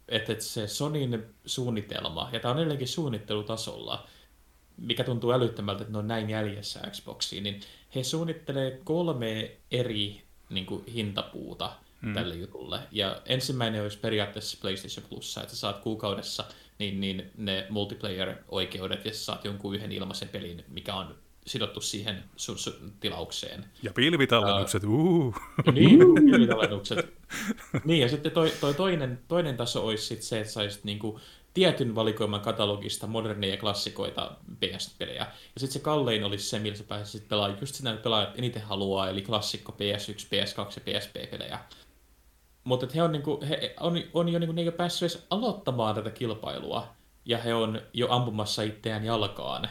[0.08, 4.06] että, että se Sonin suunnitelma, ja tämä on edelleenkin suunnittelutasolla,
[4.76, 7.60] mikä tuntuu älyttömältä, että ne on näin jäljessä Xboxiin, niin
[7.94, 12.14] he suunnittelee kolme eri niin kuin, hintapuuta mm.
[12.14, 12.80] tälle jutulle.
[12.92, 16.44] Ja ensimmäinen olisi periaatteessa PlayStation Plussa, että sä saat kuukaudessa
[16.78, 21.14] niin, niin ne multiplayer-oikeudet ja saat jonkun yhden ilmaisen pelin, mikä on
[21.46, 23.64] sidottu siihen sun, sun tilaukseen.
[23.82, 25.26] Ja pilvitallennukset, uh.
[25.26, 25.34] uh.
[25.72, 27.12] Niin, pilvitallennukset.
[27.84, 31.20] niin, ja sitten toi, toi toinen, toinen taso olisi sit se, että saisit niinku
[31.54, 35.26] tietyn valikoiman katalogista moderneja klassikoita PS-pelejä.
[35.54, 39.08] Ja sitten se kallein olisi se, millä sä pääsisit pelaamaan just sitä pelaajat eniten haluaa,
[39.10, 41.58] eli klassikko PS1, PS2 ja PSP-pelejä.
[42.66, 45.94] Mutta he on, niinku, he on, on jo niinku, ne ei ole päässyt edes aloittamaan
[45.94, 46.88] tätä kilpailua,
[47.24, 49.68] ja he on jo ampumassa itseään jalkaan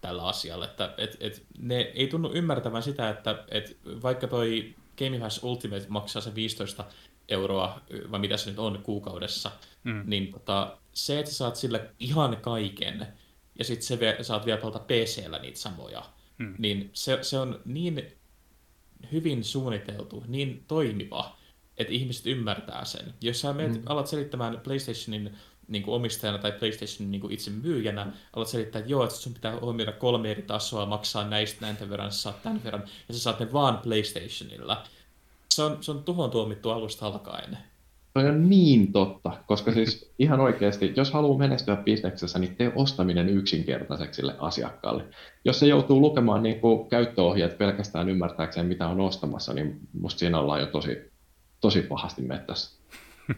[0.00, 0.64] tällä asialla.
[0.64, 5.86] Että et, et, ne ei tunnu ymmärtävän sitä, että et, vaikka toi Game Pass Ultimate
[5.88, 6.84] maksaa se 15
[7.28, 7.80] euroa,
[8.10, 9.50] vai mitä se nyt on kuukaudessa,
[9.84, 10.02] mm.
[10.06, 13.06] niin tota, se, että sä saat sillä ihan kaiken,
[13.58, 16.02] ja sitten se vie, saat vielä pelata PC-llä niitä samoja,
[16.38, 16.54] mm.
[16.58, 18.12] niin se, se on niin
[19.12, 21.36] hyvin suunniteltu, niin toimiva,
[21.78, 23.14] että ihmiset ymmärtää sen.
[23.20, 23.82] Jos sä menet, mm.
[23.86, 25.30] alat selittämään PlayStationin
[25.68, 29.34] niin kuin omistajana tai PlayStationin niin kuin itse myyjänä, alat selittää, että joo, että sun
[29.34, 33.20] pitää huomioida kolme eri tasoa, maksaa näistä näin verran, sä saat tämän verran, ja sä
[33.20, 34.82] saat ne vaan PlayStationilla.
[35.50, 37.58] Se on, se on tuhon tuomittu alusta alkaen.
[38.14, 43.28] Toi on niin totta, koska siis ihan oikeasti, jos haluaa menestyä bisneksessä, niin tee ostaminen
[43.28, 45.04] yksinkertaiseksi sille asiakkaalle.
[45.44, 50.38] Jos se joutuu lukemaan niin kuin käyttöohjeet pelkästään ymmärtääkseen, mitä on ostamassa, niin musta siinä
[50.38, 51.13] ollaan jo tosi,
[51.64, 52.78] tosi pahasti mettässä.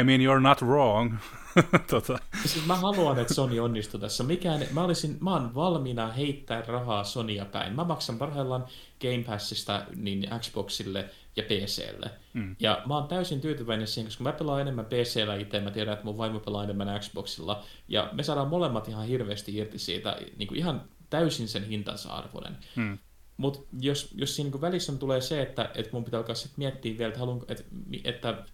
[0.00, 1.14] I mean, you're not wrong.
[1.90, 2.18] tota.
[2.42, 4.24] siis mä haluan, että Sony onnistuu tässä.
[4.24, 7.74] Mikään, mä, olisin, mä oon valmiina heittää rahaa Sonya päin.
[7.74, 8.66] Mä maksan parhaillaan
[9.00, 12.10] Game Passista niin Xboxille ja PClle.
[12.32, 12.56] Mm.
[12.60, 16.04] Ja mä oon täysin tyytyväinen siihen, koska mä pelaan enemmän PCllä itse, mä tiedän, että
[16.04, 20.58] mun vaimo pelaa enemmän Xboxilla, ja me saadaan molemmat ihan hirveästi irti siitä, niin kuin
[20.58, 22.56] ihan täysin sen hintansa arvoinen.
[22.76, 22.98] Mm.
[23.36, 26.58] Mutta jos, jos siinä niin välissä on, tulee se, että, että mun pitää alkaa sitten
[26.58, 27.64] miettiä vielä, että, haluan, että,
[28.04, 28.44] että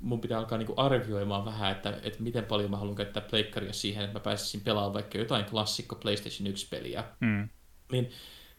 [0.00, 4.04] mun pitää alkaa niinku arvioimaan vähän, että, että miten paljon mä haluan käyttää pleikkaria siihen,
[4.04, 7.04] että mä pääsisin pelaamaan vaikka jotain klassikko PlayStation 1-peliä.
[7.20, 7.48] Mm.
[7.92, 8.10] Niin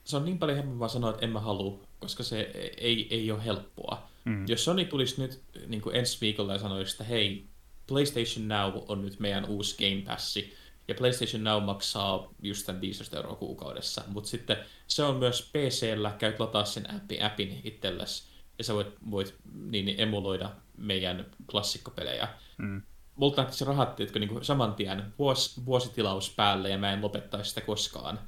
[0.04, 3.46] se on niin paljon helpompaa sanoa, että en mä halua, koska se ei, ei ole
[3.46, 4.08] helppoa.
[4.26, 4.46] Mm.
[4.48, 7.46] Jos Sony tulisi nyt niin kuin ensi viikolla ja sanoisi, että hei,
[7.88, 10.54] PlayStation Now on nyt meidän uusi Game Passi,
[10.88, 14.58] ja PlayStation Now maksaa just tämän 15 euroa kuukaudessa, mutta sitten
[14.88, 18.24] se on myös PC-llä, käyt lataa sen appi, appin itsellesi,
[18.58, 22.28] ja sä voit, voit niin, emuloida meidän klassikkopelejä.
[22.58, 22.82] Mm.
[23.16, 27.50] Multa se rahat jotka niin kuin saman tien vuos, vuositilaus päälle ja mä en lopettaisi
[27.50, 28.20] sitä koskaan.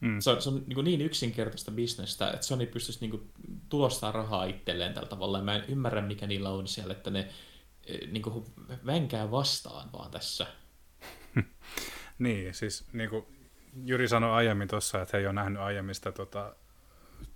[0.00, 0.20] Mm.
[0.20, 3.30] Se on, se on niin, kuin niin yksinkertaista bisnestä, että Sony pystyisi niin kuin
[3.68, 5.42] tulostaa rahaa itselleen tällä tavalla.
[5.42, 7.28] Mä en ymmärrä, mikä niillä on siellä, että ne
[7.86, 8.44] eh, niin kuin
[8.86, 10.46] vänkää vastaan vaan tässä.
[12.18, 13.26] Niin, siis niin kuin
[13.84, 16.54] Jyri sanoi aiemmin tuossa, että he ei ole nähnyt aiemmin sitä tota,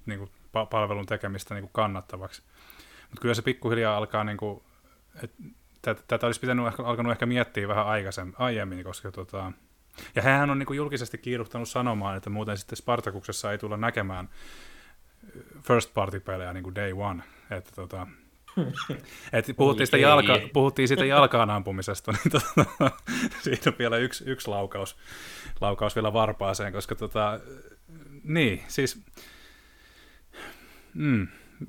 [0.07, 0.31] niin kuin
[0.71, 2.43] palvelun tekemistä niin kuin kannattavaksi.
[3.03, 4.63] Mutta kyllä se pikkuhiljaa alkaa, niin kuin,
[5.23, 9.53] että tätä olisi pitänyt ehkä, alkanut ehkä miettiä vähän aikaisemmin, aiemmin, koska tota,
[10.15, 14.29] ja hän on niin kuin julkisesti kiiruhtanut sanomaan, että muuten sitten Spartakuksessa ei tulla näkemään
[15.63, 17.23] first party-pelejä niin kuin day one.
[17.51, 18.07] Että tota,
[19.33, 22.91] et puhuttiin, sitä jalka, puhuttiin siitä jalkaan ampumisesta, niin tota,
[23.45, 24.97] siitä on vielä yksi, yksi laukaus,
[25.61, 27.41] laukaus vielä varpaaseen, koska tota,
[28.25, 29.03] niin, siis
[30.95, 31.29] mm,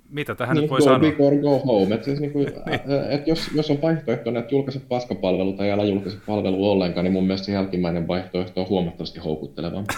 [0.09, 0.99] mitä tähän niin, nyt voi go sanoa?
[0.99, 1.95] big or go home.
[1.95, 2.80] Et siis niin kuin, niin.
[3.09, 7.23] et jos, jos on vaihtoehto, että julkaiset paskapalvelu tai älä julkaiset palvelu ollenkaan, niin mun
[7.23, 9.93] mielestä se jälkimmäinen vaihtoehto on huomattavasti houkuttelevampi.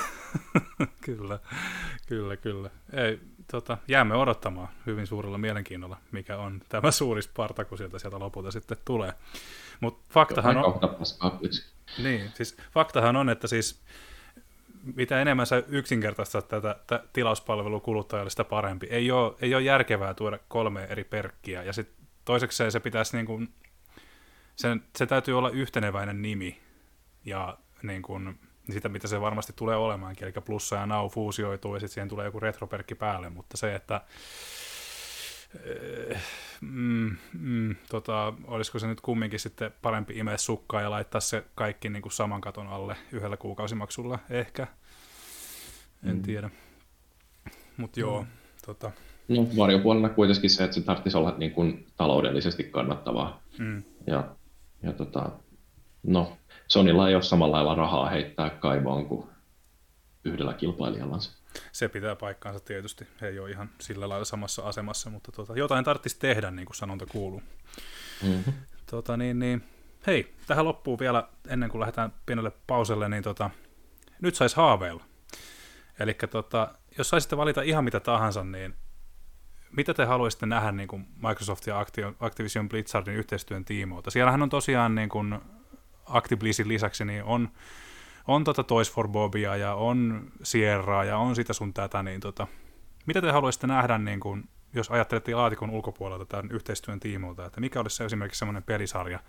[1.06, 1.40] kyllä,
[2.08, 2.70] kyllä, kyllä.
[2.94, 3.20] Ei,
[3.52, 8.78] tota, jäämme odottamaan hyvin suurella mielenkiinnolla, mikä on tämä suuri Spartaku sieltä, sieltä lopulta sitten
[8.86, 9.14] tulee.
[9.80, 10.80] Mutta faktahan on...
[12.04, 13.82] Niin, siis faktahan on, että siis
[14.96, 18.88] mitä enemmän sä yksinkertaistat tätä, tätä tilauspalvelua kuluttajalle, sitä parempi.
[18.90, 21.64] Ei ole, ei ole järkevää tuoda kolme eri perkkiä.
[21.64, 23.54] Ja sitten toiseksi se pitäisi niin kuin,
[24.56, 26.62] sen, se täytyy olla yhteneväinen nimi.
[27.26, 28.40] Ja niin kuin,
[28.74, 30.24] sitä, mitä se varmasti tulee olemaankin.
[30.24, 33.30] Eli plussa ja nau fuusioituu ja sitten siihen tulee joku retroperkki päälle.
[33.30, 34.02] Mutta se, että
[36.62, 41.90] mm, mm, tota, olisiko se nyt kumminkin sitten parempi imeä sukkaa ja laittaa se kaikki
[41.90, 44.68] niin kuin saman katon alle yhdellä kuukausimaksulla ehkä.
[46.04, 46.22] En mm.
[46.22, 46.50] tiedä.
[47.78, 48.28] Mutta joo, mm.
[48.66, 48.92] tota.
[49.28, 53.42] No varjopuolella kuitenkin se, että se tarvitsisi olla niin kuin taloudellisesti kannattavaa.
[53.58, 53.84] Mm.
[54.08, 54.36] Ja,
[54.84, 55.32] ja tota,
[56.04, 56.38] no,
[56.72, 59.28] Sonilla ei ole samalla lailla rahaa heittää kaivoon kuin
[60.26, 61.32] yhdellä kilpailijallansa.
[61.72, 63.08] Se pitää paikkaansa tietysti.
[63.22, 66.76] He ei ole ihan sillä lailla samassa asemassa, mutta tota, jotain tarvitsisi tehdä, niin kuin
[66.76, 67.44] sanonta kuuluu.
[68.24, 68.54] Mm-hmm.
[68.92, 69.64] Tota, niin, niin,
[70.08, 73.50] hei, tähän loppuu vielä, ennen kuin lähdetään pienelle pauselle, niin tota,
[74.22, 75.04] nyt saisi haaveilla.
[76.00, 78.76] Eli tota, jos saisitte valita ihan mitä tahansa, niin
[79.72, 81.86] mitä te haluaisitte nähdä niin kuin Microsoft ja
[82.20, 84.12] Activision Blizzardin yhteistyön tiimoilta?
[84.12, 85.40] Siellähän on tosiaan niin kuin
[86.06, 87.50] Activision lisäksi niin on,
[88.28, 92.48] on tota Toys for Bobia ja on Sierraa ja on sitä sun tätä, niin tota,
[93.06, 97.80] mitä te haluaisitte nähdä, niin kuin, jos ajattelette laatikon ulkopuolelta tämän yhteistyön tiimoilta, että mikä
[97.80, 99.20] olisi se esimerkiksi semmoinen pelisarja,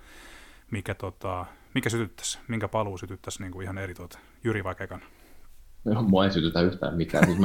[0.70, 5.02] mikä, tota, mikä sytyttäisi, minkä paluu sytyttäisi niin kuin ihan eri tuota, Jyri Vakekan?
[5.84, 7.26] No, mua ei sytytä yhtään mitään.
[7.26, 7.38] Siis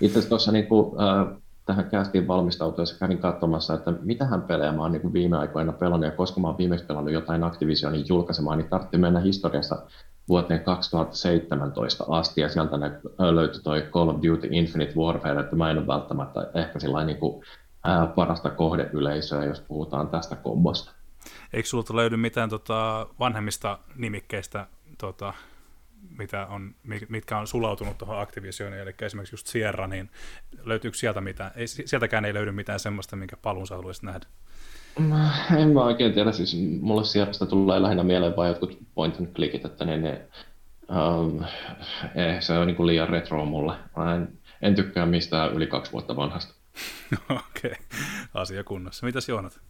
[0.00, 4.82] itse asiassa tuossa niin kuin, äh, tähän kästiin valmistautuessa kävin katsomassa, että mitähän pelejä mä
[4.82, 8.68] oon niin viime aikoina pelannut, ja koska mä oon viimeksi pelannut jotain Activisionin julkaisemaan, niin
[8.68, 9.82] tarvitsi mennä historiassa
[10.28, 12.76] vuoteen 2017 asti, ja sieltä
[13.18, 17.44] löytyi toi Call of Duty Infinite Warfare, että mä en ole välttämättä ehkä niin kuin,
[17.84, 20.92] ää, parasta kohdeyleisöä, jos puhutaan tästä kombosta.
[21.52, 24.66] Eikö sulta löydy mitään tota, vanhemmista nimikkeistä
[24.98, 25.34] tota,
[26.18, 26.74] mitä on,
[27.08, 30.10] mitkä on sulautunut tuohon Activisioniin, eli esimerkiksi just Sierra, niin
[30.64, 31.50] löytyykö sieltä mitään?
[31.56, 34.26] Ei, sieltäkään ei löydy mitään semmoista, minkä paluun sä haluaisit nähdä.
[35.56, 39.64] En mä oikein tiedä, siis mulle Sierrasta tulee lähinnä mieleen vain jotkut point and clickit,
[39.64, 40.20] että ne, ne
[40.88, 41.44] um,
[42.14, 43.74] eh, se on niin liian retro mulle.
[43.96, 46.54] Mä en, en tykkää mistään yli kaksi vuotta vanhasta.
[47.30, 47.74] Okei, okay.
[48.34, 49.06] asia kunnossa.
[49.06, 49.60] Mitäs Joonat?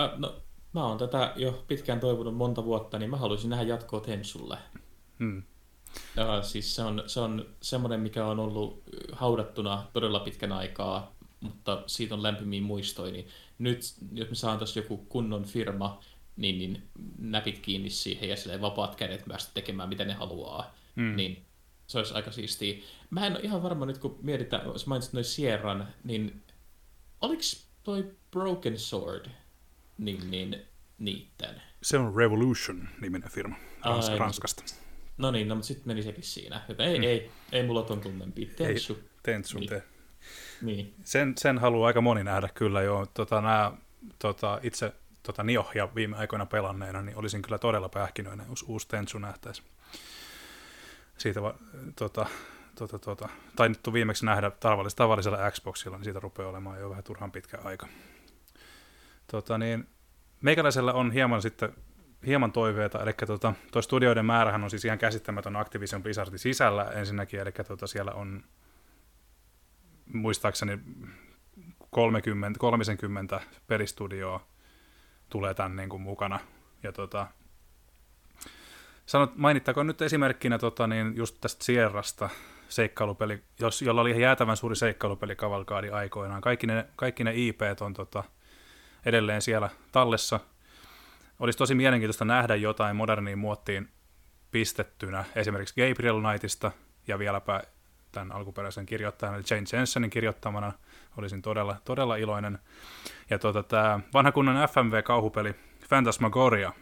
[0.00, 0.36] Äh, no,
[0.72, 4.58] mä oon tätä jo pitkään toivonut monta vuotta, niin mä haluaisin nähdä jatkoa Tensulle.
[5.18, 5.42] Hmm.
[6.16, 8.82] Ja, siis se on, se on semmoinen, mikä on ollut
[9.12, 13.28] haudattuna todella pitkän aikaa, mutta siitä on lämpimiä muistoja, niin
[13.58, 13.80] nyt
[14.12, 16.00] jos me saan tuossa joku kunnon firma,
[16.36, 16.88] niin, niin
[17.18, 21.16] näpit kiinni siihen ja vapaat kädet myös tekemään mitä ne haluaa, hmm.
[21.16, 21.44] niin
[21.86, 22.78] se olisi aika siistiä.
[23.10, 26.42] Mä en ole ihan varma nyt, kun mietitään, jos mainitsit noin Sierran, niin
[27.20, 27.42] oliko
[27.82, 29.26] toi Broken Sword
[29.98, 30.56] niin, niin
[30.98, 31.62] niitten?
[31.82, 34.64] Se on Revolution-niminen firma Rans- Ai, Ranskasta.
[35.18, 36.62] No niin, no, mutta sitten meni sekin siinä.
[36.68, 37.04] Joten ei, mm.
[37.04, 38.46] ei, ei mulla ton tunnempi.
[38.46, 38.94] Tentsu.
[38.94, 39.68] Ei, tentsu niin.
[39.68, 39.82] te.
[40.62, 40.94] Niin.
[41.04, 43.06] Sen, sen haluaa aika moni nähdä kyllä jo.
[43.14, 43.72] Tota, nää,
[44.18, 44.92] tota, itse
[45.22, 49.62] tota, Niohja viime aikoina pelanneena, niin olisin kyllä todella pähkinöinen, jos uusi Tentsu nähtäisi.
[51.18, 51.54] Siitä va,
[51.96, 52.26] tota,
[52.74, 57.32] tota, tota, taidettu viimeksi nähdä tavallis, tavallisella Xboxilla, niin siitä rupeaa olemaan jo vähän turhan
[57.32, 57.88] pitkä aika.
[59.30, 59.88] Tota, niin,
[60.40, 61.74] meikäläisellä on hieman sitten
[62.26, 67.40] hieman toiveita, eli tuota, tuo studioiden määrähän on siis ihan käsittämätön Activision Blizzardin sisällä ensinnäkin,
[67.40, 68.44] eli tuota, siellä on
[70.12, 70.78] muistaakseni
[71.90, 74.46] 30, 30 pelistudioa
[75.28, 76.40] tulee tämän niin kuin mukana.
[76.82, 77.26] Ja tota,
[79.06, 82.28] sanot, mainittakoon nyt esimerkkinä tota, niin just tästä Sierrasta
[82.68, 86.40] seikkailupeli, jos, jolla oli jäätävän suuri seikkailupeli kavalkaadi aikoinaan.
[86.40, 88.24] Kaikki ne, kaikki ne IP on tota,
[89.04, 90.40] edelleen siellä tallessa–
[91.38, 93.88] olisi tosi mielenkiintoista nähdä jotain moderniin muottiin
[94.50, 96.72] pistettynä, esimerkiksi Gabriel Knightista
[97.06, 97.62] ja vieläpä
[98.12, 100.72] tämän alkuperäisen kirjoittajan, eli Jane Jensenin kirjoittamana,
[101.16, 102.58] olisin todella, todella iloinen.
[103.30, 105.54] Ja tuota, tämä vanha kunnon FMV-kauhupeli
[105.88, 106.72] Phantasmagoria,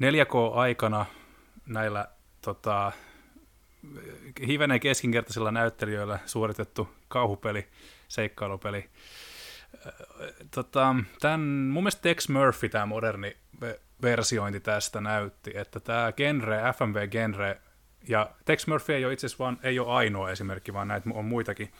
[0.00, 1.06] 4K-aikana
[1.66, 2.08] näillä
[2.40, 2.92] tota,
[4.46, 7.68] hivenen keskinkertaisilla näyttelijöillä suoritettu kauhupeli,
[8.08, 8.90] seikkailupeli,
[10.50, 13.36] tota, tämän, mun mielestä Tex Murphy, tämä moderni
[14.02, 17.60] versiointi tästä näytti, että tämä genre, FMV-genre,
[18.08, 21.24] ja Tex Murphy ei ole itse asiassa vaan, ei ole ainoa esimerkki, vaan näitä on
[21.24, 21.72] muitakin,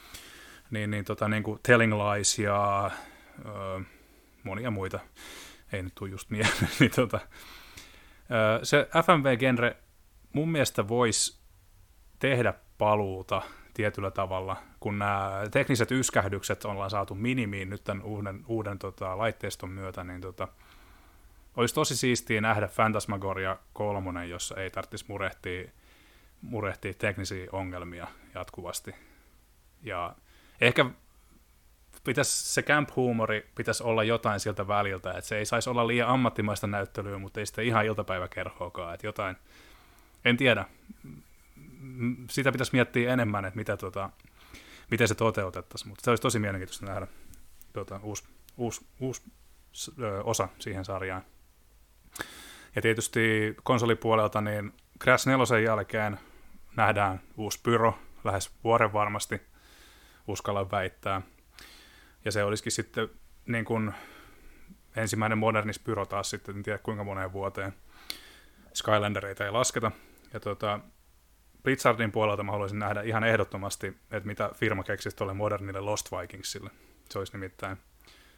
[0.70, 2.90] niin, niin, tota, niin kuin Telling Lies ja
[3.44, 3.80] ö,
[4.42, 5.00] monia muita,
[5.72, 7.20] ei nyt tule just mieleen, niin tota,
[8.30, 9.76] ö, se FMV-genre
[10.32, 11.38] mun mielestä voisi
[12.18, 13.42] tehdä paluuta
[13.74, 19.70] tietyllä tavalla, kun nämä tekniset yskähdykset ollaan saatu minimiin nyt tämän uuden, uuden tota, laitteiston
[19.70, 20.48] myötä, niin tota,
[21.56, 25.70] olisi tosi siistiä nähdä Phantasmagoria kolmonen, jossa ei tarvitsisi murehtia,
[26.42, 28.94] murehtia teknisiä ongelmia jatkuvasti.
[29.82, 30.14] Ja
[30.60, 30.86] ehkä
[32.04, 36.66] pitäisi, se camp-huumori pitäisi olla jotain sieltä väliltä, että se ei saisi olla liian ammattimaista
[36.66, 39.36] näyttelyä, mutta ei sitä ihan iltapäiväkerhoakaan, että jotain,
[40.24, 40.64] en tiedä,
[42.30, 44.10] sitä pitäisi miettiä enemmän, että mitä, tota,
[44.90, 47.06] miten se toteutettaisiin, mutta se olisi tosi mielenkiintoista nähdä
[47.72, 48.24] tota, uusi,
[48.56, 49.22] uusi, uusi
[50.02, 51.24] ö, osa siihen sarjaan.
[52.76, 56.18] Ja tietysti konsolipuolelta niin Crash 4 jälkeen
[56.76, 59.40] nähdään uusi Pyro lähes vuoden varmasti,
[60.26, 61.22] uskallan väittää.
[62.24, 63.08] Ja se olisikin sitten
[63.46, 63.94] niin kuin
[64.96, 67.74] ensimmäinen modernis Pyro taas sitten, en tiedä kuinka moneen vuoteen.
[68.74, 69.92] Skylandereita ei lasketa.
[70.32, 70.80] Ja tota,
[71.64, 76.70] Blizzardin puolelta mä haluaisin nähdä ihan ehdottomasti, että mitä firma keksisi tuolle modernille Lost Vikingsille.
[77.10, 77.76] Se olisi nimittäin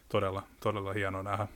[0.08, 1.48] todella, todella hienoa nähdä.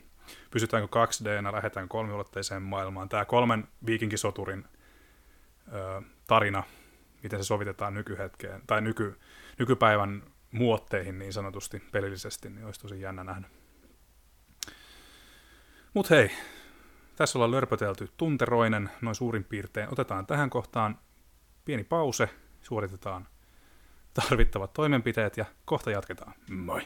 [0.50, 3.08] pysytäänkö 2 d lähdetään kolmiulotteiseen maailmaan.
[3.08, 4.64] Tämä kolmen viikinkisoturin
[5.72, 6.62] ö, tarina,
[7.22, 9.18] miten se sovitetaan nykyhetkeen, tai nyky,
[9.58, 13.48] nykypäivän muotteihin niin sanotusti pelillisesti, niin olisi tosi jännä nähdä.
[15.94, 16.30] Mut hei,
[17.16, 19.92] tässä ollaan lörpötelty tunteroinen, noin suurin piirtein.
[19.92, 20.98] Otetaan tähän kohtaan
[21.64, 22.28] pieni pause,
[22.62, 23.28] suoritetaan
[24.14, 26.34] tarvittavat toimenpiteet ja kohta jatketaan.
[26.50, 26.82] Moi!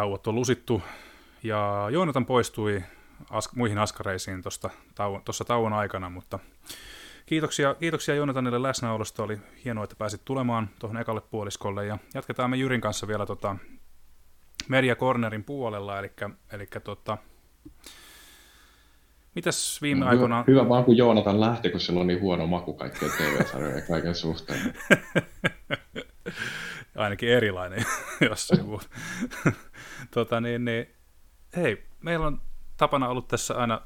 [0.00, 0.82] Tauot on lusittu
[1.42, 2.82] ja Joonatan poistui
[3.30, 6.38] as- muihin askareisiin tuossa tauon, tauon aikana, mutta
[7.26, 9.22] kiitoksia, kiitoksia Joonatanille läsnäolosta.
[9.22, 13.56] Oli hienoa, että pääsit tulemaan tuohon ekalle puoliskolle ja jatketaan me Jyrin kanssa vielä tota
[14.68, 16.12] Media Cornerin puolella, eli,
[16.52, 17.18] eli tota,
[19.34, 20.44] Mitäs viime no, aikoina...
[20.46, 23.86] Hyvä, hyvä vaan kun Joonatan lähti, kun sillä on niin huono maku kaikkien TV-sarjojen ja
[23.86, 24.60] kaiken suhteen.
[26.96, 27.84] ainakin erilainen
[28.30, 28.86] jossain muuta.
[30.10, 30.94] Tota, niin, niin,
[31.56, 32.40] hei, meillä on
[32.76, 33.80] tapana ollut tässä aina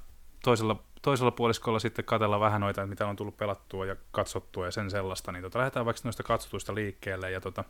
[0.45, 4.91] toisella, toisella puoliskolla sitten katella vähän noita, mitä on tullut pelattua ja katsottua ja sen
[4.91, 7.31] sellaista, niin tota, lähdetään vaikka noista katsotuista liikkeelle.
[7.31, 7.65] Ja tota,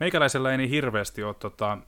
[0.00, 1.78] meikäläisellä ei niin hirveästi ole, tota,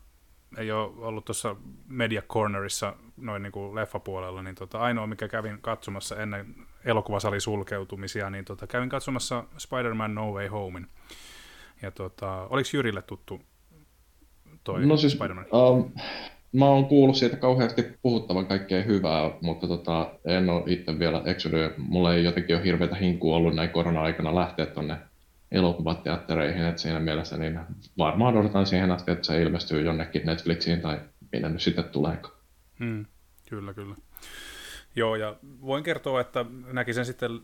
[0.57, 5.61] ei ole ollut tuossa Media Cornerissa noin niin kuin leffapuolella, niin tota, ainoa mikä kävin
[5.61, 6.55] katsomassa ennen
[6.85, 7.41] elokuvasalin
[8.31, 10.87] niin tota, kävin katsomassa Spider-Man No Way Homein.
[11.83, 13.41] Ja tota, oliko Jyrille tuttu
[14.65, 15.47] toi no siis, Spider-Man?
[15.53, 15.93] Um,
[16.53, 21.73] mä oon kuullut siitä kauheasti puhuttavan kaikkea hyvää, mutta tota, en ole itse vielä eksynyt.
[21.79, 24.97] Mulla ei jotenkin ole hirveätä hinkua ollut näin korona-aikana lähteä tuonne
[25.53, 27.61] elokuvateattereihin, että siinä mielessä niin
[27.99, 31.01] varmaan odotan siihen asti, että se ilmestyy jonnekin Netflixiin tai
[31.33, 32.35] minne nyt sitten tuleekaan.
[32.79, 33.07] Hmm,
[33.49, 33.95] kyllä, kyllä.
[34.97, 37.41] Joo, ja voin kertoa, että näkisin sitten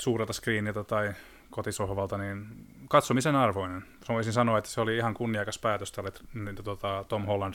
[0.00, 1.12] suurelta screeniltä tai
[1.50, 2.46] kotisohvalta, niin
[2.88, 3.84] katsomisen arvoinen.
[4.08, 7.54] Voisin sanoa, että se oli ihan kunniakas päätös tälle niin, tota, Tom Holland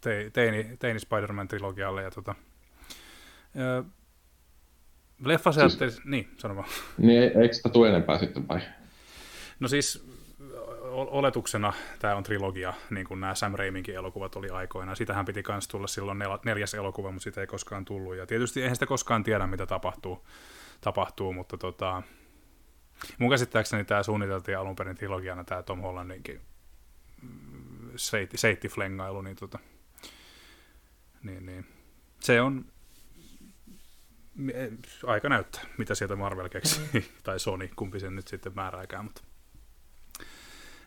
[0.00, 2.02] te, teini, teini Spider-Man-trilogialle.
[2.02, 2.34] Ja, tota,
[3.58, 3.84] ö,
[5.24, 6.68] leffa se, siis, niin, sano vaan.
[6.98, 8.60] Niin, eikö sitä tule enempää sitten vai?
[9.60, 10.08] No siis
[10.90, 14.94] oletuksena tämä on trilogia, niin kuin nämä Sam Raiminkin elokuvat oli aikoina.
[14.94, 18.16] Sitähän piti myös tulla silloin nel- neljäs elokuva, mutta sitä ei koskaan tullut.
[18.16, 20.26] Ja tietysti eihän sitä koskaan tiedä, mitä tapahtuu,
[20.80, 22.02] tapahtuu mutta tota,
[23.18, 26.40] Mun käsittääkseni tämä suunniteltiin alun perin trilogiana tämä Tom Hollandinkin
[27.22, 29.58] mm, seitti, seittiflengailu, niin, tota,
[31.22, 31.66] niin, niin.
[32.20, 32.64] se on
[35.06, 37.02] aika näyttää, mitä sieltä Marvel keksi, mm.
[37.24, 39.22] tai Sony, kumpi sen nyt sitten määrääkään, mutta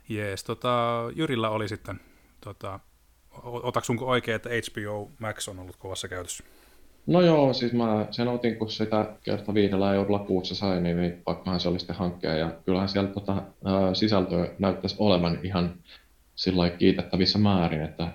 [0.09, 1.99] jees, tota, Jyrillä oli sitten,
[2.41, 2.79] tota,
[3.43, 6.43] otaksunko oikein, että HBO Max on ollut kovassa käytössä?
[7.07, 11.59] No joo, siis mä sen otin, kun sitä kerta viidellä eurolla kuussa sai, niin, pakkohan
[11.59, 12.35] se oli sitten hankkia.
[12.35, 13.33] Ja kyllähän siellä tota,
[13.65, 15.73] ää, sisältöä näyttäisi olevan ihan
[16.35, 18.13] sillä kiitettävissä määrin, että ää,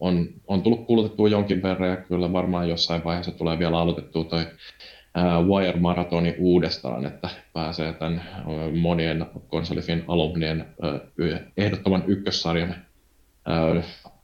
[0.00, 4.46] on, on tullut kulutettua jonkin verran ja kyllä varmaan jossain vaiheessa tulee vielä aloitettua toi
[5.48, 8.22] Wire Maratoni uudestaan, että pääsee tämän
[8.80, 10.66] monien konsolifin alumnien
[11.56, 12.74] ehdottoman ykkössarjan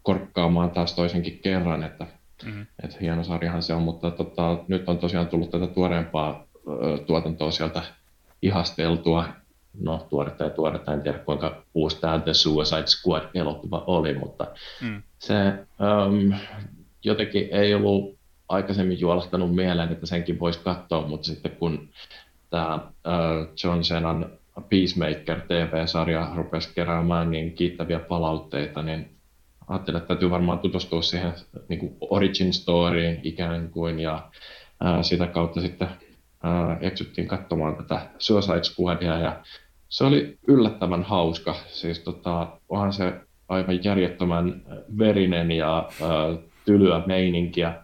[0.03, 2.07] korkkaamaan taas toisenkin kerran, että
[2.45, 2.67] Mm-hmm.
[2.85, 7.51] Et hieno sarjahan se on, mutta tota, nyt on tosiaan tullut tätä tuoreempaa ö, tuotantoa
[7.51, 7.83] sieltä
[8.43, 9.25] ihasteltua.
[9.81, 14.47] No, tuoretta ja tuoretta, en tiedä kuinka uusi tämä The Suicide Squad-elokuva oli, mutta
[14.81, 15.03] mm.
[15.19, 15.35] se
[16.07, 16.33] um,
[17.05, 21.89] jotenkin ei ollut aikaisemmin juolastanut mieleen, että senkin voisi katsoa, mutta sitten kun
[22.51, 24.31] tämä uh, John Cenan
[24.69, 29.11] Peacemaker TV-sarja rupesi keräämään niin kiittäviä palautteita, niin
[29.73, 31.33] ajattelin, että täytyy varmaan tutustua siihen
[31.69, 34.31] niin kuin origin storyin ikään kuin, ja
[34.81, 35.89] ää, sitä kautta sitten
[36.43, 39.43] ää, eksyttiin katsomaan tätä Suicide Squadia, ja
[39.89, 41.55] se oli yllättävän hauska.
[41.67, 43.13] Siis tota, onhan se
[43.49, 44.63] aivan järjettömän
[44.99, 47.75] verinen ja äh, tylyä meininkiä.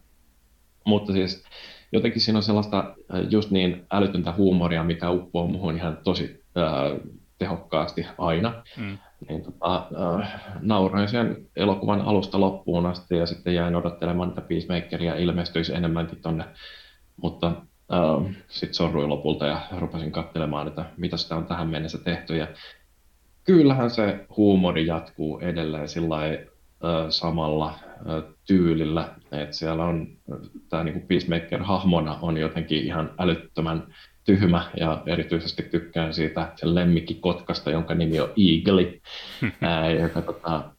[0.85, 1.44] Mutta siis
[1.93, 2.94] jotenkin siinä on sellaista
[3.31, 7.01] just niin älytöntä huumoria, mikä uppoo muuhun ihan tosi äh,
[7.39, 8.62] tehokkaasti aina.
[8.77, 8.98] Mm.
[9.28, 9.89] Niin, tota,
[10.20, 16.23] äh, nauroin sen elokuvan alusta loppuun asti ja sitten jäin odottelemaan, että Peacemakeria ilmestyisi enemmänkin
[16.23, 16.45] tonne.
[17.16, 22.36] Mutta äh, sitten sorruin lopulta ja rupesin katselemaan, että mitä sitä on tähän mennessä tehty.
[22.36, 22.47] Ja
[23.45, 26.16] kyllähän se huumori jatkuu edelleen sillä
[27.09, 27.74] samalla
[28.47, 30.07] tyylillä, että siellä on
[30.69, 33.95] tämä niinku Peacemaker-hahmona on jotenkin ihan älyttömän
[34.29, 39.01] tyhmä ja erityisesti tykkään siitä sen lemmikki-kotkasta, jonka nimi on Eagle,
[39.61, 40.71] ää, joka tota,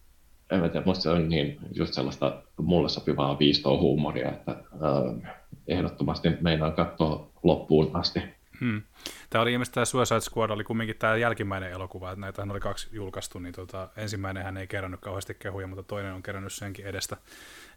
[0.52, 5.34] en tiedä, musta se on niin just sellaista mulle sopivaa viistoa huumoria, että ää,
[5.68, 8.22] ehdottomasti meinaan katsoa loppuun asti.
[8.60, 8.82] Hmm.
[9.30, 12.88] Tämä oli ilmeisesti tämä Suicide Squad, oli kumminkin tämä jälkimmäinen elokuva, että näitä oli kaksi
[12.92, 17.18] julkaistu, niin tota, ensimmäinen hän ei kerännyt kauheasti kehuja, mutta toinen on kerännyt senkin edestä,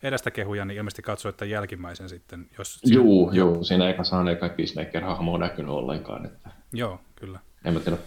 [0.02, 2.46] edestä kehuja, niin ilmeisesti katsoi, että jälkimmäisen sitten.
[2.58, 3.44] Jos juu, siinä...
[3.44, 6.26] juu, siinä eikä saaneet kaikki Peacemaker-hahmoa näkynyt ollenkaan.
[6.26, 6.50] Että...
[6.72, 7.38] Joo, kyllä.
[7.64, 7.98] En mä tiedä,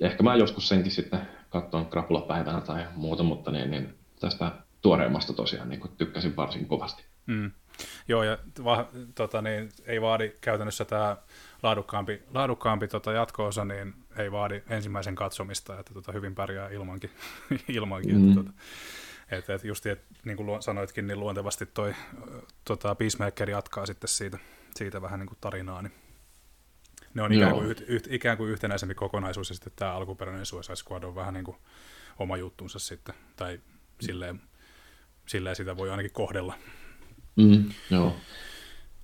[0.00, 1.20] ehkä mä joskus senkin sitten
[1.50, 4.52] katsoin krapulapäivänä tai muuta, mutta niin, niin tästä
[4.82, 7.04] tuoreimmasta tosiaan niin tykkäsin varsin kovasti.
[7.26, 7.50] Mm.
[8.08, 11.16] Joo, ja va, tota, niin, ei vaadi käytännössä tämä
[11.62, 17.10] laadukkaampi, laadukkaampi tota jatko-osa, niin ei vaadi ensimmäisen katsomista, että tota, hyvin pärjää ilmankin.
[17.68, 18.28] ilmankin mm.
[18.28, 18.52] että, tota,
[19.32, 21.94] et, et just, et, niin kuin sanoitkin, niin luontevasti toi
[22.64, 24.38] tota, Peacemaker jatkaa sitten siitä,
[24.74, 25.92] siitä vähän niin kuin tarinaa, niin
[27.14, 30.76] ne on ikään kuin, yht, yht, ikään kuin yhtenäisempi kokonaisuus, ja sitten tämä alkuperäinen Suicide
[30.76, 31.56] Squad on vähän niin kuin
[32.18, 33.60] oma juttunsa sitten, tai
[34.00, 34.40] silleen,
[35.26, 36.54] silleen sitä voi ainakin kohdella.
[37.36, 38.16] Mm, joo.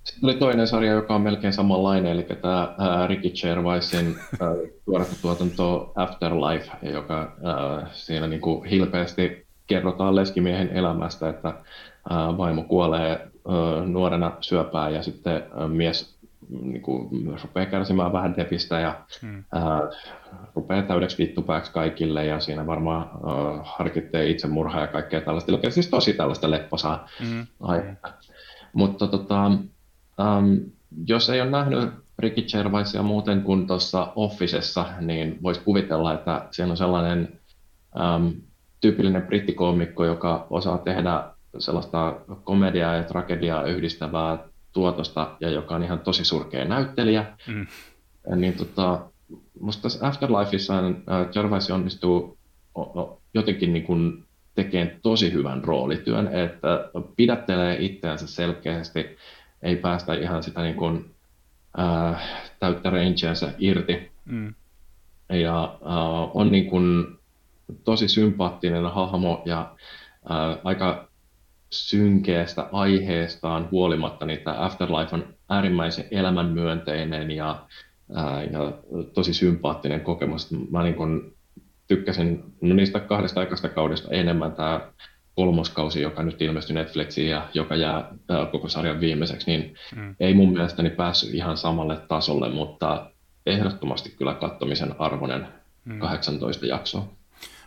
[0.03, 4.19] Sitten oli toinen sarja, joka on melkein samanlainen, eli tämä ää, Ricky Gervaisin
[5.21, 11.53] tuotanto Afterlife, joka ää, siinä niin kuin hilpeästi kerrotaan leskimiehen elämästä, että
[12.37, 13.27] vaimo kuolee
[13.85, 16.19] nuorena syöpään ja sitten mies
[16.61, 17.09] niin kuin,
[17.43, 19.43] rupeaa kärsimään vähän depistä ja hmm.
[19.51, 19.81] ää,
[20.55, 25.51] rupeaa täydeksi vittupääksi kaikille ja siinä varmaan ää, harkitsee itsemurhaa ja kaikkea tällaista.
[25.51, 27.47] Eli siis tosi tällaista lepposaa hmm.
[27.59, 28.09] aihetta.
[28.73, 29.51] Mutta tota,
[30.19, 30.71] Um,
[31.07, 31.89] jos ei ole nähnyt
[32.19, 37.39] Ricky Gervaisia muuten kuin tuossa Officessa, niin voisi kuvitella, että siellä on sellainen
[38.15, 38.33] um,
[38.81, 41.23] tyypillinen brittikoomikko, joka osaa tehdä
[41.57, 44.37] sellaista komediaa ja tragediaa yhdistävää
[44.73, 47.25] tuotosta ja joka on ihan tosi surkea näyttelijä.
[47.47, 47.67] Mm.
[48.35, 48.99] Niin tota,
[49.59, 52.37] musta tässä Afterlifeissa uh, Gervais onnistuu
[53.33, 54.23] jotenkin niin kuin
[54.55, 59.17] tekemään tosi hyvän roolityön, että pidättelee itseänsä selkeästi
[59.61, 61.15] ei päästä ihan sitä niin kuin,
[61.77, 62.19] ää,
[62.59, 64.11] täyttä rangeansa irti.
[64.25, 64.53] Mm.
[65.29, 67.18] Ja ää, on niin kuin
[67.83, 69.75] tosi sympaattinen hahmo ja
[70.29, 71.09] ää, aika
[71.69, 77.65] synkeästä aiheestaan huolimatta, niin tämä Afterlife on äärimmäisen elämänmyönteinen ja,
[78.15, 78.71] ää, ja
[79.13, 80.51] tosi sympaattinen kokemus.
[80.71, 81.33] Mä niin kun
[81.87, 84.51] tykkäsin no niistä kahdesta aikaista kaudesta enemmän.
[84.51, 84.91] Tämä
[85.35, 88.11] kolmoskausi, joka nyt ilmestyi Netflixiin ja joka jää
[88.51, 90.15] koko sarjan viimeiseksi, niin mm.
[90.19, 93.11] ei mun mielestäni päässyt ihan samalle tasolle, mutta
[93.45, 95.47] ehdottomasti kyllä kattomisen arvoinen
[95.85, 95.99] mm.
[95.99, 97.18] 18 jaksoa.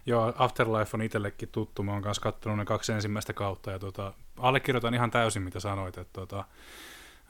[0.06, 1.82] Joo, Afterlife on itsellekin tuttu.
[1.82, 5.98] Mä oon kanssa katsonut ne kaksi ensimmäistä kautta ja tota, allekirjoitan ihan täysin, mitä sanoit.
[5.98, 6.44] Että tota,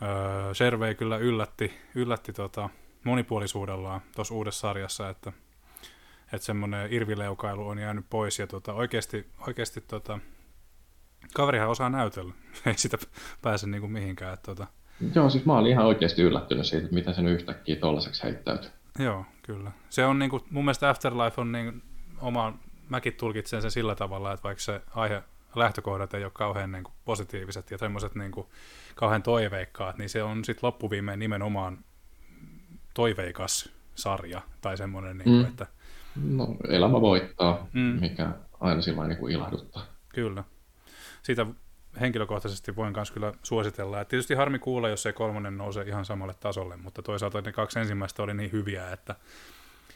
[0.02, 2.68] öö, kyllä yllätti, yllätti tota,
[3.04, 5.32] monipuolisuudellaan tuossa uudessa sarjassa, että
[6.32, 10.18] että semmoinen irvileukailu on jäänyt pois ja tota, oikeasti, oikeasti tota,
[11.34, 12.34] kaverihan osaa näytellä,
[12.66, 12.98] ei sitä
[13.42, 14.34] pääse niinku mihinkään.
[14.34, 14.66] Että, tota...
[15.14, 18.70] Joo, siis mä olin ihan oikeasti yllättynyt siitä, että miten sen yhtäkkiä tollaiseksi heittäytyi.
[18.98, 19.72] Joo, kyllä.
[19.90, 21.82] Se on niinku, mun mielestä Afterlife on niin
[22.22, 22.58] oma,
[22.88, 25.22] mäkin tulkitsen sen sillä tavalla, että vaikka se aihe
[25.54, 28.46] lähtökohdat ei ole kauhean niin kuin, positiiviset ja semmoiset niin kuin,
[28.94, 31.78] kauhean toiveikkaat, niin se on sitten loppuviimeen nimenomaan
[32.94, 35.48] toiveikas sarja tai semmoinen, niin kuin, mm.
[35.48, 35.66] että
[36.16, 37.98] No, elämä voittaa, mm.
[38.00, 39.82] mikä aina sillä niin kuin ilahduttaa.
[40.08, 40.44] Kyllä.
[41.22, 41.46] Siitä
[42.00, 44.00] henkilökohtaisesti voin myös kyllä suositella.
[44.00, 47.78] Et tietysti harmi kuulla, jos se kolmonen nousee ihan samalle tasolle, mutta toisaalta ne kaksi
[47.78, 49.14] ensimmäistä oli niin hyviä, että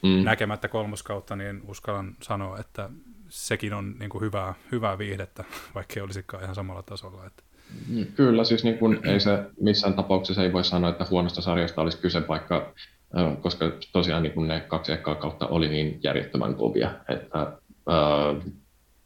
[0.03, 0.25] mm.
[0.25, 2.91] näkemättä kolmoskautta, niin uskallan sanoa, että
[3.29, 5.45] sekin on niin kuin hyvää, hyvää viihdettä,
[5.75, 7.27] vaikka ei olisikaan ihan samalla tasolla.
[7.27, 7.43] Että...
[7.89, 11.83] Mm, kyllä, siis niin kuin, ei se missään tapauksessa ei voi sanoa, että huonosta sarjasta
[11.83, 12.73] olisi kyse, vaikka
[13.41, 18.35] koska tosiaan niin kun ne kaksi ekaa kautta oli niin järjettömän kovia, että ää,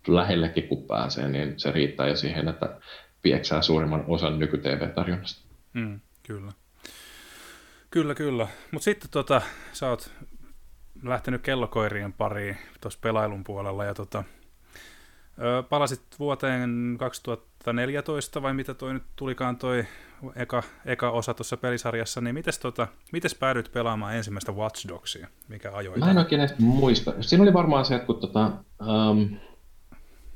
[0.08, 2.78] lähellekin kun pääsee, niin se riittää jo siihen, että
[3.22, 5.48] pieksää suurimman osan nyky-TV-tarjonnasta.
[5.72, 6.52] Mm, kyllä.
[7.90, 8.46] Kyllä, kyllä.
[8.70, 9.42] Mutta sitten tota,
[9.72, 10.10] sä oot
[11.02, 14.24] lähtenyt kellokoirien pariin tuossa pelailun puolella ja tota,
[15.68, 19.84] palasit vuoteen 2014 vai mitä toi nyt tulikaan toi
[20.36, 25.28] eka, eka osa tuossa pelisarjassa, niin mites, tota, mites päädyit pelaamaan ensimmäistä Watch Dogsia?
[25.48, 25.98] Mikä ajoi?
[25.98, 27.12] Mä en oikein edes muista.
[27.20, 28.52] Siinä oli varmaan se, että kun tota,
[29.10, 29.36] um,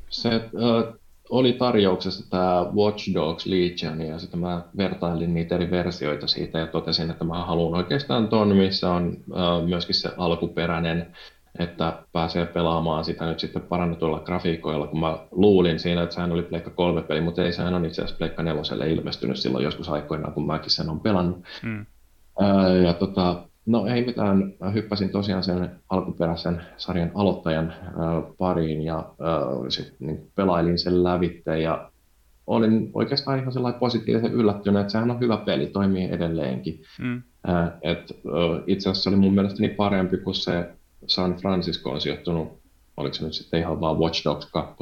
[0.09, 1.01] se uh,
[1.35, 6.66] oli tarjouksessa tämä Watch Dogs Legion, ja sitten mä vertailin niitä eri versioita siitä ja
[6.66, 11.06] totesin, että mä haluan oikeastaan ton, missä on uh, myöskin se alkuperäinen
[11.59, 16.43] että pääsee pelaamaan sitä nyt sitten parannetuilla grafiikoilla, kun mä luulin siinä, että sehän oli
[16.43, 20.32] Pleikka 3 peli, mutta ei sehän on itse asiassa Pleikka 4 ilmestynyt silloin joskus aikoinaan,
[20.32, 21.39] kun mäkin sen on pelannut.
[21.62, 21.86] Mm.
[22.85, 27.74] ja tota, no ei mitään, mä hyppäsin tosiaan sen alkuperäisen sarjan aloittajan
[28.39, 29.15] pariin ja
[29.69, 31.91] sit, niin pelailin sen lävitte ja
[32.47, 36.82] olin oikeastaan ihan sellainen positiivisen yllättynyt, että sehän on hyvä peli, toimii edelleenkin.
[36.99, 37.23] Mm.
[37.82, 38.12] Et,
[38.66, 40.70] itse asiassa oli mun mielestäni parempi kuin se
[41.07, 42.49] San Francisco on sijoittunut,
[42.97, 44.74] oliko se nyt sitten ihan vaan Watch Dogs 2?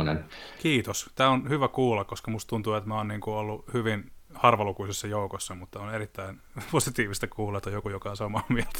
[0.62, 1.10] Kiitos.
[1.14, 5.54] Tämä on hyvä kuulla, koska musta tuntuu, että mä oon niinku ollut hyvin harvalukuisessa joukossa,
[5.54, 6.40] mutta on erittäin
[6.72, 8.78] positiivista kuulla, että on joku, joka on samaa mieltä.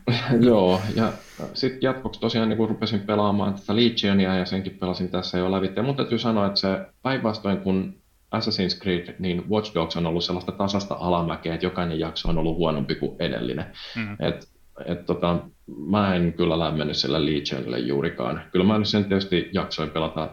[0.48, 1.12] Joo, ja
[1.54, 5.82] sitten jatkoksi tosiaan niin kun rupesin pelaamaan tätä Legionia ja senkin pelasin tässä jo lävitse.
[5.82, 7.94] Mutta täytyy sanoa, että se päinvastoin kun
[8.36, 12.56] Assassin's Creed, niin Watch Dogs on ollut sellaista tasasta alamäkeä, että jokainen jakso on ollut
[12.56, 13.66] huonompi kuin edellinen.
[13.96, 14.16] Mm.
[14.20, 14.54] Et
[14.86, 15.38] et tota,
[15.86, 18.42] mä en kyllä lämmennyt sillä Legionille juurikaan.
[18.52, 20.30] Kyllä mä sen tietysti jaksoin pelata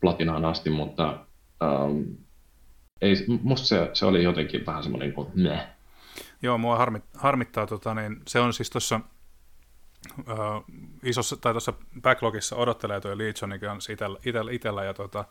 [0.00, 1.26] platinaan asti, mutta
[1.84, 2.04] um,
[3.02, 5.66] ei, musta se, se, oli jotenkin vähän semmoinen kuin meh.
[6.42, 9.00] Joo, mua harmit, harmittaa, tota, niin se on siis tuossa
[10.18, 10.64] uh,
[11.02, 11.72] isossa, tai tuossa
[12.02, 15.24] backlogissa odottelee tuo Legion kanssa itellä, itellä, itellä ja tota,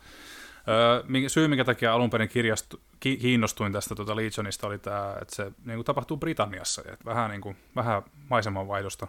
[1.28, 5.44] syy, minkä takia alun perin kirjastu, ki, kiinnostuin tästä tuota Legionista, oli tämä, että se
[5.44, 6.82] niin kuin, tapahtuu Britanniassa.
[6.82, 9.08] Että vähän, niin kuin, vähän maisemanvaihdosta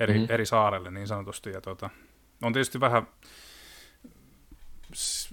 [0.00, 0.34] eri, mm-hmm.
[0.34, 1.50] eri saarelle niin sanotusti.
[1.50, 1.90] Ja, tuota,
[2.42, 3.06] on tietysti vähän,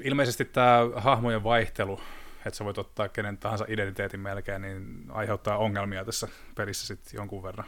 [0.03, 2.01] ilmeisesti tämä hahmojen vaihtelu,
[2.45, 7.43] että sä voit ottaa kenen tahansa identiteetin melkein, niin aiheuttaa ongelmia tässä pelissä sitten jonkun
[7.43, 7.67] verran.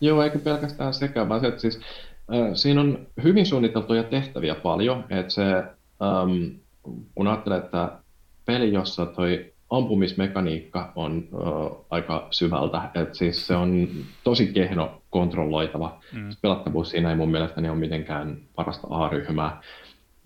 [0.00, 1.80] Joo, eikä pelkästään sekä, vaan se, että siis,
[2.34, 5.42] äh, siinä on hyvin suunniteltuja tehtäviä paljon, että se
[6.02, 6.60] ähm,
[7.14, 7.98] kun ajattelee, että
[8.46, 13.88] peli, jossa toi ampumismekaniikka on uh, aika syvältä, että siis se on
[14.24, 16.00] tosi kehno kontrolloitava.
[16.12, 16.28] Mm.
[16.42, 19.60] Pelattavuus siinä ei mun mielestäni ole mitenkään parasta A-ryhmää.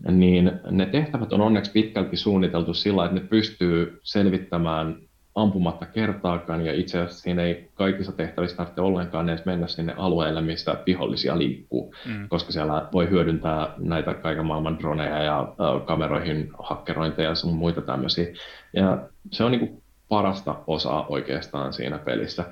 [0.09, 4.97] Niin ne tehtävät on onneksi pitkälti suunniteltu sillä, että ne pystyy selvittämään
[5.35, 10.41] ampumatta kertaakaan, ja itse asiassa siinä ei kaikissa tehtävissä tarvitse ollenkaan edes mennä sinne alueelle,
[10.41, 12.29] missä vihollisia liikkuu, mm.
[12.29, 17.81] koska siellä voi hyödyntää näitä kaiken maailman droneja ja äh, kameroihin hakkerointeja ja sun muita
[17.81, 18.27] tämmöisiä.
[18.73, 22.45] Ja se on niinku parasta osaa oikeastaan siinä pelissä.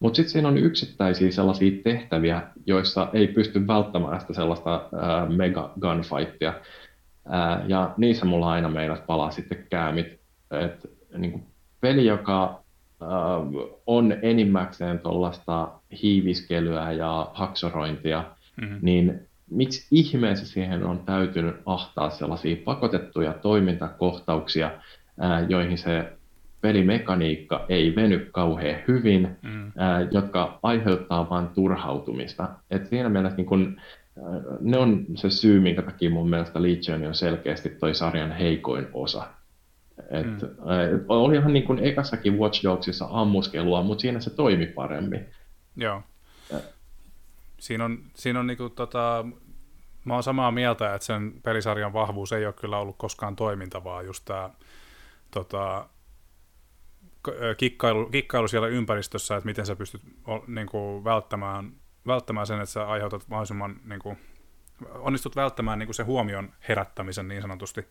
[0.00, 5.72] Mutta sitten siinä on yksittäisiä sellaisia tehtäviä, joissa ei pysty välttämään sitä sellaista äh, mega
[5.80, 6.54] gunfightia.
[7.68, 10.06] Ja niissä mulla aina meinas palaa sitten käämit.
[10.50, 11.46] Et, niin
[11.80, 12.62] peli, joka
[13.02, 13.08] äh,
[13.86, 15.68] on enimmäkseen tuollaista
[16.02, 18.24] hiiviskelyä ja haksorointia,
[18.60, 18.78] mm-hmm.
[18.82, 24.66] niin miksi ihmeessä siihen on täytynyt ahtaa sellaisia pakotettuja toimintakohtauksia,
[25.22, 26.12] äh, joihin se
[26.60, 29.66] pelimekaniikka ei veny kauhean hyvin, mm.
[29.66, 29.72] äh,
[30.10, 32.48] jotka aiheuttaa vain turhautumista.
[32.70, 33.80] Et siinä mielessä niin kun,
[34.60, 39.26] ne on se syy, minkä takia mun mielestä Legion on selkeästi toi sarjan heikoin osa.
[40.10, 40.34] Et, mm.
[40.34, 45.26] et, olihan niin kuin ekassakin Watch Dogsissa ammuskelua, mutta siinä se toimi paremmin.
[45.76, 46.02] Joo.
[46.52, 46.60] Ja.
[47.60, 49.24] Siinä on, siinä on niinku tota,
[50.04, 54.06] mä oon samaa mieltä, että sen pelisarjan vahvuus ei ole kyllä ollut koskaan toiminta, vaan
[54.06, 54.50] just tämä
[55.30, 55.88] tota,
[57.56, 60.02] kikkailu, kikkailu siellä ympäristössä, että miten sä pystyt
[60.46, 61.72] niin kuin, välttämään,
[62.06, 64.18] välttämään sen, että sä aiheutat mahdollisimman niin kuin,
[64.88, 67.88] onnistut välttämään niin kuin se huomion herättämisen niin sanotusti.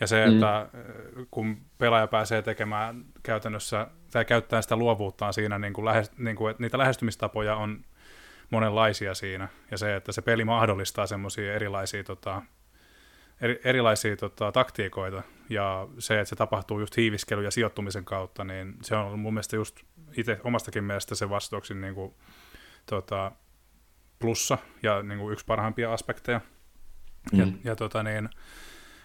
[0.00, 0.32] Ja se, mm.
[0.32, 1.26] että mm.
[1.30, 6.50] kun pelaaja pääsee tekemään käytännössä, tai käyttää sitä luovuuttaan siinä, niin kuin lähe, niin kuin,
[6.50, 7.84] että niitä lähestymistapoja on
[8.50, 9.48] monenlaisia siinä.
[9.70, 12.42] Ja se, että se peli mahdollistaa semmoisia erilaisia, tota,
[13.40, 15.22] eri, erilaisia tota, taktiikoita.
[15.48, 19.56] Ja se, että se tapahtuu just hiiviskelyn ja sijoittumisen kautta, niin se on mun mielestä
[19.56, 19.80] just
[20.16, 22.14] itse omastakin mielestä se vastauksin niin kuin,
[22.86, 23.32] tota,
[24.20, 26.40] plussa ja niin kuin yksi parhaimpia aspekteja.
[27.32, 27.38] Mm.
[27.38, 28.28] Ja, ja tota niin,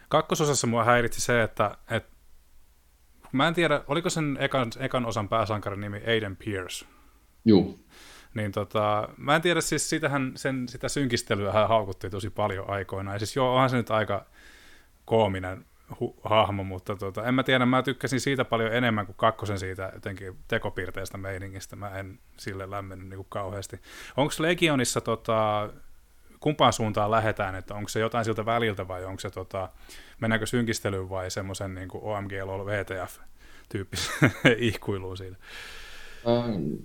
[0.09, 2.05] kakkososassa mua häiritsi se, että et,
[3.31, 6.85] mä en tiedä, oliko sen ekan, ekan osan pääsankarin nimi Aiden Pierce?
[7.45, 7.75] Joo.
[8.33, 13.13] Niin tota, mä en tiedä, siis sitähän, sen, sitä synkistelyä hän haukuttiin tosi paljon aikoina.
[13.13, 14.25] Ja siis joo, onhan se nyt aika
[15.05, 19.59] koominen hu- hahmo, mutta tota, en mä tiedä, mä tykkäsin siitä paljon enemmän kuin kakkosen
[19.59, 21.75] siitä jotenkin tekopiirteistä meiningistä.
[21.75, 23.79] Mä en sille lämmennyt niin kauheasti.
[24.17, 25.69] Onko Legionissa tota,
[26.39, 29.69] kumpaan suuntaan lähdetään, että onko se jotain siltä väliltä vai onko se, tota,
[30.21, 33.19] mennäänkö synkistelyyn vai semmoisen niin OMG LOL VTF
[33.69, 35.37] tyyppisen ihkuiluun siitä?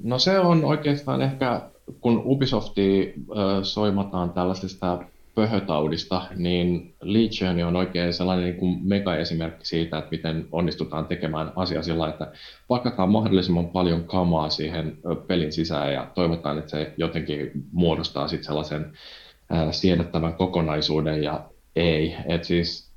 [0.03, 1.71] No se on oikeastaan ehkä,
[2.01, 3.15] kun Ubisofti
[3.63, 5.05] soimataan tällaisesta
[5.35, 11.83] pöhötaudista, niin Legion on oikein sellainen niin kuin mega-esimerkki siitä, että miten onnistutaan tekemään asia
[11.83, 12.33] sillä, että
[12.69, 18.93] pakataan mahdollisimman paljon kamaa siihen pelin sisään ja toivotaan, että se jotenkin muodostaa sitten sellaisen
[19.71, 21.45] siedettävän kokonaisuuden ja
[21.77, 22.17] ei.
[22.27, 22.91] Et siis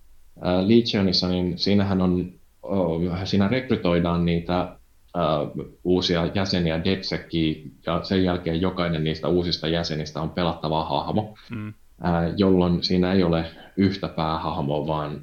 [0.65, 2.31] Legionissa, niin siinähän on,
[3.23, 4.75] siinä rekrytoidaan niitä
[5.83, 11.35] uusia jäseniä DedSeckiin, ja sen jälkeen jokainen niistä uusista jäsenistä on pelattava hahmo.
[11.49, 11.73] Mm
[12.37, 13.45] jolloin siinä ei ole
[13.77, 15.21] yhtä päähahmoa, vaan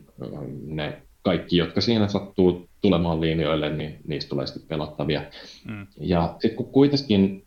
[0.66, 5.22] ne kaikki, jotka siinä sattuu tulemaan linjoille, niin niistä tulee sitten pelattavia.
[5.68, 5.86] Mm.
[6.00, 7.44] Ja sitten kun kuitenkin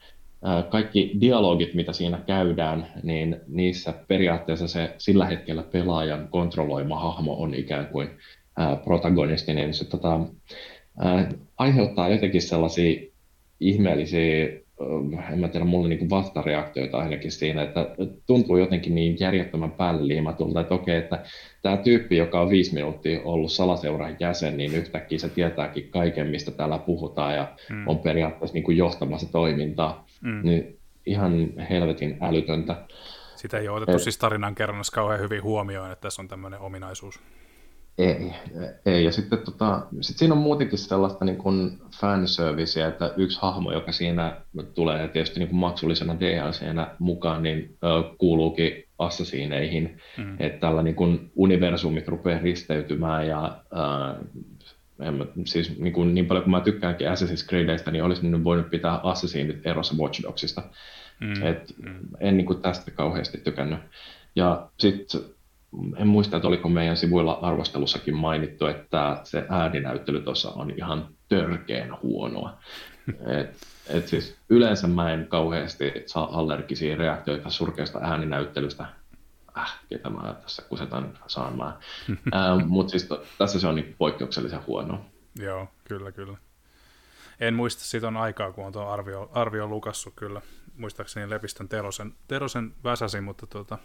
[0.70, 7.54] kaikki dialogit, mitä siinä käydään, niin niissä periaatteessa se sillä hetkellä pelaajan kontrolloima hahmo on
[7.54, 8.10] ikään kuin
[8.84, 10.20] protagonisti, niin se tota,
[11.58, 13.02] aiheuttaa jotenkin sellaisia
[13.60, 14.63] ihmeellisiä
[15.34, 17.96] en mä tiedä, mulla niin vastareaktioita ainakin siinä, että
[18.28, 21.24] tuntuu jotenkin niin järjettömän päälle liimatulta, että okei, että
[21.62, 26.52] tämä tyyppi, joka on viisi minuuttia ollut salaseuran jäsen, niin yhtäkkiä se tietääkin kaiken, mistä
[26.52, 27.88] täällä puhutaan ja mm.
[27.88, 30.42] on periaatteessa niin kuin johtamassa toimintaa, mm.
[30.44, 32.76] niin ihan helvetin älytöntä.
[33.36, 34.04] Sitä ei ole otettu Et...
[34.04, 37.20] siis tarinan kerronnassa kauhean hyvin huomioon, että tässä on tämmöinen ominaisuus.
[37.98, 38.34] Ei,
[38.86, 39.04] ei.
[39.04, 43.92] Ja sitten tota, sit siinä on muutenkin sellaista niin kuin fanserviceä, että yksi hahmo, joka
[43.92, 44.42] siinä
[44.74, 49.98] tulee tietysti niin kuin maksullisena DLCnä mukaan, niin ö, kuuluukin assasiineihin.
[50.18, 50.36] Mm.
[50.40, 54.24] Että tällä niin kuin universumit rupeaa risteytymään ja ö,
[55.00, 58.44] en mä, siis niin, kuin, niin paljon kuin mä tykkäänkin Assassin's Creedistä, niin olisi nyt
[58.44, 60.64] voinut pitää Assassinit erossa Watch Dogsista.
[61.20, 61.46] Mm.
[61.46, 62.00] Et mm.
[62.20, 63.80] En niin kuin tästä kauheasti tykännyt.
[64.36, 65.22] Ja sitten
[65.98, 72.02] en muista, että oliko meidän sivuilla arvostelussakin mainittu, että se ääninäyttely tuossa on ihan törkeen
[72.02, 72.58] huonoa.
[73.42, 78.86] Et, et siis yleensä mä en kauheasti saa allergisia reaktioita surkeasta ääninäyttelystä.
[79.58, 81.74] Äh, ketä mä tässä kusetan saamaan.
[82.36, 85.06] äh, Mutta siis to, tässä se on niin poikkeuksellisen huono.
[85.40, 86.38] Joo, kyllä, kyllä.
[87.40, 90.42] En muista, siitä on aikaa, kun on tuo arvio, arvio lukassut kyllä.
[90.78, 93.78] Muistaakseni Lepistön Terosen, Terosen väsäsin, mutta tuota,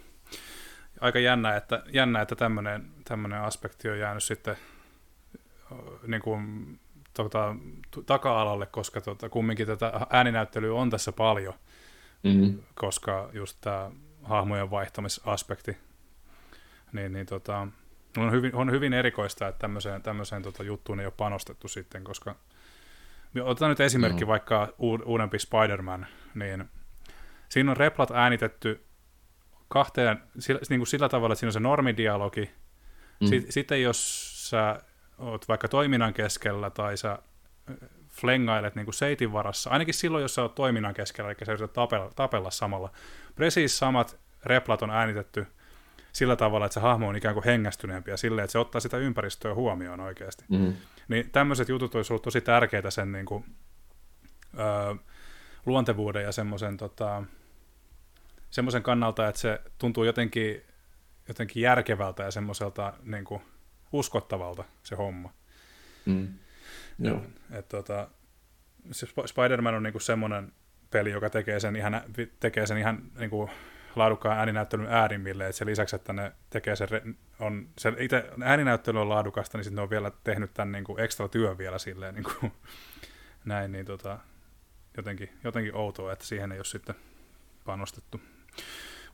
[1.01, 4.55] aika jännä, että, jännä, että tämmöinen, tämmöinen aspekti on jäänyt sitten
[6.07, 6.79] niin kuin,
[7.13, 7.55] tota,
[8.05, 11.53] taka-alalle, koska tota, kumminkin tätä ääninäyttelyä on tässä paljon,
[12.23, 12.59] mm-hmm.
[12.75, 13.91] koska just tämä
[14.23, 15.77] hahmojen vaihtamisaspekti,
[16.93, 17.67] niin, niin tota,
[18.17, 22.35] on, hyvin, on hyvin erikoista, että tämmöiseen, tämmöiseen tota, juttuun ei ole panostettu sitten, koska
[23.43, 24.31] otetaan nyt esimerkki mm-hmm.
[24.31, 24.73] vaikka
[25.05, 26.69] uudempi Spider-Man, niin
[27.49, 28.85] siinä on replat äänitetty
[29.69, 32.51] kahteen, sillä, niin kuin sillä tavalla, että siinä on se normidialogi.
[33.19, 33.27] Mm.
[33.49, 34.81] Sitten jos sä
[35.17, 37.19] oot vaikka toiminnan keskellä tai sä
[38.09, 41.73] flengailet niin kuin seitin varassa, ainakin silloin, jos sä oot toiminnan keskellä, eli sä yrität
[41.73, 42.91] tapella, tapella samalla.
[43.35, 45.47] Presiis samat replat on äänitetty
[46.11, 48.97] sillä tavalla, että se hahmo on ikään kuin hengästyneempi ja silleen, että se ottaa sitä
[48.97, 50.45] ympäristöä huomioon oikeasti.
[50.49, 50.73] Mm.
[51.07, 53.45] Niin tämmöiset jutut olisi ollut tosi tärkeitä sen niin kuin,
[54.59, 54.95] öö,
[55.65, 57.23] luontevuuden ja semmoisen tota,
[58.49, 60.61] semmoisen kannalta, että se tuntuu jotenkin,
[61.27, 63.41] jotenkin järkevältä ja semmoiselta niin kuin,
[63.91, 65.33] uskottavalta se homma.
[66.05, 66.27] Mm.
[66.99, 67.21] Joo.
[67.51, 68.09] Et, tota,
[68.91, 70.51] se Spider-Man on niin kuin semmoinen
[70.91, 72.01] peli, joka tekee sen ihan,
[72.39, 73.49] tekee sen ihan niin kuin,
[73.95, 79.09] laadukkaan ääninäyttelyn äärimmille, että se lisäksi, että ne tekee sen, on, se itse ääninäyttely on
[79.09, 82.23] laadukasta, niin sitten ne on vielä tehnyt tämän niin kuin ekstra työn vielä silleen niin
[82.23, 82.51] kuin,
[83.45, 84.19] näin, niin tota,
[84.97, 86.95] jotenkin, jotenkin outoa, että siihen ei ole sitten
[87.65, 88.21] panostettu.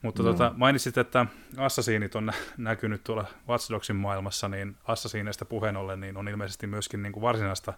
[0.02, 0.32] Mutta no.
[0.32, 6.16] tota, mainitsit, että assasiinit on näkynyt tuolla Watch Dogsin maailmassa, niin assasiineista puheen ollen niin
[6.16, 7.72] on ilmeisesti myöskin niin kuin varsinaista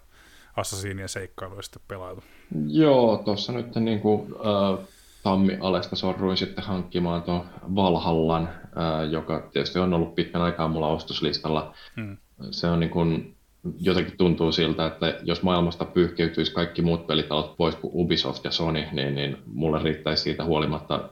[0.56, 2.22] assasiinien seikkailua sitten pelailu.
[2.66, 4.86] Joo, tuossa nyt niin kuin, äh,
[5.22, 11.74] tammi-alesta sorruin sitten hankkimaan tuon Valhallan, äh, joka tietysti on ollut pitkän aikaa mulla ostoslistalla.
[11.96, 12.16] Hmm.
[12.50, 13.36] Se on niin kuin,
[13.80, 18.84] jotenkin tuntuu siltä, että jos maailmasta pyyhkeytyisi kaikki muut pelitalot pois kuin Ubisoft ja Sony,
[18.92, 21.08] niin, niin mulle riittäisi siitä huolimatta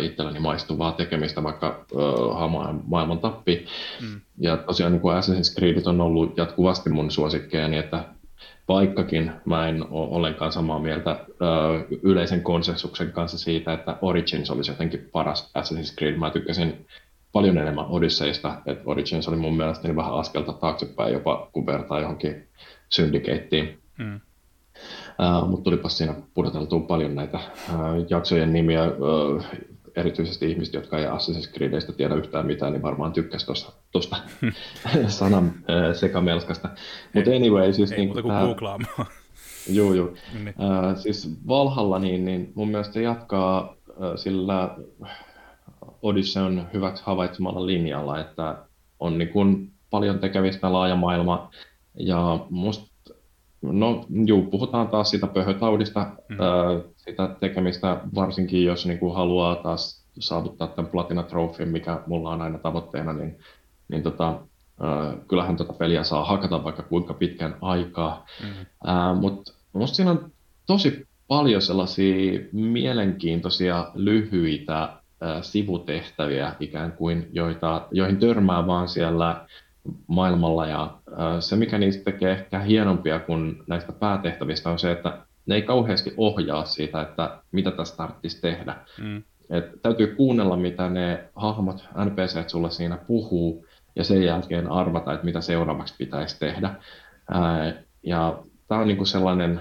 [0.00, 3.66] itselläni maistuvaa tekemistä, vaikka uh, maailman tappi.
[4.00, 4.20] Mm.
[4.38, 8.04] Ja tosiaan niin kuin Assassin's Creed on ollut jatkuvasti mun suosikkeja, niin että
[8.68, 14.70] vaikkakin mä en ole ollenkaan samaa mieltä uh, yleisen konsensuksen kanssa siitä, että Origins olisi
[14.70, 16.16] jotenkin paras Assassin's Creed.
[16.16, 16.86] Mä tykkäsin
[17.32, 22.48] paljon enemmän Odysseysta, että Origins oli mun mielestä vähän askelta taaksepäin jopa, kun vertaa johonkin
[22.88, 23.78] Syndicateen.
[23.98, 24.20] Mm.
[25.42, 28.84] Uh, mutta tulipas siinä pudoteltua paljon näitä uh, jaksojen nimiä.
[28.84, 29.44] Uh,
[29.96, 33.46] erityisesti ihmiset, jotka ei Assassin's Creedistä tiedä yhtään mitään, niin varmaan tykkäsi
[33.92, 34.16] tuosta
[35.08, 35.52] sanan
[35.92, 36.68] sekamelskasta.
[37.14, 37.92] Mutta anyway, siis...
[37.92, 39.06] Ei niin, muuta kuin tää, googlaamaan.
[39.68, 40.12] Joo, joo.
[40.34, 40.48] Niin.
[40.48, 44.76] Äh, siis Valhalla, niin, niin mun mielestä se jatkaa äh, sillä
[46.02, 48.56] Odysseon hyväksi havaitsemalla linjalla, että
[49.00, 51.50] on niin kuin paljon tekemistä laaja maailma,
[51.94, 52.89] ja musta
[53.62, 56.40] No juu, puhutaan taas siitä pöhötaudista, mm.
[56.40, 62.30] ää, sitä tekemistä, varsinkin jos niin kuin haluaa taas saavuttaa tämän Platina Trophyn, mikä mulla
[62.30, 63.38] on aina tavoitteena, niin,
[63.88, 64.40] niin tota,
[64.80, 68.26] ää, kyllähän tätä peliä saa hakata vaikka kuinka pitkän aikaa.
[68.42, 69.18] Mm.
[69.20, 70.30] Mutta minusta siinä on
[70.66, 79.46] tosi paljon sellaisia mielenkiintoisia, lyhyitä ää, sivutehtäviä ikään kuin, joita, joihin törmää vaan siellä
[80.06, 80.98] maailmalla ja
[81.40, 86.14] se, mikä niistä tekee ehkä hienompia kuin näistä päätehtävistä on se, että ne ei kauheasti
[86.16, 88.76] ohjaa siitä, että mitä tässä tarvitsisi tehdä.
[88.98, 89.22] Mm.
[89.50, 93.66] Et täytyy kuunnella, mitä ne hahmot, NPC sulle siinä puhuu,
[93.96, 96.74] ja sen jälkeen arvata, että mitä seuraavaksi pitäisi tehdä.
[97.30, 99.60] Ää, ja tämä on niinku sellainen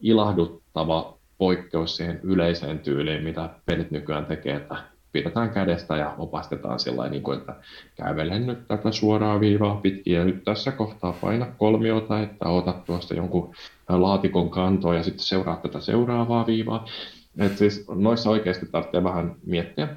[0.00, 4.76] ilahduttava poikkeus siihen yleiseen tyyliin, mitä pelit nykyään tekee, että
[5.12, 7.54] pidetään kädestä ja opastetaan sillä niin kuin, että
[7.96, 13.14] kävele nyt tätä suoraa viivaa pitkin ja nyt tässä kohtaa paina kolmiota, että otat tuosta
[13.14, 13.54] jonkun
[13.88, 16.86] laatikon kantoa ja sitten seuraa tätä seuraavaa viivaa.
[17.38, 19.88] Et siis noissa oikeasti tarvitsee vähän miettiä,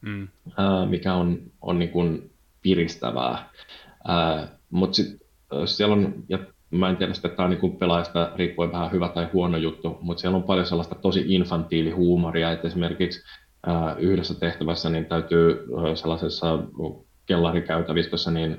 [0.00, 0.28] mm.
[0.56, 2.30] ää, mikä on, on niin kuin
[2.62, 3.50] piristävää.
[4.70, 5.28] Mutta sitten
[5.64, 6.38] siellä on, ja
[6.70, 10.20] mä en tiedä, että tämä on niin pelaajasta riippuen vähän hyvä tai huono juttu, mutta
[10.20, 13.22] siellä on paljon sellaista tosi infantiilihuumoria, että esimerkiksi
[13.98, 16.58] yhdessä tehtävässä niin täytyy sellaisessa
[17.26, 18.58] kellarikäytävistössä niin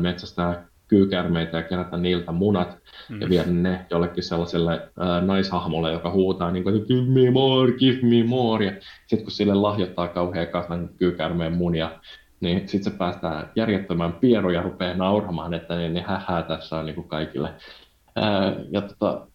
[0.00, 2.78] metsästää kyykärmeitä ja kerätä niiltä munat
[3.08, 3.20] mm.
[3.20, 7.98] ja viedä ne jollekin sellaiselle ää, naishahmolle, joka huutaa niin kuin, give me more, give
[8.02, 8.64] me more.
[8.64, 8.72] Ja
[9.06, 11.90] sitten kun sille lahjoittaa kauhean kasvan kyykärmeen munia,
[12.40, 16.86] niin sitten se päästään järjettömään pieru ja rupeaa nauramaan, että niin, niin hähää tässä on
[16.86, 17.54] niin kuin kaikille.
[18.16, 19.26] Ää, ja tota,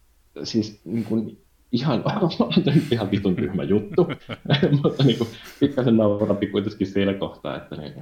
[0.43, 1.42] siis niin kuin,
[1.73, 2.03] ihan,
[2.91, 4.07] ihan vitun tyhmä juttu,
[4.83, 5.29] mutta niin kuin,
[5.59, 7.93] pikkasen naurampi kuitenkin siinä kohtaa, että niin,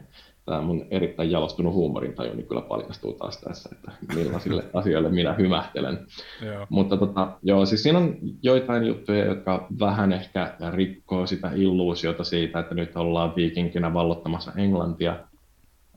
[0.45, 6.05] tämä mun erittäin jalostunut huumorintaju niin kyllä paljastuu taas tässä, että millaisille asioille minä hymähtelen.
[6.45, 6.67] Joo.
[6.69, 12.59] Mutta tota, joo, siis siinä on joitain juttuja, jotka vähän ehkä rikkoo sitä illuusiota siitä,
[12.59, 15.15] että nyt ollaan viikinkinä vallottamassa Englantia,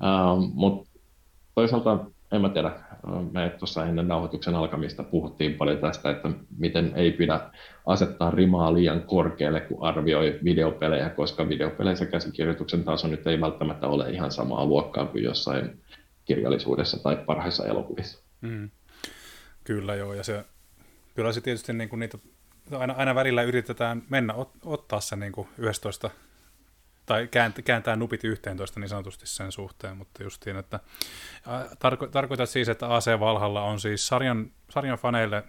[0.02, 0.90] uh, mutta
[1.54, 2.72] toisaalta en mä tiedä,
[3.32, 7.40] me tuossa ennen nauhoituksen alkamista puhuttiin paljon tästä, että miten ei pidä
[7.86, 14.10] asettaa rimaa liian korkealle, kun arvioi videopelejä, koska videopeleissä käsikirjoituksen taso nyt ei välttämättä ole
[14.10, 15.80] ihan samaa luokkaa kuin jossain
[16.24, 18.24] kirjallisuudessa tai parhaissa elokuvissa.
[18.40, 18.70] Mm.
[19.64, 20.44] Kyllä joo, ja se,
[21.14, 22.18] kyllä se tietysti niin kuin niitä,
[22.72, 26.10] aina, aina välillä yritetään mennä ot, ottaa se niin kuin 11
[27.06, 27.28] tai
[27.64, 30.80] kääntää nupit 11 niin sanotusti sen suhteen, mutta justiin, että
[31.78, 35.44] tarko, tarkoitat siis, että AC Valhalla on siis sarjan, sarjan faneille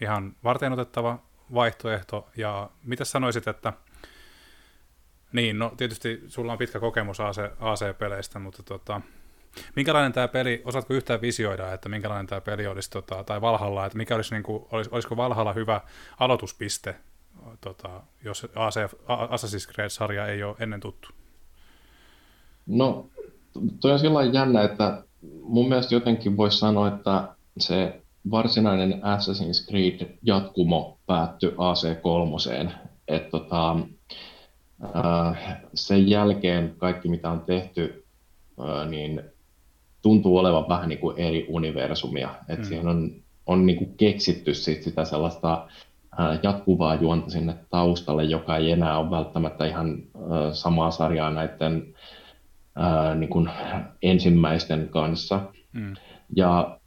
[0.00, 1.18] ihan varteenotettava
[1.54, 3.72] vaihtoehto, ja mitä sanoisit, että
[5.32, 9.00] niin, no tietysti sulla on pitkä kokemus AC, AC-peleistä, mutta tota,
[9.76, 13.98] minkälainen tämä peli, osaatko yhtään visioida, että minkälainen tämä peli olisi, tota, tai Valhalla, että
[13.98, 15.80] mikä olisi, niin kuin, olis, olisiko Valhalla hyvä
[16.18, 16.96] aloituspiste
[17.60, 18.46] tota, jos
[19.06, 21.08] Assassin's Creed-sarja ei ole ennen tuttu?
[22.66, 23.06] No,
[23.80, 25.02] toi on sillä jännä, että
[25.42, 28.00] mun mielestä jotenkin voisi sanoa, että se
[28.30, 32.72] varsinainen Assassin's Creed-jatkumo päättyi AC3.
[33.08, 33.76] Että tota,
[35.74, 38.04] sen jälkeen kaikki, mitä on tehty,
[38.88, 39.22] niin
[40.02, 42.34] tuntuu olevan vähän niin kuin eri universumia.
[42.48, 42.68] Että mm.
[42.68, 43.10] siihen on,
[43.46, 45.68] on niin kuin keksitty sit sitä sellaista
[46.42, 49.96] jatkuvaa juonta sinne taustalle, joka ei enää ole välttämättä ihan
[50.52, 51.94] samaa sarjaa näiden
[53.14, 53.50] niin kuin
[54.02, 55.40] ensimmäisten kanssa.
[55.72, 55.94] Mm.
[56.36, 56.78] Ja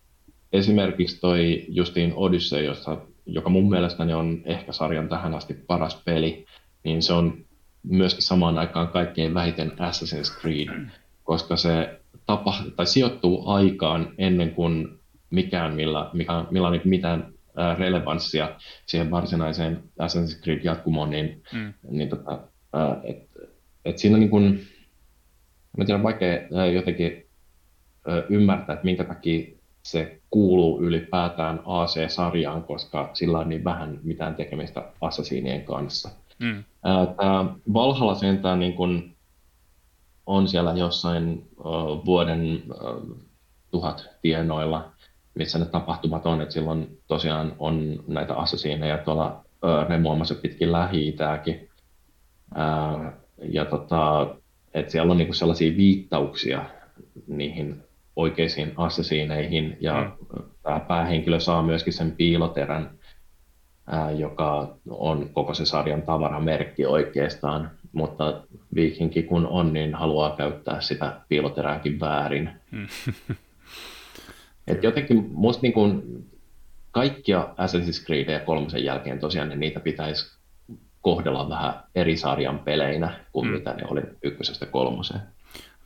[0.54, 6.46] esimerkiksi toi Justiin Odyssey, jossa, joka mun mielestäni on ehkä sarjan tähän asti paras peli,
[6.84, 7.38] niin se on
[7.84, 10.88] myöskin samaan aikaan kaikkein vähiten Assassin's Creed,
[11.24, 15.00] koska se tapa, tai sijoittuu aikaan ennen kuin
[15.30, 17.34] mikään, millä, mikä, millä on niin mitään
[17.78, 18.56] relevanssia
[18.86, 21.74] siihen varsinaiseen Assassin's Creed jatkumoon, niin, mm.
[21.92, 22.40] niin tota,
[23.04, 23.30] et,
[23.86, 24.68] et siinä on niin kuin,
[25.78, 27.26] mä tiedän, vaikea jotenkin
[28.30, 34.92] ymmärtää, että minkä takia se kuuluu ylipäätään AC-sarjaan, koska sillä on niin vähän mitään tekemistä
[35.02, 36.10] assasiinien kanssa.
[36.40, 36.64] Mm.
[37.18, 39.16] Tämä Valhalla sentään niin kuin
[40.26, 41.50] on siellä jossain
[42.06, 42.64] vuoden
[43.72, 44.92] tuhat tienoilla
[45.38, 49.46] missä ne tapahtumat on, että silloin tosiaan on näitä assasiineja tuolla
[49.90, 51.16] remuamassa pitkin lähi
[53.44, 54.36] ja tota,
[54.74, 56.66] että siellä on niinku sellaisia viittauksia
[57.28, 57.84] niihin
[58.16, 60.44] oikeisiin assasiineihin, ja mm.
[60.64, 62.90] tämä päähenkilö saa myöskin sen piiloterän,
[63.88, 68.44] ää, joka on koko se sarjan tavaramerkki oikeastaan, mutta
[68.76, 72.50] viikinki kun on, niin haluaa käyttää sitä piiloterääkin väärin.
[72.72, 72.88] Mm.
[74.68, 76.24] Et jotenkin musta niin kun
[76.92, 80.38] kaikkia Assassin's Creed ja kolmosen jälkeen tosiaan niin niitä pitäisi
[81.02, 83.54] kohdella vähän eri sarjan peleinä kuin mm.
[83.54, 85.22] mitä ne oli ykkösestä kolmoseen.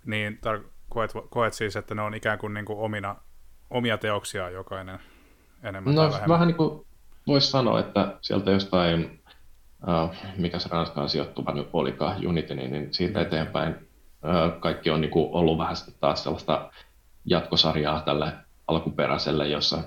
[0.05, 3.15] Niin, tar- koet, koet siis, että ne on ikään kuin, niin kuin omina,
[3.69, 4.99] omia teoksia jokainen
[5.63, 6.85] enemmän No vähän niin kuin
[7.27, 9.21] voisi sanoa, että sieltä jostain,
[9.87, 13.25] uh, mikä se Ranskaan sijoittuva nyt olikaan, Unity, niin, niin siitä mm.
[13.25, 16.71] eteenpäin uh, kaikki on niin kuin ollut vähän taas sellaista
[17.25, 18.33] jatkosarjaa tälle
[18.71, 19.83] alkuperäiselle, jossa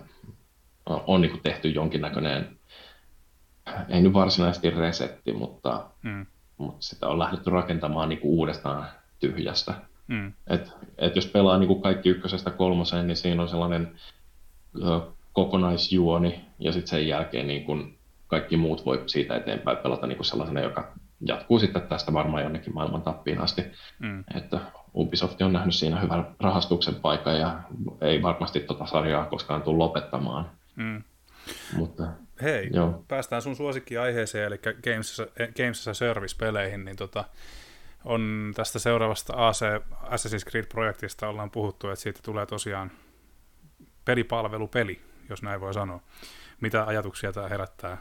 [0.87, 2.57] on niin kuin tehty jonkinnäköinen,
[3.89, 6.27] ei nyt varsinaisesti resetti, mutta, mm.
[6.57, 8.87] mutta sitä on lähdetty rakentamaan niin kuin uudestaan
[9.21, 9.75] tyhjästä.
[10.07, 10.33] Mm.
[10.47, 13.95] Et, et jos pelaa niin kuin kaikki ykkösestä kolmoseen, niin siinä on sellainen
[14.83, 15.01] ö,
[15.33, 20.27] kokonaisjuoni, ja sitten sen jälkeen niin kuin kaikki muut voi siitä eteenpäin pelata niin kuin
[20.27, 20.93] sellaisena, joka
[21.27, 23.63] jatkuu sitten tästä varmaan jonnekin maailman tappiin asti.
[23.99, 24.25] Mm.
[24.35, 24.61] Että
[24.95, 27.61] Ubisoft on nähnyt siinä hyvän rahastuksen paikan ja
[28.01, 30.51] ei varmasti tuota sarjaa koskaan tule lopettamaan.
[30.77, 31.03] Mm.
[31.77, 32.03] Mutta,
[32.43, 33.05] Hei, joo.
[33.09, 35.23] päästään sun suosikkiaiheeseen, eli Games,
[35.57, 37.25] Games Service-peleihin, niin tota,
[38.05, 39.63] on tästä seuraavasta AC
[40.03, 42.91] Assassin's Creed-projektista ollaan puhuttu, että siitä tulee tosiaan
[44.05, 45.01] pelipalvelupeli,
[45.31, 46.01] jos näin voi sanoa.
[46.61, 47.99] Mitä ajatuksia tämä herättää?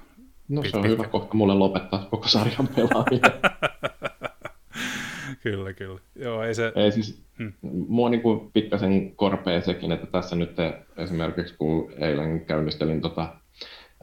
[0.50, 0.98] No pit- se on pitkä.
[0.98, 3.32] hyvä kohta mulle lopettaa koko sarjan pelaaminen.
[5.42, 6.00] kyllä, kyllä.
[6.16, 6.72] Joo, ei se...
[6.76, 7.54] Ei siis, hmm.
[7.88, 10.56] mua niin kuin pikkasen korpee sekin, että tässä nyt
[10.98, 13.36] esimerkiksi kun eilen käynnistelin tota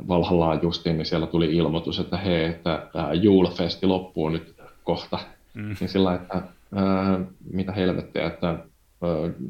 [0.08, 4.54] Valhallaa justiin, niin siellä tuli ilmoitus, että hei, että Julfesti loppuu nyt
[4.84, 5.18] kohta.
[5.54, 5.76] Mm.
[5.80, 6.42] Niin sillä että
[6.74, 7.20] ää,
[7.52, 8.58] mitä helvettiä, että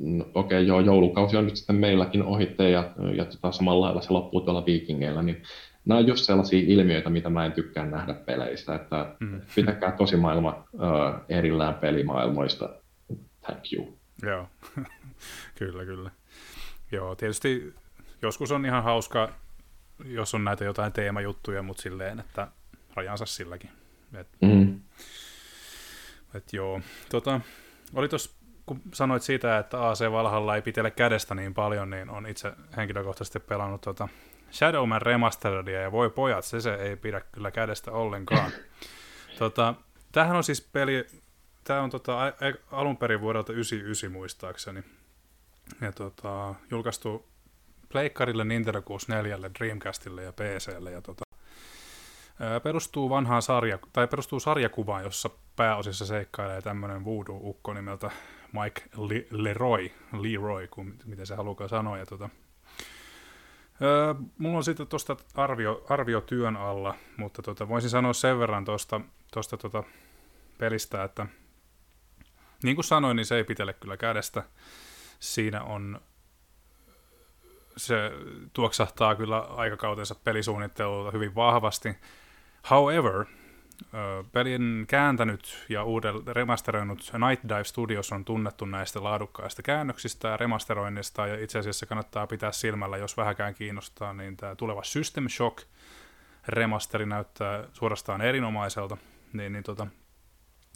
[0.01, 4.01] no, okei, okay, joo, joulukausi on nyt sitten meilläkin ohitte ja, ja tota, samalla lailla
[4.01, 5.43] se loppuu tuolla viikingeillä, niin
[5.85, 9.41] nämä on just sellaisia ilmiöitä, mitä mä en tykkää nähdä peleistä, että mm.
[9.55, 10.81] pitäkää tosi maailma uh,
[11.29, 12.69] erillään pelimaailmoista.
[13.41, 13.99] Thank you.
[14.23, 14.49] Joo,
[15.59, 16.11] kyllä, kyllä.
[16.93, 17.75] Joo, tietysti
[18.23, 19.33] joskus on ihan hauska,
[20.05, 22.49] jos on näitä jotain teemajuttuja, mutta silleen, että
[22.95, 23.71] rajansa silläkin.
[24.15, 24.81] Et, mm.
[26.35, 26.81] et joo,
[27.11, 27.41] tota,
[27.95, 32.27] oli tuossa kun sanoit siitä, että AC Valhalla ei pitele kädestä niin paljon, niin on
[32.27, 34.09] itse henkilökohtaisesti pelannut tuota
[34.53, 38.51] Shadowman Remasteredia, ja voi pojat, se, se ei pidä kyllä kädestä ollenkaan.
[39.39, 39.75] tota,
[40.13, 41.07] tämähän on siis peli,
[41.65, 42.33] tämä on tota,
[42.73, 44.83] alun perin vuodelta 99 muistaakseni,
[45.81, 47.27] ja tota, julkaistu
[47.89, 51.25] Pleikkarille, Nintendo 64, Dreamcastille ja PClle, ja tota,
[52.63, 58.11] perustuu vanhaan sarja, tai perustuu sarjakuvaan, jossa pääosissa seikkailee tämmöinen voodoo-ukko nimeltä
[58.53, 58.83] Mike
[59.31, 61.99] Leroy, Leroy, kun, miten se haluaa sanoa.
[61.99, 62.29] Ja tota,
[63.83, 68.65] öö, mulla on sitten tuosta arvio, arvio työn alla, mutta tota, voisin sanoa sen verran
[68.65, 69.01] tuosta
[69.33, 69.85] tosta, tota
[70.59, 71.27] pelistä, että
[72.63, 74.43] niin kuin sanoin, niin se ei pitele kyllä kädestä.
[75.21, 76.01] Siinä on
[77.77, 78.13] se
[78.53, 81.97] tuoksahtaa kyllä aikakautensa pelisuunnittelulta hyvin vahvasti.
[82.71, 83.25] However,
[84.33, 91.27] Pelin kääntänyt ja uuden remasteroinut Night Dive Studios on tunnettu näistä laadukkaista käännöksistä ja remasteroinnista,
[91.27, 95.65] ja itse asiassa kannattaa pitää silmällä, jos vähäkään kiinnostaa, niin tämä tuleva System Shock
[96.49, 98.97] remasteri näyttää suorastaan erinomaiselta,
[99.33, 99.87] niin, niin tota,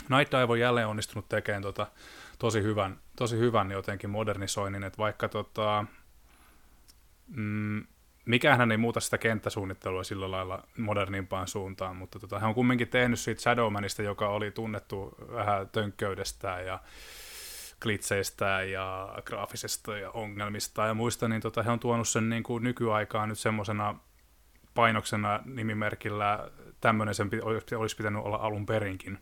[0.09, 1.87] Night Dive on jälleen onnistunut tekemään tota,
[2.39, 5.85] tosi, hyvän, tosi hyvän jotenkin modernisoinnin, että vaikka tota,
[7.27, 7.87] mm,
[8.25, 13.19] mikään ei muuta sitä kenttäsuunnittelua sillä lailla modernimpaan suuntaan, mutta tota, hän on kumminkin tehnyt
[13.19, 16.79] siitä Shadowmanista, joka oli tunnettu vähän tönkköydestään ja
[17.83, 22.65] klitseistä ja graafisesta ja ongelmista ja muista, niin tota, he on tuonut sen niin kuin
[22.65, 23.95] nykyaikaan nyt semmoisena
[24.75, 27.31] painoksena nimimerkillä tämmöinen sen
[27.77, 29.19] olisi pitänyt olla alun perinkin.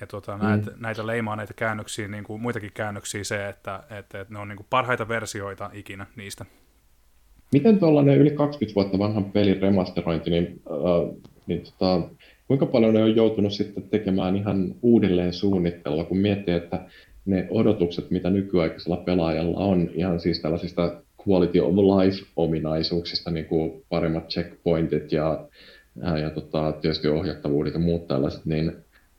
[0.00, 0.42] Ja tota, mm.
[0.42, 4.48] näitä, näitä leimaa näitä käännöksiä, niin kuin muitakin käännöksiä se, että, että, että ne on
[4.48, 6.44] niin kuin parhaita versioita ikinä niistä.
[7.52, 11.16] Miten tuollainen yli 20 vuotta vanhan pelin remasterointi, niin, äh,
[11.46, 12.08] niin tota,
[12.48, 16.80] kuinka paljon ne on joutunut sitten tekemään ihan uudelleen suunnittelua, kun miettii, että
[17.26, 24.28] ne odotukset, mitä nykyaikaisella pelaajalla on, ihan siis tällaisista quality of life-ominaisuuksista, niin kuin paremmat
[24.28, 25.48] checkpointit ja,
[26.02, 28.72] ja, ja tota, tietysti ohjattavuudet ja muut tällaiset, niin,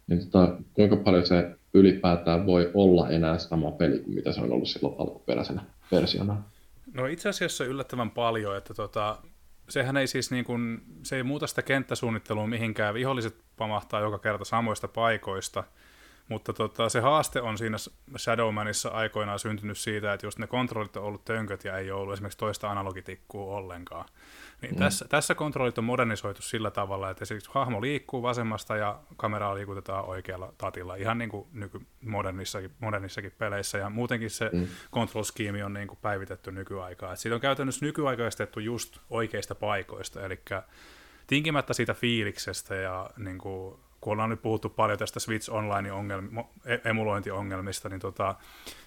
[0.07, 4.51] niin tota, kuinka paljon se ylipäätään voi olla enää sama peli kuin mitä se on
[4.51, 5.61] ollut silloin alkuperäisenä
[5.91, 6.43] versiona?
[6.93, 9.17] No itse asiassa yllättävän paljon, että tota,
[9.69, 12.93] sehän ei siis niin kuin, se ei muuta sitä kenttäsuunnittelua mihinkään.
[12.93, 15.63] Viholliset pamahtaa joka kerta samoista paikoista,
[16.29, 17.77] mutta tota, se haaste on siinä
[18.17, 22.13] Shadowmanissa aikoinaan syntynyt siitä, että just ne kontrollit on ollut tönköt ja ei ole ollut
[22.13, 24.05] esimerkiksi toista analogitikkua ollenkaan.
[24.63, 24.79] Niin mm.
[24.79, 30.05] tässä, tässä kontrollit on modernisoitu sillä tavalla, että esimerkiksi hahmo liikkuu vasemmasta ja kameraa liikutetaan
[30.05, 34.67] oikealla tatilla, ihan niin kuin nyky modernissakin, modernissakin peleissä, ja muutenkin se mm.
[34.93, 37.13] control scheme on niin kuin päivitetty nykyaikaa.
[37.13, 40.39] Et siitä on käytännössä nykyaikaistettu just oikeista paikoista, eli
[41.27, 47.99] tinkimättä siitä fiiliksestä ja niin kuin kun ollaan nyt puhuttu paljon tästä Switch Online-emulointiongelmista, niin
[47.99, 48.35] tota,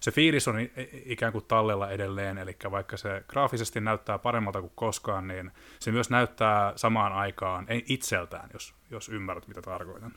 [0.01, 0.57] se fiilis on
[1.05, 6.11] ikään kuin tallella edelleen, eli vaikka se graafisesti näyttää paremmalta kuin koskaan, niin se myös
[6.11, 10.13] näyttää samaan aikaan, ei itseltään, jos, jos ymmärrät, mitä tarkoitan.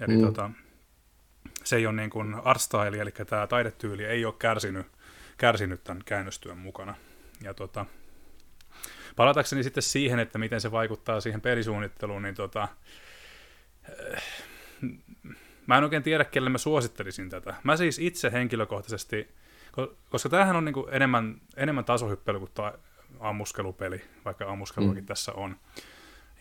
[0.00, 0.22] Eli mm.
[0.22, 0.50] tota,
[1.64, 4.86] se ei ole niin kuin art style, eli tämä taidetyyli ei ole kärsinyt,
[5.36, 6.94] kärsinyt tämän käännöstyön mukana.
[7.42, 7.86] Ja tota,
[9.16, 12.68] palatakseni sitten siihen, että miten se vaikuttaa siihen pelisuunnitteluun, niin tota,
[15.66, 17.54] mä en oikein tiedä, kelle mä suosittelisin tätä.
[17.62, 19.34] Mä siis itse henkilökohtaisesti,
[20.10, 22.72] koska tämähän on niin kuin enemmän, enemmän tasohyppely kuin tämä
[23.20, 25.06] ammuskelupeli, vaikka ammuskeluakin mm.
[25.06, 25.56] tässä on.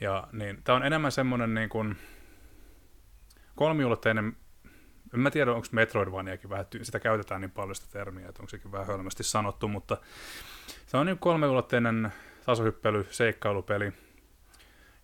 [0.02, 1.98] Ja niin, tämä on enemmän semmoinen niin kuin
[3.56, 4.38] kolmiulotteinen,
[5.14, 8.72] en mä tiedä, onko Metroidvaniakin vähän, sitä käytetään niin paljon sitä termiä, että onko sekin
[8.72, 9.98] vähän hölmästi sanottu, mutta
[10.88, 12.14] se on niin kolmiulotteinen
[12.46, 13.94] tasohyppely, seikkailupeli,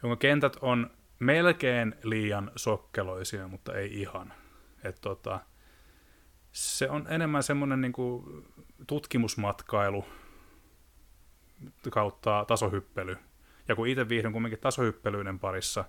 [0.04, 4.34] jonka kentät on melkein liian sokkeloisia, mutta ei ihan.
[4.84, 5.40] Et tota,
[6.52, 7.94] se on enemmän semmoinen niin
[8.88, 10.06] tutkimusmatkailu
[11.90, 13.18] kautta tasohyppely.
[13.68, 15.86] Ja kun itse viihdyn kumminkin tasohyppelyiden parissa,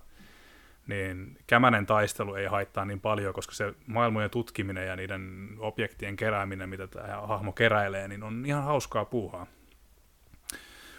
[0.87, 6.69] niin kämänen taistelu ei haittaa niin paljon, koska se maailmojen tutkiminen ja niiden objektien kerääminen,
[6.69, 9.47] mitä tämä hahmo keräilee, niin on ihan hauskaa puuhaa.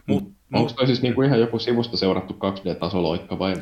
[0.07, 3.55] Mut, Onko toi siis niinku ihan joku sivusta seurattu 2D-tasoloikka vai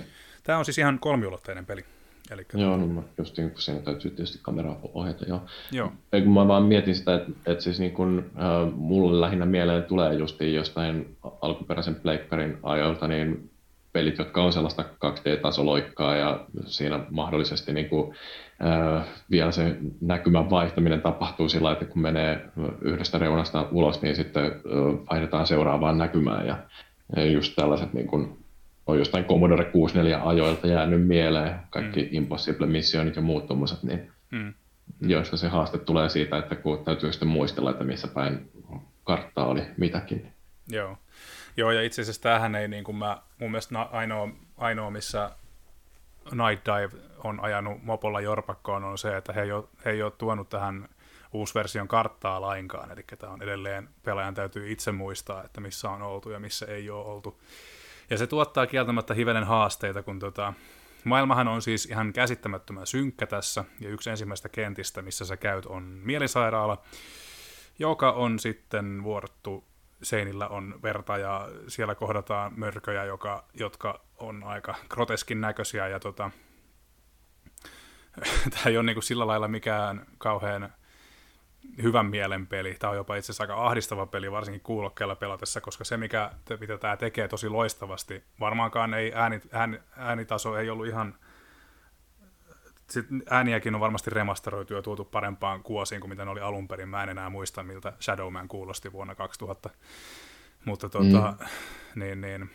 [0.48, 1.84] Tämä on siis ihan kolmiulotteinen peli.
[2.30, 2.46] Eli...
[2.54, 5.24] Joo, mä just niin kun siinä täytyy tietysti kameraa ohjata.
[5.24, 5.42] Joo.
[5.72, 5.92] joo.
[6.12, 9.84] Ei, kun mä vaan mietin sitä, että, että siis niin kun, äh, mulle lähinnä mieleen
[9.84, 13.50] tulee just jostain alkuperäisen pleikkarin ajoilta, niin
[13.92, 18.14] pelit, jotka on sellaista 2D-tasoloikkaa ja siinä mahdollisesti niin kuin,
[18.64, 22.48] äh, vielä se näkymän vaihtaminen tapahtuu sillä että kun menee
[22.80, 24.52] yhdestä reunasta ulos, niin sitten äh,
[25.10, 26.58] vaihdetaan seuraavaan näkymään ja,
[27.16, 28.47] ja just tällaiset niin kuin,
[28.88, 32.08] on jostain Commodore 64 ajoilta jäänyt mieleen, kaikki mm.
[32.10, 34.54] Impossible Missionit ja muut tommoset, niin mm.
[35.00, 38.50] joista se haaste tulee siitä, että kun täytyy sitten muistella, että missä päin
[39.04, 40.32] karttaa oli mitäkin.
[40.68, 40.98] Joo,
[41.56, 45.30] Joo ja itse asiassa tämähän ei niin kuin mä, mun mielestä ainoa, ainoa missä
[46.24, 50.12] Night Dive on ajanut mopolla jorpakkoon on se, että he ei ole, he ei ole
[50.18, 50.88] tuonut tähän
[51.32, 56.30] uusversion karttaa lainkaan, eli tämä on edelleen, pelaajan täytyy itse muistaa, että missä on oltu
[56.30, 57.40] ja missä ei ole oltu.
[58.10, 60.52] Ja se tuottaa kieltämättä hivenen haasteita, kun tota,
[61.04, 65.82] maailmahan on siis ihan käsittämättömän synkkä tässä, ja yksi ensimmäistä kentistä, missä sä käyt, on
[65.82, 66.82] mielisairaala,
[67.78, 69.64] joka on sitten vuorottu
[70.02, 76.30] seinillä on verta ja siellä kohdataan mörköjä, joka, jotka on aika groteskin näköisiä ja tota,
[78.50, 80.72] tämä ei ole niin kuin sillä lailla mikään kauhean
[81.82, 82.76] hyvän mielen peli.
[82.78, 86.30] Tämä on jopa itse asiassa aika ahdistava peli, varsinkin kuulokkeella pelatessa, koska se, mikä,
[86.60, 91.14] mitä tämä tekee tosi loistavasti, varmaankaan ei ääni, ääni, äänitaso ei ollut ihan...
[92.90, 96.88] Sitten ääniäkin on varmasti remasteroitu ja tuotu parempaan kuosiin kuin mitä ne oli alun perin.
[96.88, 99.70] Mä en enää muista, miltä Shadowman kuulosti vuonna 2000.
[100.64, 101.46] Mutta tuota, mm.
[102.00, 102.50] niin, niin,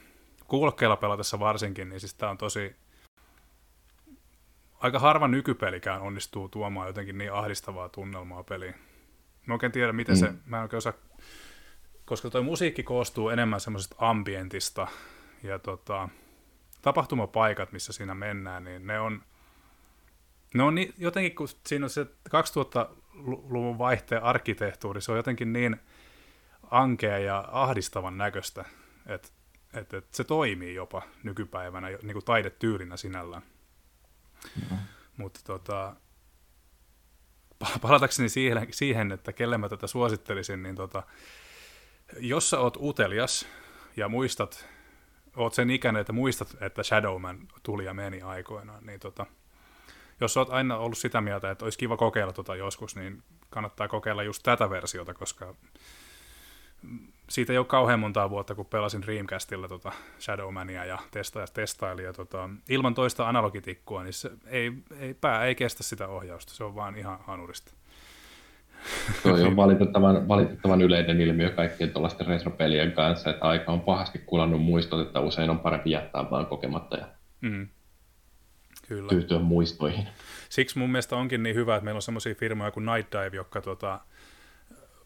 [0.48, 2.76] kuulokkeella pelatessa varsinkin, niin siis tämä on tosi...
[4.80, 8.76] Aika harva nykypelikään onnistuu tuomaan jotenkin niin ahdistavaa tunnelmaa peliin.
[9.46, 10.20] Mä oikein tiedä, miten mm.
[10.20, 10.94] se, mä en oikein osaa,
[12.06, 14.88] koska toi musiikki koostuu enemmän semmoisesta ambientista
[15.44, 16.10] ja tota,
[16.82, 19.22] tapahtumapaikat, missä siinä mennään, niin ne on,
[20.54, 25.78] ne on niin, jotenkin, kun siinä on se 2000-luvun vaihteen arkkitehtuuri, se on jotenkin niin
[26.72, 28.66] ankea ja ahdistavan näköistä,
[29.06, 29.30] että
[29.74, 33.44] et, et se toimii jopa nykypäivänä niin kuin taidetyylinä sinällään.
[34.72, 34.78] Mm.
[35.18, 35.96] Mutta tota,
[37.82, 41.04] palatakseni siihen, siihen, että kelle mä tätä suosittelisin, niin tota,
[42.20, 43.48] jos sä oot utelias
[43.98, 44.70] ja muistat,
[45.36, 49.26] oot sen ikäinen, että muistat, että Shadowman tuli ja meni aikoinaan, niin tota,
[50.20, 54.24] jos oot aina ollut sitä mieltä, että olisi kiva kokeilla tota joskus, niin kannattaa kokeilla
[54.24, 55.56] just tätä versiota, koska
[57.30, 62.06] siitä ei ole kauhean montaa vuotta, kun pelasin Dreamcastilla tota Shadowmania ja testa, testailin.
[62.06, 66.54] Ja tota, ilman toista analogitikkua, niin se ei, ei, pää ei kestä sitä ohjausta.
[66.54, 67.74] Se on vaan ihan hanurista.
[69.24, 74.62] Tuo on valitettavan, valitettavan yleinen ilmiö kaikkien tuollaisten retropelien kanssa, että aika on pahasti kulannut
[74.62, 76.98] muistot, että usein on parempi jättää vaan kokematta.
[76.98, 77.08] Ja...
[77.42, 77.68] Mm.
[78.88, 79.10] Kyllä.
[79.10, 80.08] tyytyä muistoihin.
[80.50, 83.62] Siksi mun mielestä onkin niin hyvä, että meillä on semmoisia firmoja kuin Night Dive, jotka
[83.62, 84.00] tota,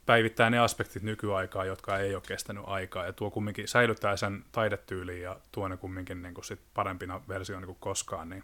[0.08, 5.22] päivittää ne aspektit nykyaikaa, jotka ei ole kestänyt aikaa, ja tuo kumminkin säilyttää sen taidetyyliin
[5.22, 8.44] ja tuo ne kumminkin niin kuin sit parempina versioina kuin koskaan, niin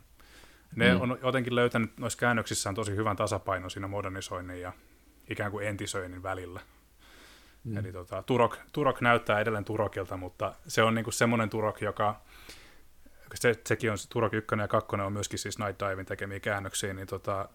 [0.75, 1.01] ne mm.
[1.01, 4.73] on jotenkin löytänyt noissa käännöksissään tosi hyvän tasapainon siinä modernisoinnin ja
[5.29, 6.59] ikään kuin entisöinnin välillä.
[7.63, 7.77] Mm.
[7.77, 12.21] Eli tota, Turok, Turok näyttää edelleen Turokilta, mutta se on niinku semmoinen Turok, joka,
[13.33, 17.07] se, sekin on Turok 1 ja 2 on myöskin siis Night Divin tekemiä käännöksiä, niin,
[17.07, 17.49] tota,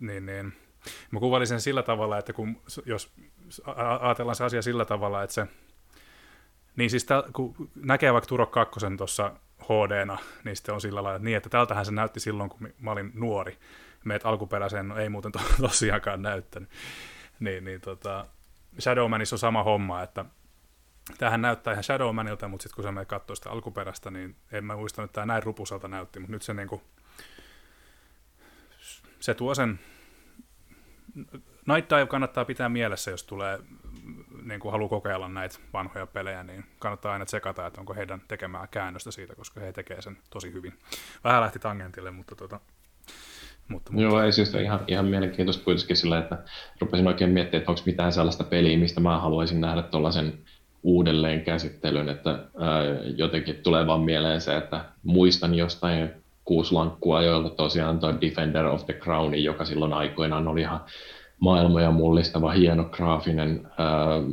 [0.00, 0.52] niin, niin
[1.10, 3.12] Mä kuvailin sen sillä tavalla, että kun, jos
[4.00, 5.46] ajatellaan se asia sillä tavalla, että se,
[6.76, 9.32] niin siis täl, kun näkee vaikka Turok 2 tuossa
[9.62, 12.90] hd niin sitten on sillä lailla, että, niin, että tältähän se näytti silloin, kun mä
[12.90, 13.58] olin nuori.
[14.04, 16.68] Meet alkuperäiseen, no ei muuten to, tosiaankaan näyttänyt.
[17.40, 18.26] Niin, niin tota,
[18.80, 20.24] Shadowmanissa on sama homma, että
[21.18, 24.76] tämähän näyttää ihan Shadowmanilta, mutta sitten kun sä menet katsoa sitä alkuperäistä, niin en mä
[24.76, 26.82] muista, että tämä näin rupusalta näytti, mutta nyt se niinku,
[29.20, 29.80] se tuo sen
[31.66, 33.58] Night Dive kannattaa pitää mielessä, jos tulee
[34.42, 38.66] niin kuin haluaa kokeilla näitä vanhoja pelejä, niin kannattaa aina tsekata, että onko heidän tekemää
[38.70, 40.72] käännöstä siitä, koska he tekee sen tosi hyvin.
[41.24, 42.60] Vähän lähti tangentille, mutta tota,
[43.68, 44.02] mutta, mutta...
[44.02, 46.38] Joo, ei siis ihan, ihan mielenkiintoista kuitenkin sillä, että
[46.80, 50.38] rupesin oikein miettimään, että onko mitään sellaista peliä, mistä mä haluaisin nähdä tuollaisen
[50.82, 52.82] uudelleen käsittelyn, että ää,
[53.16, 56.10] jotenkin tulee vaan mieleen se, että muistan jostain
[56.50, 60.80] kuuslankkua, joilta tosiaan tuo Defender of the Crown, joka silloin aikoinaan oli ihan
[61.40, 63.88] maailmoja mullistava, hieno graafinen ää,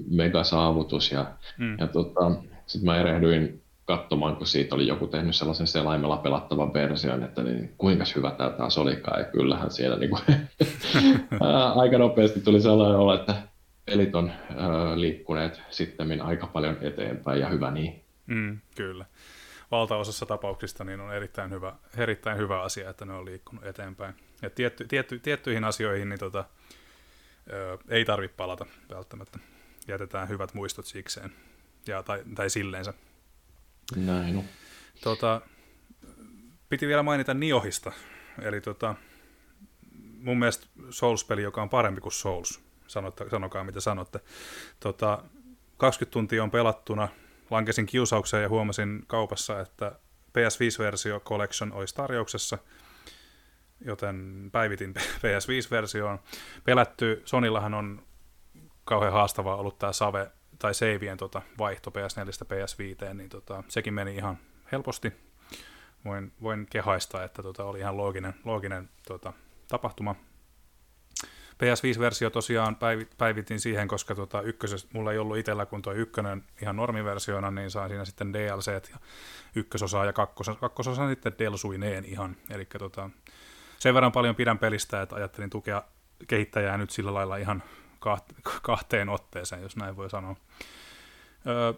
[0.09, 1.11] megasaavutus.
[1.11, 1.25] Ja,
[1.57, 1.77] mm.
[1.79, 2.31] ja tota,
[2.65, 7.73] sitten mä erehdyin katsomaan, kun siitä oli joku tehnyt sellaisen selaimella pelattavan version, että niin,
[7.77, 9.19] kuinka hyvä tämä taas olikaan.
[9.19, 10.21] Ja kyllähän siellä niin kuin,
[11.75, 13.35] aika nopeasti tuli sellainen olo, että
[13.85, 18.01] pelit on ää, liikkuneet sitten aika paljon eteenpäin ja hyvä niin.
[18.27, 19.05] Mm, kyllä
[19.71, 24.15] valtaosassa tapauksista niin on erittäin hyvä, erittäin hyvä asia, että ne on liikkunut eteenpäin.
[24.41, 26.45] Ja tietty, tietty, tiettyihin asioihin niin tota,
[27.53, 29.39] ö, ei tarvitse palata välttämättä.
[29.87, 31.31] Jätetään hyvät muistot sikseen,
[31.87, 32.93] ja, tai, tai silleensä.
[33.95, 34.43] Näin on.
[35.03, 35.41] Tota,
[36.69, 37.91] piti vielä mainita Niohista,
[38.41, 38.95] eli tota,
[40.19, 44.19] mun mielestä Souls-peli, joka on parempi kuin Souls, sanotta, sanokaa mitä sanotte.
[44.79, 45.23] Tota,
[45.77, 47.07] 20 tuntia on pelattuna,
[47.49, 49.91] lankesin kiusaukseen ja huomasin kaupassa, että
[50.27, 52.57] PS5-versio Collection olisi tarjouksessa,
[53.85, 54.93] joten päivitin
[55.23, 56.19] PS5-versioon.
[56.63, 58.03] Pelätty, Sonillahan on
[58.85, 64.15] kauhean haastavaa ollut tämä Save tai Savien tota, vaihto PS4 PS5, niin tota, sekin meni
[64.15, 64.37] ihan
[64.71, 65.13] helposti.
[66.05, 69.33] Voin, voin kehaista, että tota, oli ihan looginen, looginen tota,
[69.67, 70.15] tapahtuma.
[71.63, 72.77] PS5-versio tosiaan
[73.17, 77.71] päivitin siihen, koska tota ykkösessä, mulla ei ollut itsellä kun tuo ykkönen ihan normiversiona, niin
[77.71, 78.99] sain siinä sitten DLC ja
[79.55, 82.35] ykkösosaa ja kakkososa, kakkososa sitten delsuineen ihan.
[82.49, 83.09] Eli tota,
[83.79, 85.83] sen verran paljon pidän pelistä, että ajattelin tukea
[86.27, 87.63] kehittäjää nyt sillä lailla ihan
[88.61, 90.35] kahteen otteeseen, jos näin voi sanoa.
[91.47, 91.73] Öö,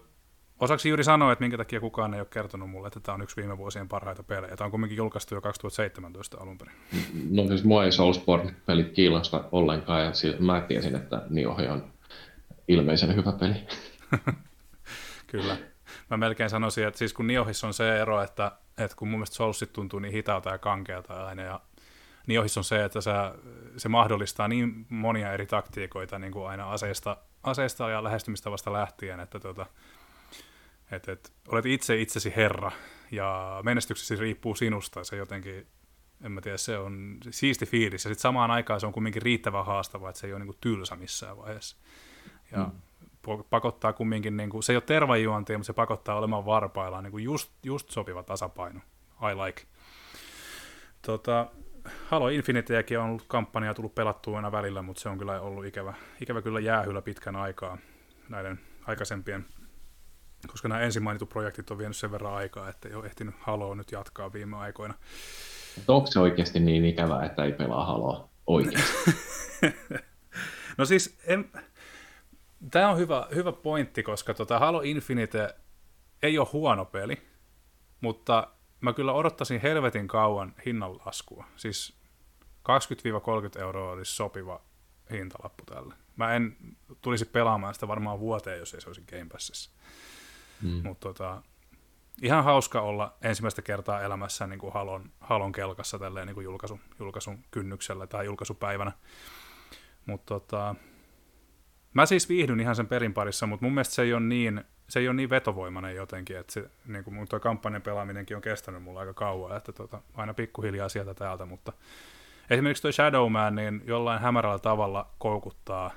[0.60, 3.36] Osaksi juuri sanoa, että minkä takia kukaan ei ole kertonut mulle, että tämä on yksi
[3.36, 4.56] viime vuosien parhaita pelejä.
[4.56, 6.74] Tämä on kuitenkin julkaistu jo 2017 alun perin.
[7.30, 11.84] No siis mua ei Soulsborne-pelit kiinnosta ollenkaan, ja mä tiesin, että Niohi on
[12.68, 13.54] ilmeisen hyvä peli.
[15.26, 15.56] Kyllä.
[16.10, 19.36] Mä melkein sanoisin, että siis kun Niohissa on se ero, että, että kun mun mielestä
[19.36, 21.60] Soulsit tuntuu niin hitaalta ja kankealta aina, ja
[22.26, 23.10] Niohissa on se, että se,
[23.76, 29.40] se mahdollistaa niin monia eri taktiikoita niin kuin aina aseista, aseista ja lähestymistavasta lähtien, että
[29.40, 29.66] tota,
[30.92, 32.72] et, et, olet itse itsesi herra
[33.10, 35.04] ja menestyksesi riippuu sinusta.
[35.04, 35.66] Se jotenkin,
[36.24, 38.04] en mä tiedä, se on siisti fiilis.
[38.04, 40.96] Ja sitten samaan aikaan se on kumminkin riittävän haastava, että se ei ole niinku tylsä
[40.96, 41.76] missään vaiheessa.
[42.52, 43.44] Ja mm.
[43.50, 47.90] pakottaa kumminkin, niinku, se ei ole tervajuontia, mutta se pakottaa olemaan varpaillaan niinku just, just
[47.90, 48.80] sopiva tasapaino.
[49.22, 49.62] I like.
[51.02, 51.46] Tota,
[52.06, 55.94] Halo Infinityäkin on ollut kampanja tullut pelattua aina välillä, mutta se on kyllä ollut ikävä,
[56.20, 57.78] ikävä kyllä jäähyllä pitkän aikaa
[58.28, 59.46] näiden aikaisempien
[60.48, 63.74] koska nämä ensin mainitut projektit on vienyt sen verran aikaa, että ei ole ehtinyt Haloa
[63.74, 64.94] nyt jatkaa viime aikoina.
[65.88, 68.92] onko se oikeasti niin ikävää, että ei pelaa Haloa oikeasti?
[70.78, 71.50] no siis, en...
[72.70, 75.54] tämä on hyvä, hyvä pointti, koska tota Halo Infinite
[76.22, 77.22] ei ole huono peli,
[78.00, 78.48] mutta
[78.80, 81.44] mä kyllä odottaisin helvetin kauan hinnanlaskua.
[81.56, 82.00] Siis
[83.56, 84.60] 20-30 euroa olisi sopiva
[85.10, 85.94] hintalappu tälle.
[86.16, 86.56] Mä en
[87.00, 89.70] tulisi pelaamaan sitä varmaan vuoteen, jos ei se olisi Game Passissa.
[90.62, 90.82] Mm.
[90.84, 91.42] Mutta tota,
[92.22, 96.80] ihan hauska olla ensimmäistä kertaa elämässä niin kuin Halon, Halon kelkassa tälleen niin kuin julkaisun,
[96.98, 98.92] julkaisun kynnyksellä tai julkaisupäivänä.
[100.06, 100.74] Mutta tota,
[101.94, 105.00] mä siis viihdyn ihan sen perin parissa, mutta mun mielestä se ei ole niin, se
[105.00, 108.82] ei ole niin vetovoimainen jotenkin, että se, niin kuin mun tuo kampanjan pelaaminenkin on kestänyt
[108.82, 111.72] mulla aika kauan, että tota, aina pikkuhiljaa sieltä täältä, mutta
[112.50, 115.90] esimerkiksi tuo Shadowman niin jollain hämärällä tavalla koukuttaa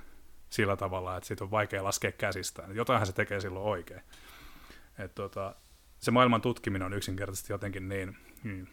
[0.49, 2.75] sillä tavalla, että siitä on vaikea laskea käsistään.
[2.75, 4.01] Jotainhan se tekee silloin oikein.
[4.99, 5.55] Et tota,
[5.99, 8.67] se maailman tutkiminen on yksinkertaisesti jotenkin niin, niin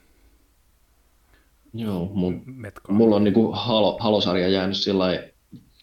[1.75, 2.43] Joo, mun,
[2.89, 5.07] mulla on niinku Halo, Halo-sarja jäänyt sillä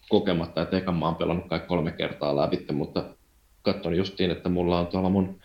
[0.08, 3.04] kokematta, että ekan mä oon pelannut kaikki kolme kertaa läpi, mutta
[3.62, 5.40] katson justiin, että mulla on tuolla mun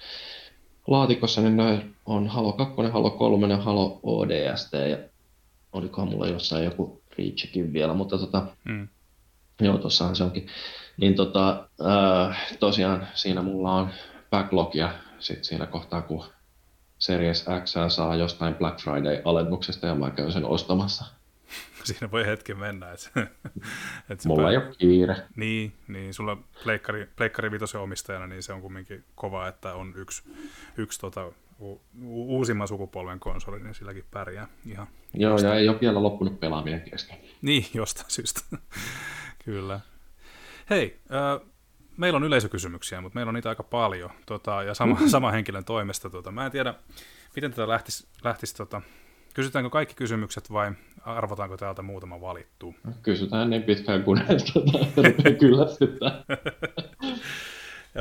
[0.87, 4.97] laatikossa, niin näin on Halo 2, Halo 3, Halo ODST ja
[5.73, 8.87] olikohan mulla jossain joku Reachikin vielä, mutta tota, mm.
[9.61, 10.47] joo, tossahan se onkin.
[10.97, 11.67] Niin tota,
[12.29, 13.89] äh, tosiaan siinä mulla on
[14.33, 16.25] backlogia sit siinä kohtaa, kun
[16.97, 21.05] Series X saa jostain Black Friday-alennuksesta ja mä käyn sen ostamassa.
[21.83, 22.91] Siinä voi hetki mennä.
[22.91, 23.09] Että,
[24.09, 25.15] että Mulla ei ole kiire.
[25.35, 30.23] Niin, niin sulla pleikkari, pleikkari vitosen omistajana, niin se on kumminkin kova, että on yksi,
[30.77, 31.31] yksi tota,
[31.61, 34.87] u, uusimman sukupolven konsoli, niin silläkin pärjää ihan.
[35.13, 35.53] Joo, jostain.
[35.53, 37.17] ja ei ole vielä loppunut pelaaminen kesken.
[37.41, 38.41] Niin, jostain syystä.
[39.45, 39.79] Kyllä.
[40.69, 41.52] Hei, äh,
[41.97, 46.09] meillä on yleisökysymyksiä, mutta meillä on niitä aika paljon, tota, ja sama, sama henkilön toimesta.
[46.09, 46.73] Tota, mä en tiedä,
[47.35, 48.81] miten tätä lähtisi, lähtisi tota,
[49.33, 50.71] kysytäänkö kaikki kysymykset vai
[51.05, 52.75] arvotaanko täältä muutama valittu?
[53.01, 54.21] Kysytään niin pitkään, kun
[54.95, 56.23] tota, kyllästyttää.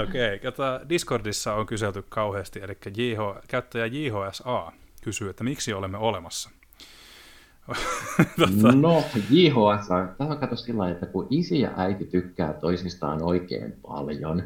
[0.02, 6.50] Okei, okay, Discordissa on kyselty kauheasti, eli JH, käyttäjä JHSA kysyy, että miksi olemme olemassa.
[8.38, 8.72] tota...
[8.72, 14.42] No, JHS, tämä on kato sillä että kun isi ja äiti tykkää toisistaan oikein paljon,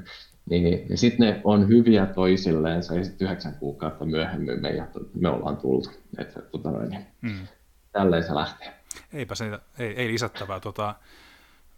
[0.50, 5.56] niin, niin sitten ne on hyviä toisilleen, ja sitten yhdeksän kuukautta myöhemmin me, me ollaan
[5.56, 5.90] tultu.
[6.18, 7.46] Että, tota, niin, mm.
[7.92, 8.74] Tälleen se lähtee.
[9.12, 10.60] Eipä se, ei, ei lisättävää.
[10.60, 10.94] Tota,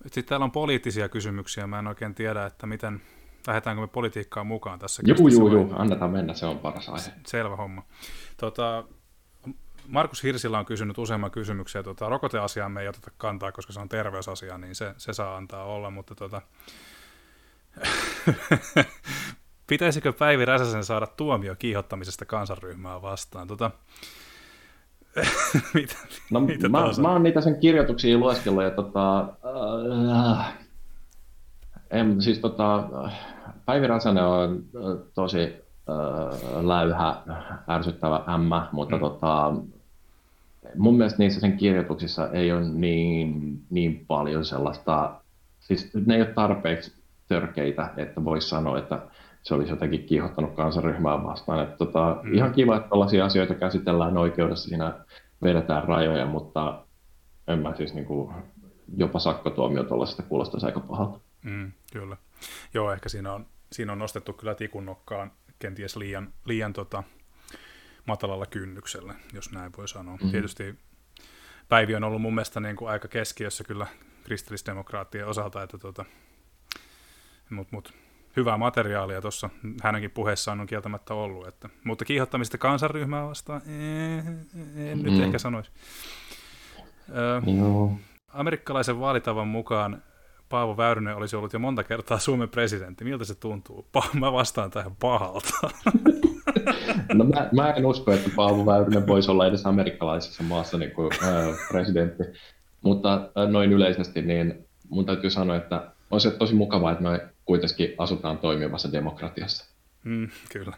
[0.02, 3.00] sitten täällä on poliittisia kysymyksiä, mä en oikein tiedä, että miten,
[3.46, 7.12] lähdetäänkö me politiikkaan mukaan tässä Joo, joo, joo, annetaan mennä, se on paras aihe.
[7.26, 7.82] Selvä homma.
[8.36, 8.84] Tota,
[9.88, 11.84] Markus Hirsillä on kysynyt useamman kysymyksen.
[11.84, 15.64] Tota, rokoteasiaan me ei oteta kantaa, koska se on terveysasia, niin se, se saa antaa
[15.64, 15.90] olla.
[15.90, 16.42] Mutta tota,
[19.66, 23.48] pitäisikö Päivi Räsäsen saada tuomio kiihottamisesta kansanryhmää vastaan?
[23.48, 23.70] Tota,
[25.74, 25.94] mitä,
[26.30, 29.20] no, mitä mä, mä oon niitä sen kirjoituksia lueskellut ja tota,
[30.38, 30.54] äh,
[31.90, 32.88] en, siis tota,
[33.64, 37.16] Päivi Räsänen on äh, tosi äh, läyhä,
[37.68, 39.00] ärsyttävä ämmä, mutta mm.
[39.00, 39.52] tota,
[40.76, 45.20] mun mielestä niissä sen kirjoituksissa ei ole niin, niin paljon sellaista,
[45.60, 46.92] siis ne ei ole tarpeeksi
[47.28, 49.02] törkeitä, että voisi sanoa, että
[49.42, 51.62] se olisi jotenkin kiihottanut kansanryhmää vastaan.
[51.62, 52.34] Että tota, mm.
[52.34, 54.94] Ihan kiva, että tällaisia asioita käsitellään oikeudessa, siinä
[55.42, 56.84] vedetään rajoja, mutta
[57.48, 58.34] en mä siis niin kuin,
[58.96, 61.20] jopa sakkotuomio tuollaisesta kuulostaisi aika pahalta.
[61.42, 62.16] Mm, kyllä.
[62.74, 67.02] Joo, ehkä siinä on, siinä on nostettu kyllä tikun nokkaan kenties liian, liian tota,
[68.08, 70.14] matalalla kynnyksellä, jos näin voi sanoa.
[70.14, 70.30] Mm-hmm.
[70.30, 70.74] Tietysti
[71.68, 73.86] Päivi on ollut mun mielestä niin kuin aika keskiössä kyllä
[74.24, 76.04] kristillisdemokraattien osalta, että tota,
[77.50, 77.94] mut, mut,
[78.36, 79.50] hyvää materiaalia tuossa
[79.82, 81.46] hänenkin puheessaan on kieltämättä ollut.
[81.46, 85.22] Että, mutta kiihottamista kansanryhmää vastaan, en, en nyt mm.
[85.22, 85.70] ehkä sanoisi.
[87.08, 87.98] Ö, Joo.
[88.28, 90.02] Amerikkalaisen vaalitavan mukaan
[90.48, 93.04] Paavo Väyrynen olisi ollut jo monta kertaa Suomen presidentti.
[93.04, 93.88] Miltä se tuntuu?
[94.20, 95.54] mä vastaan tähän pahalta.
[97.14, 101.10] No mä, mä en usko, että Paavo Väyrynen voisi olla edes amerikkalaisessa maassa niin kuin,
[101.22, 102.22] ää, presidentti.
[102.82, 107.94] Mutta noin yleisesti, niin mun täytyy sanoa, että on se tosi mukavaa, että me kuitenkin
[107.98, 109.74] asutaan toimivassa demokratiassa.
[110.04, 110.76] Mm, kyllä.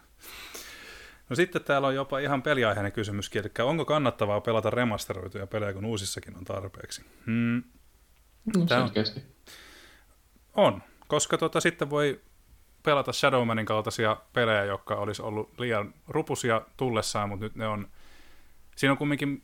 [1.31, 5.85] No sitten täällä on jopa ihan peliaiheinen kysymyskin, eli onko kannattavaa pelata remasteroituja pelejä, kun
[5.85, 7.05] uusissakin on tarpeeksi?
[7.27, 7.63] Hmm.
[8.57, 8.91] No, Tämä on,
[10.55, 12.21] on, koska tota, sitten voi
[12.83, 17.89] pelata Shadowmanin kaltaisia pelejä, jotka olisi ollut liian rupusia tullessaan, mutta nyt ne on...
[18.77, 19.43] Siinä on kumminkin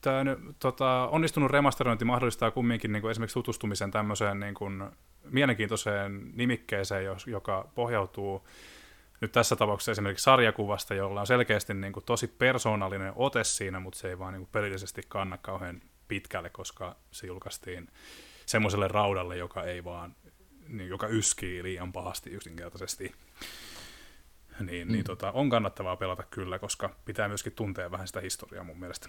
[0.00, 0.24] tämä
[0.58, 4.84] tota, onnistunut remasterointi mahdollistaa kumminkin niin kuin esimerkiksi tutustumisen tämmöiseen niin kuin,
[5.30, 8.48] mielenkiintoiseen nimikkeeseen, joka pohjautuu
[9.20, 13.98] nyt tässä tapauksessa esimerkiksi sarjakuvasta, jolla on selkeästi niin kuin, tosi persoonallinen ote siinä, mutta
[13.98, 17.88] se ei vaan niin kuin, pelillisesti kanna kauhean pitkälle, koska se julkaistiin
[18.46, 20.14] semmoiselle raudalle, joka ei vaan
[20.88, 23.12] joka yskii liian pahasti yksinkertaisesti,
[24.60, 24.92] niin, mm.
[24.92, 29.08] niin tota, on kannattavaa pelata kyllä, koska pitää myöskin tuntea vähän sitä historiaa mun mielestä.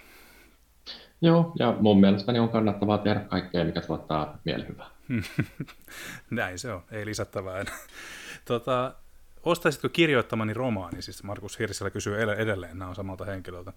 [1.20, 4.90] Joo, ja mun mielestäni on kannattavaa tehdä kaikkea, mikä tuottaa mielihyvää.
[6.30, 7.76] Näin se on, ei lisättävää enää.
[8.44, 8.94] tota,
[9.42, 11.02] ostaisitko kirjoittamani romaani?
[11.02, 13.72] Siis Markus Hirsillä kysyy edelleen, nämä on samalta henkilöltä.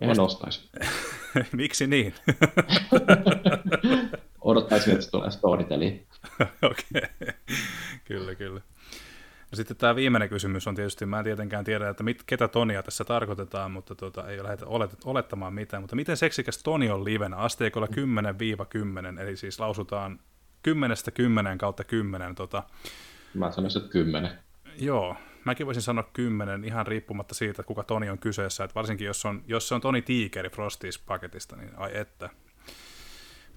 [0.00, 0.22] En Osta...
[0.22, 0.70] ostaisi.
[1.52, 2.14] Miksi niin?
[4.40, 6.06] Odottaisin, että se tulee Storyteliin.
[6.62, 7.34] Okei, okay.
[8.04, 8.60] kyllä, kyllä.
[9.50, 12.82] No sitten tämä viimeinen kysymys on tietysti, mä en tietenkään tiedä, että mit, ketä Tonia
[12.82, 15.82] tässä tarkoitetaan, mutta tota, ei lähdetä olet, olettamaan mitään.
[15.82, 17.36] Mutta miten seksikäs Toni on livenä?
[17.36, 17.86] Asteikolla
[19.16, 20.20] 10-10, eli siis lausutaan
[20.62, 22.34] 10 kautta 10.
[22.34, 22.62] Tota,
[23.34, 24.30] Mä sanoisin, että 10.
[24.78, 28.64] Joo, mäkin voisin sanoa 10 ihan riippumatta siitä, kuka Toni on kyseessä.
[28.64, 32.30] Että varsinkin jos, on, jos se on Toni Tiikeri Frosties paketista, niin ai että.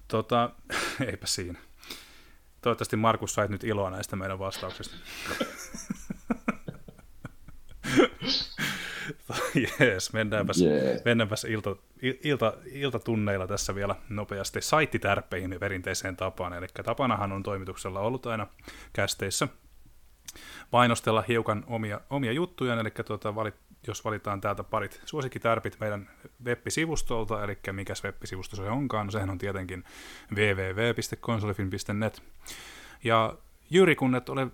[0.08, 0.50] Tota,
[1.06, 1.58] eipä siinä.
[2.60, 4.96] Toivottavasti Markus sait nyt iloa näistä meidän vastauksista.
[9.80, 11.04] Jees, mennäänpäs, Jees.
[11.04, 11.76] mennäänpäs ilta,
[12.24, 16.52] ilta, iltatunneilla tässä vielä nopeasti saittitärppeihin perinteiseen tapaan.
[16.52, 18.46] Eli tapanahan on toimituksella ollut aina
[18.92, 19.48] kästeissä
[20.74, 23.54] mainostella hiukan omia, omia juttuja, eli tuota, valit,
[23.86, 26.10] jos valitaan täältä parit suosikkitärpit meidän
[26.44, 29.84] web-sivustolta, eli mikäs web-sivusto se onkaan, no sehän on tietenkin
[30.34, 32.22] www.konsolifin.net.
[33.04, 33.36] Ja
[33.70, 34.46] Jyri, kun et ole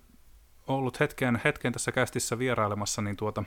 [0.67, 3.45] ollut hetken, hetken tässä kästissä vierailemassa, niin tuota,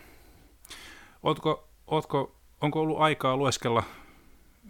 [1.24, 3.84] ootko, ootko, onko ollut aikaa lueskella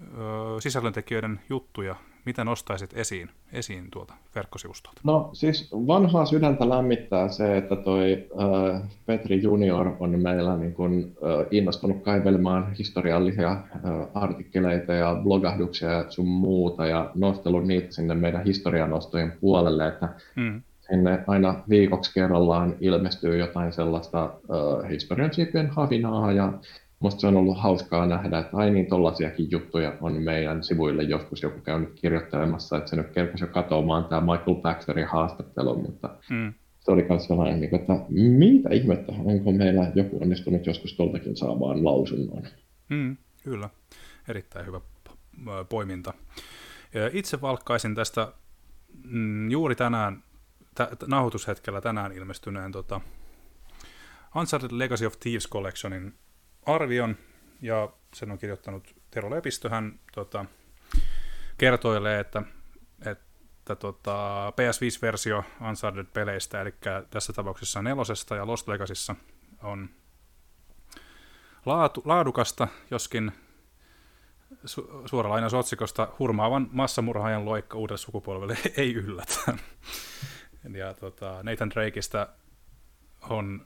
[0.01, 1.95] ö, sisällöntekijöiden juttuja
[2.25, 5.01] mitä nostaisit esiin, esiin tuolta verkkosivustolta?
[5.03, 8.27] No siis vanhaa sydäntä lämmittää se, että toi
[8.73, 13.61] äh, Petri Junior on meillä niin kun, äh, innostunut kaivelemaan historiallisia äh,
[14.13, 20.61] artikkeleita ja blogahduksia ja sun muuta ja nostellut niitä sinne meidän historianostojen puolelle, että mm.
[20.91, 25.31] sinne aina viikoksi kerrallaan ilmestyy jotain sellaista äh, historian
[25.69, 26.53] havinaa ja
[27.03, 31.43] Musta se on ollut hauskaa nähdä, että ai niin, tollaisiakin juttuja on meidän sivuille joskus
[31.43, 36.53] joku käynyt kirjoittelemassa, että se nyt kerkesi jo katoamaan tämä Michael Baxterin haastattelu, mutta mm.
[36.79, 41.85] se oli myös sellainen, niin että mitä ihmettä, onko meillä joku onnistunut joskus tuoltakin saamaan
[41.85, 42.43] lausunnon.
[42.89, 43.69] Mm, kyllä,
[44.27, 44.81] erittäin hyvä
[45.69, 46.13] poiminta.
[47.13, 48.33] Itse valkkaisin tästä
[49.03, 50.23] mm, juuri tänään,
[50.75, 53.01] t- nauhoitushetkellä tänään ilmestyneen tota,
[54.35, 56.13] Uncharted Legacy of Thieves Collectionin
[56.65, 57.17] arvion,
[57.61, 59.69] ja sen on kirjoittanut Tero Lepistö.
[59.69, 60.45] Hän tota,
[61.57, 62.43] kertoilee, että,
[63.05, 66.73] että tota, PS5-versio Uncharted-peleistä, eli
[67.09, 69.15] tässä tapauksessa nelosesta ja Lost Legacyssa
[69.63, 69.89] on
[71.65, 73.31] laatu, laadukasta, joskin
[74.65, 79.33] su, suora lainaus otsikosta hurmaavan massamurhaajan loikka uudelle sukupolvelle ei yllätä.
[80.73, 82.27] Ja tota, Nathan Drakeista
[83.29, 83.65] on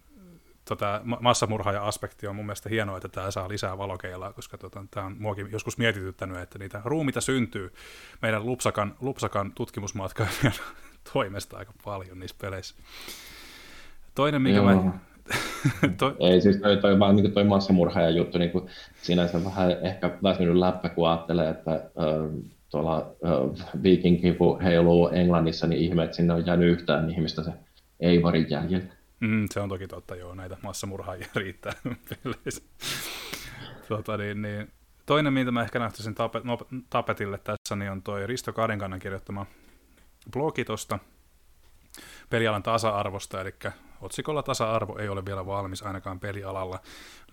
[0.68, 5.16] tota, massamurhaaja-aspekti on mun mielestä hienoa, että tämä saa lisää valokeilaa, koska tota, tämä on
[5.20, 7.74] muakin joskus mietityttänyt, että niitä ruumita syntyy
[8.22, 10.54] meidän Lupsakan, Lupsakan tutkimusmatkailijan
[11.14, 12.76] toimesta aika paljon niissä peleissä.
[14.16, 14.66] Toinen, mikä Joo.
[14.66, 14.92] mä...
[16.00, 16.16] toi...
[16.20, 18.52] Ei siis toi, toi vaan niin toi massamurhaaja juttu, niin
[19.02, 21.82] sinänsä vähän ehkä väsynyt läppä, kun ajattelee, että äh,
[22.70, 27.52] tuolla äh, viikinkipu heiluu Englannissa, niin ihme, että sinne on jäänyt yhtään ihmistä se
[28.00, 28.97] Eivarin jäljellä.
[29.20, 32.64] Mm, se on toki totta, joo, näitä massamurhaajia riittää peleissä.
[33.88, 34.72] tota, niin, niin.
[35.06, 36.58] Toinen, mitä mä ehkä nähtäisin tapet, no,
[36.90, 39.46] tapetille tässä, niin on toi Risto Karinkannan kirjoittama
[40.32, 41.00] blogi tuosta
[42.30, 43.54] pelialan tasa-arvosta, eli
[44.02, 46.80] otsikolla tasa-arvo ei ole vielä valmis ainakaan pelialalla.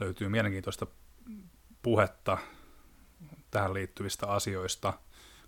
[0.00, 0.86] Löytyy mielenkiintoista
[1.82, 2.38] puhetta
[3.50, 4.92] tähän liittyvistä asioista.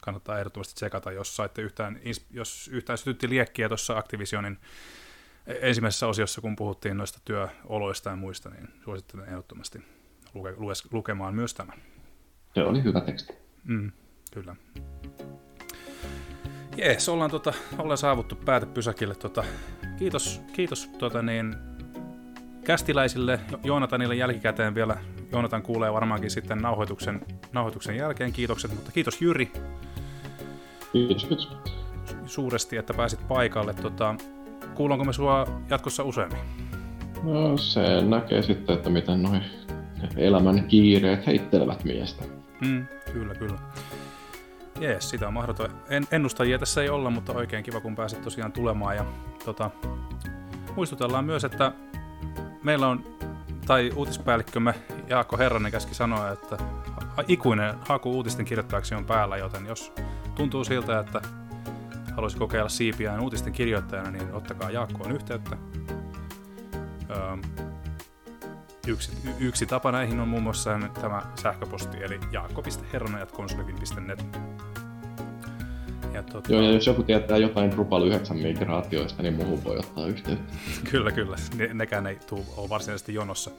[0.01, 2.01] Kannattaa ehdottomasti tsekata, jos saitte yhtään,
[2.31, 4.59] jos yhtään sytytti liekkiä tuossa Activisionin
[5.47, 9.83] ensimmäisessä osiossa, kun puhuttiin noista työoloista ja muista, niin suosittelen ehdottomasti
[10.35, 11.83] luke, lues, lukemaan myös tämän.
[12.55, 13.33] Se oli hyvä teksti.
[13.65, 13.93] Mm,
[14.33, 14.57] kyllä.
[16.77, 19.15] Jees, ollaan, tota, ollaan saavuttu päätepysäkille.
[19.15, 19.45] Tota,
[19.99, 21.55] kiitos kiitos tota, niin,
[22.65, 24.97] kästiläisille, Joonatanille jälkikäteen vielä.
[25.33, 27.21] Joonatan kuulee varmaankin sitten nauhoituksen,
[27.53, 28.33] nauhoituksen jälkeen.
[28.33, 29.53] Kiitokset, mutta kiitos Jyri.
[30.93, 31.49] Kiitos, kiitos.
[32.27, 33.75] Suuresti, että pääsit paikalle.
[33.75, 34.15] Tota,
[34.77, 36.39] kuulonko me sua jatkossa useammin?
[37.23, 39.43] No se näkee sitten, että miten noin
[40.17, 42.25] elämän kiireet heittelevät miestä.
[42.61, 43.59] Mm, kyllä, kyllä.
[44.81, 45.71] Jees, sitä on mahdoton.
[45.89, 48.97] En, ennustajia tässä ei olla, mutta oikein kiva, kun pääsit tosiaan tulemaan.
[48.97, 49.05] Ja,
[49.45, 49.71] tota,
[50.77, 51.73] muistutellaan myös, että
[52.63, 53.05] meillä on,
[53.67, 54.75] tai uutispäällikkömme
[55.09, 56.59] Jaakko Herranen käski sanoa, että
[57.29, 59.93] ikuinen haku uutisten kirjoittajaksi on päällä, joten jos
[60.35, 61.21] tuntuu siltä, että
[62.17, 65.57] haluaisi kokeilla siipiään uutisten kirjoittajana, niin ottakaa Jaakkoon yhteyttä.
[67.11, 67.37] Öö,
[68.87, 74.25] yksi, yksi tapa näihin on muun muassa tämä sähköposti, eli jaakko.herronajat.konsolivin.net.
[76.13, 76.53] Ja tuota...
[76.53, 80.55] Joo, ja jos joku tietää jotain Drupal 9 migraatioista, niin muuhun voi ottaa yhteyttä.
[80.91, 81.37] kyllä, kyllä.
[81.57, 83.51] Ne, nekään ei tule ole varsinaisesti jonossa,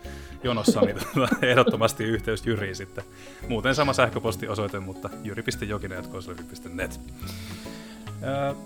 [0.44, 3.04] jonossa niin tuota, ehdottomasti yhteys Jyriin sitten.
[3.48, 5.10] Muuten sama sähköpostiosoite, mutta
[8.22, 8.58] jyri.jokinen.konsolivin.net.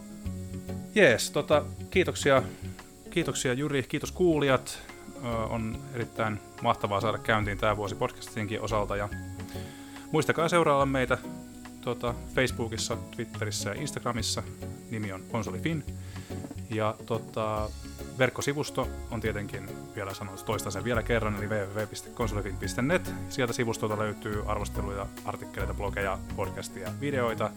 [0.96, 2.44] Jees, tota, kiitoksia
[3.12, 4.80] kiitoksia Juri, kiitos kuulijat.
[5.50, 9.10] On erittäin mahtavaa saada käyntiin tämä vuosi podcastinkin osalta ja
[10.12, 11.18] muistakaa seurailla meitä
[11.82, 14.44] tuota, Facebookissa, Twitterissä ja Instagramissa.
[14.92, 15.84] Nimi on KonsoliFin.
[16.70, 17.70] Ja tota,
[18.18, 23.14] verkkosivusto on tietenkin, vielä sanon toistan sen vielä kerran, eli www.konsolifin.net.
[23.30, 27.52] Sieltä sivustolta löytyy arvosteluja, artikkeleita, blogeja, podcastia, videoita.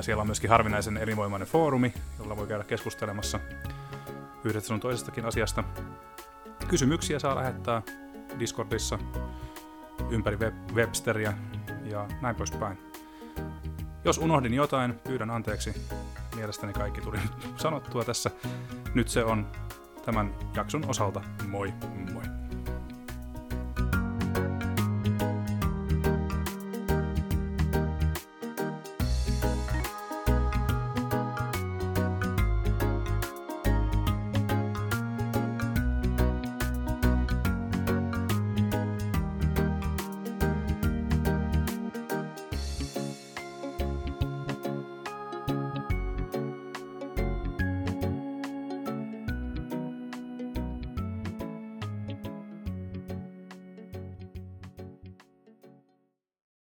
[0.00, 3.40] Siellä on myöskin harvinaisen elinvoimainen foorumi, jolla voi käydä keskustelemassa
[4.44, 5.64] yhdestä sun toisestakin asiasta.
[6.68, 7.82] Kysymyksiä saa lähettää
[8.38, 8.98] Discordissa
[10.10, 11.32] ympäri web- Websteriä
[11.84, 12.78] ja näin poispäin.
[14.04, 15.88] Jos unohdin jotain, pyydän anteeksi.
[16.36, 17.18] Mielestäni kaikki tuli
[17.56, 18.30] sanottua tässä.
[18.94, 19.46] Nyt se on
[20.04, 21.20] tämän jakson osalta.
[21.48, 21.72] Moi
[22.12, 22.37] moi!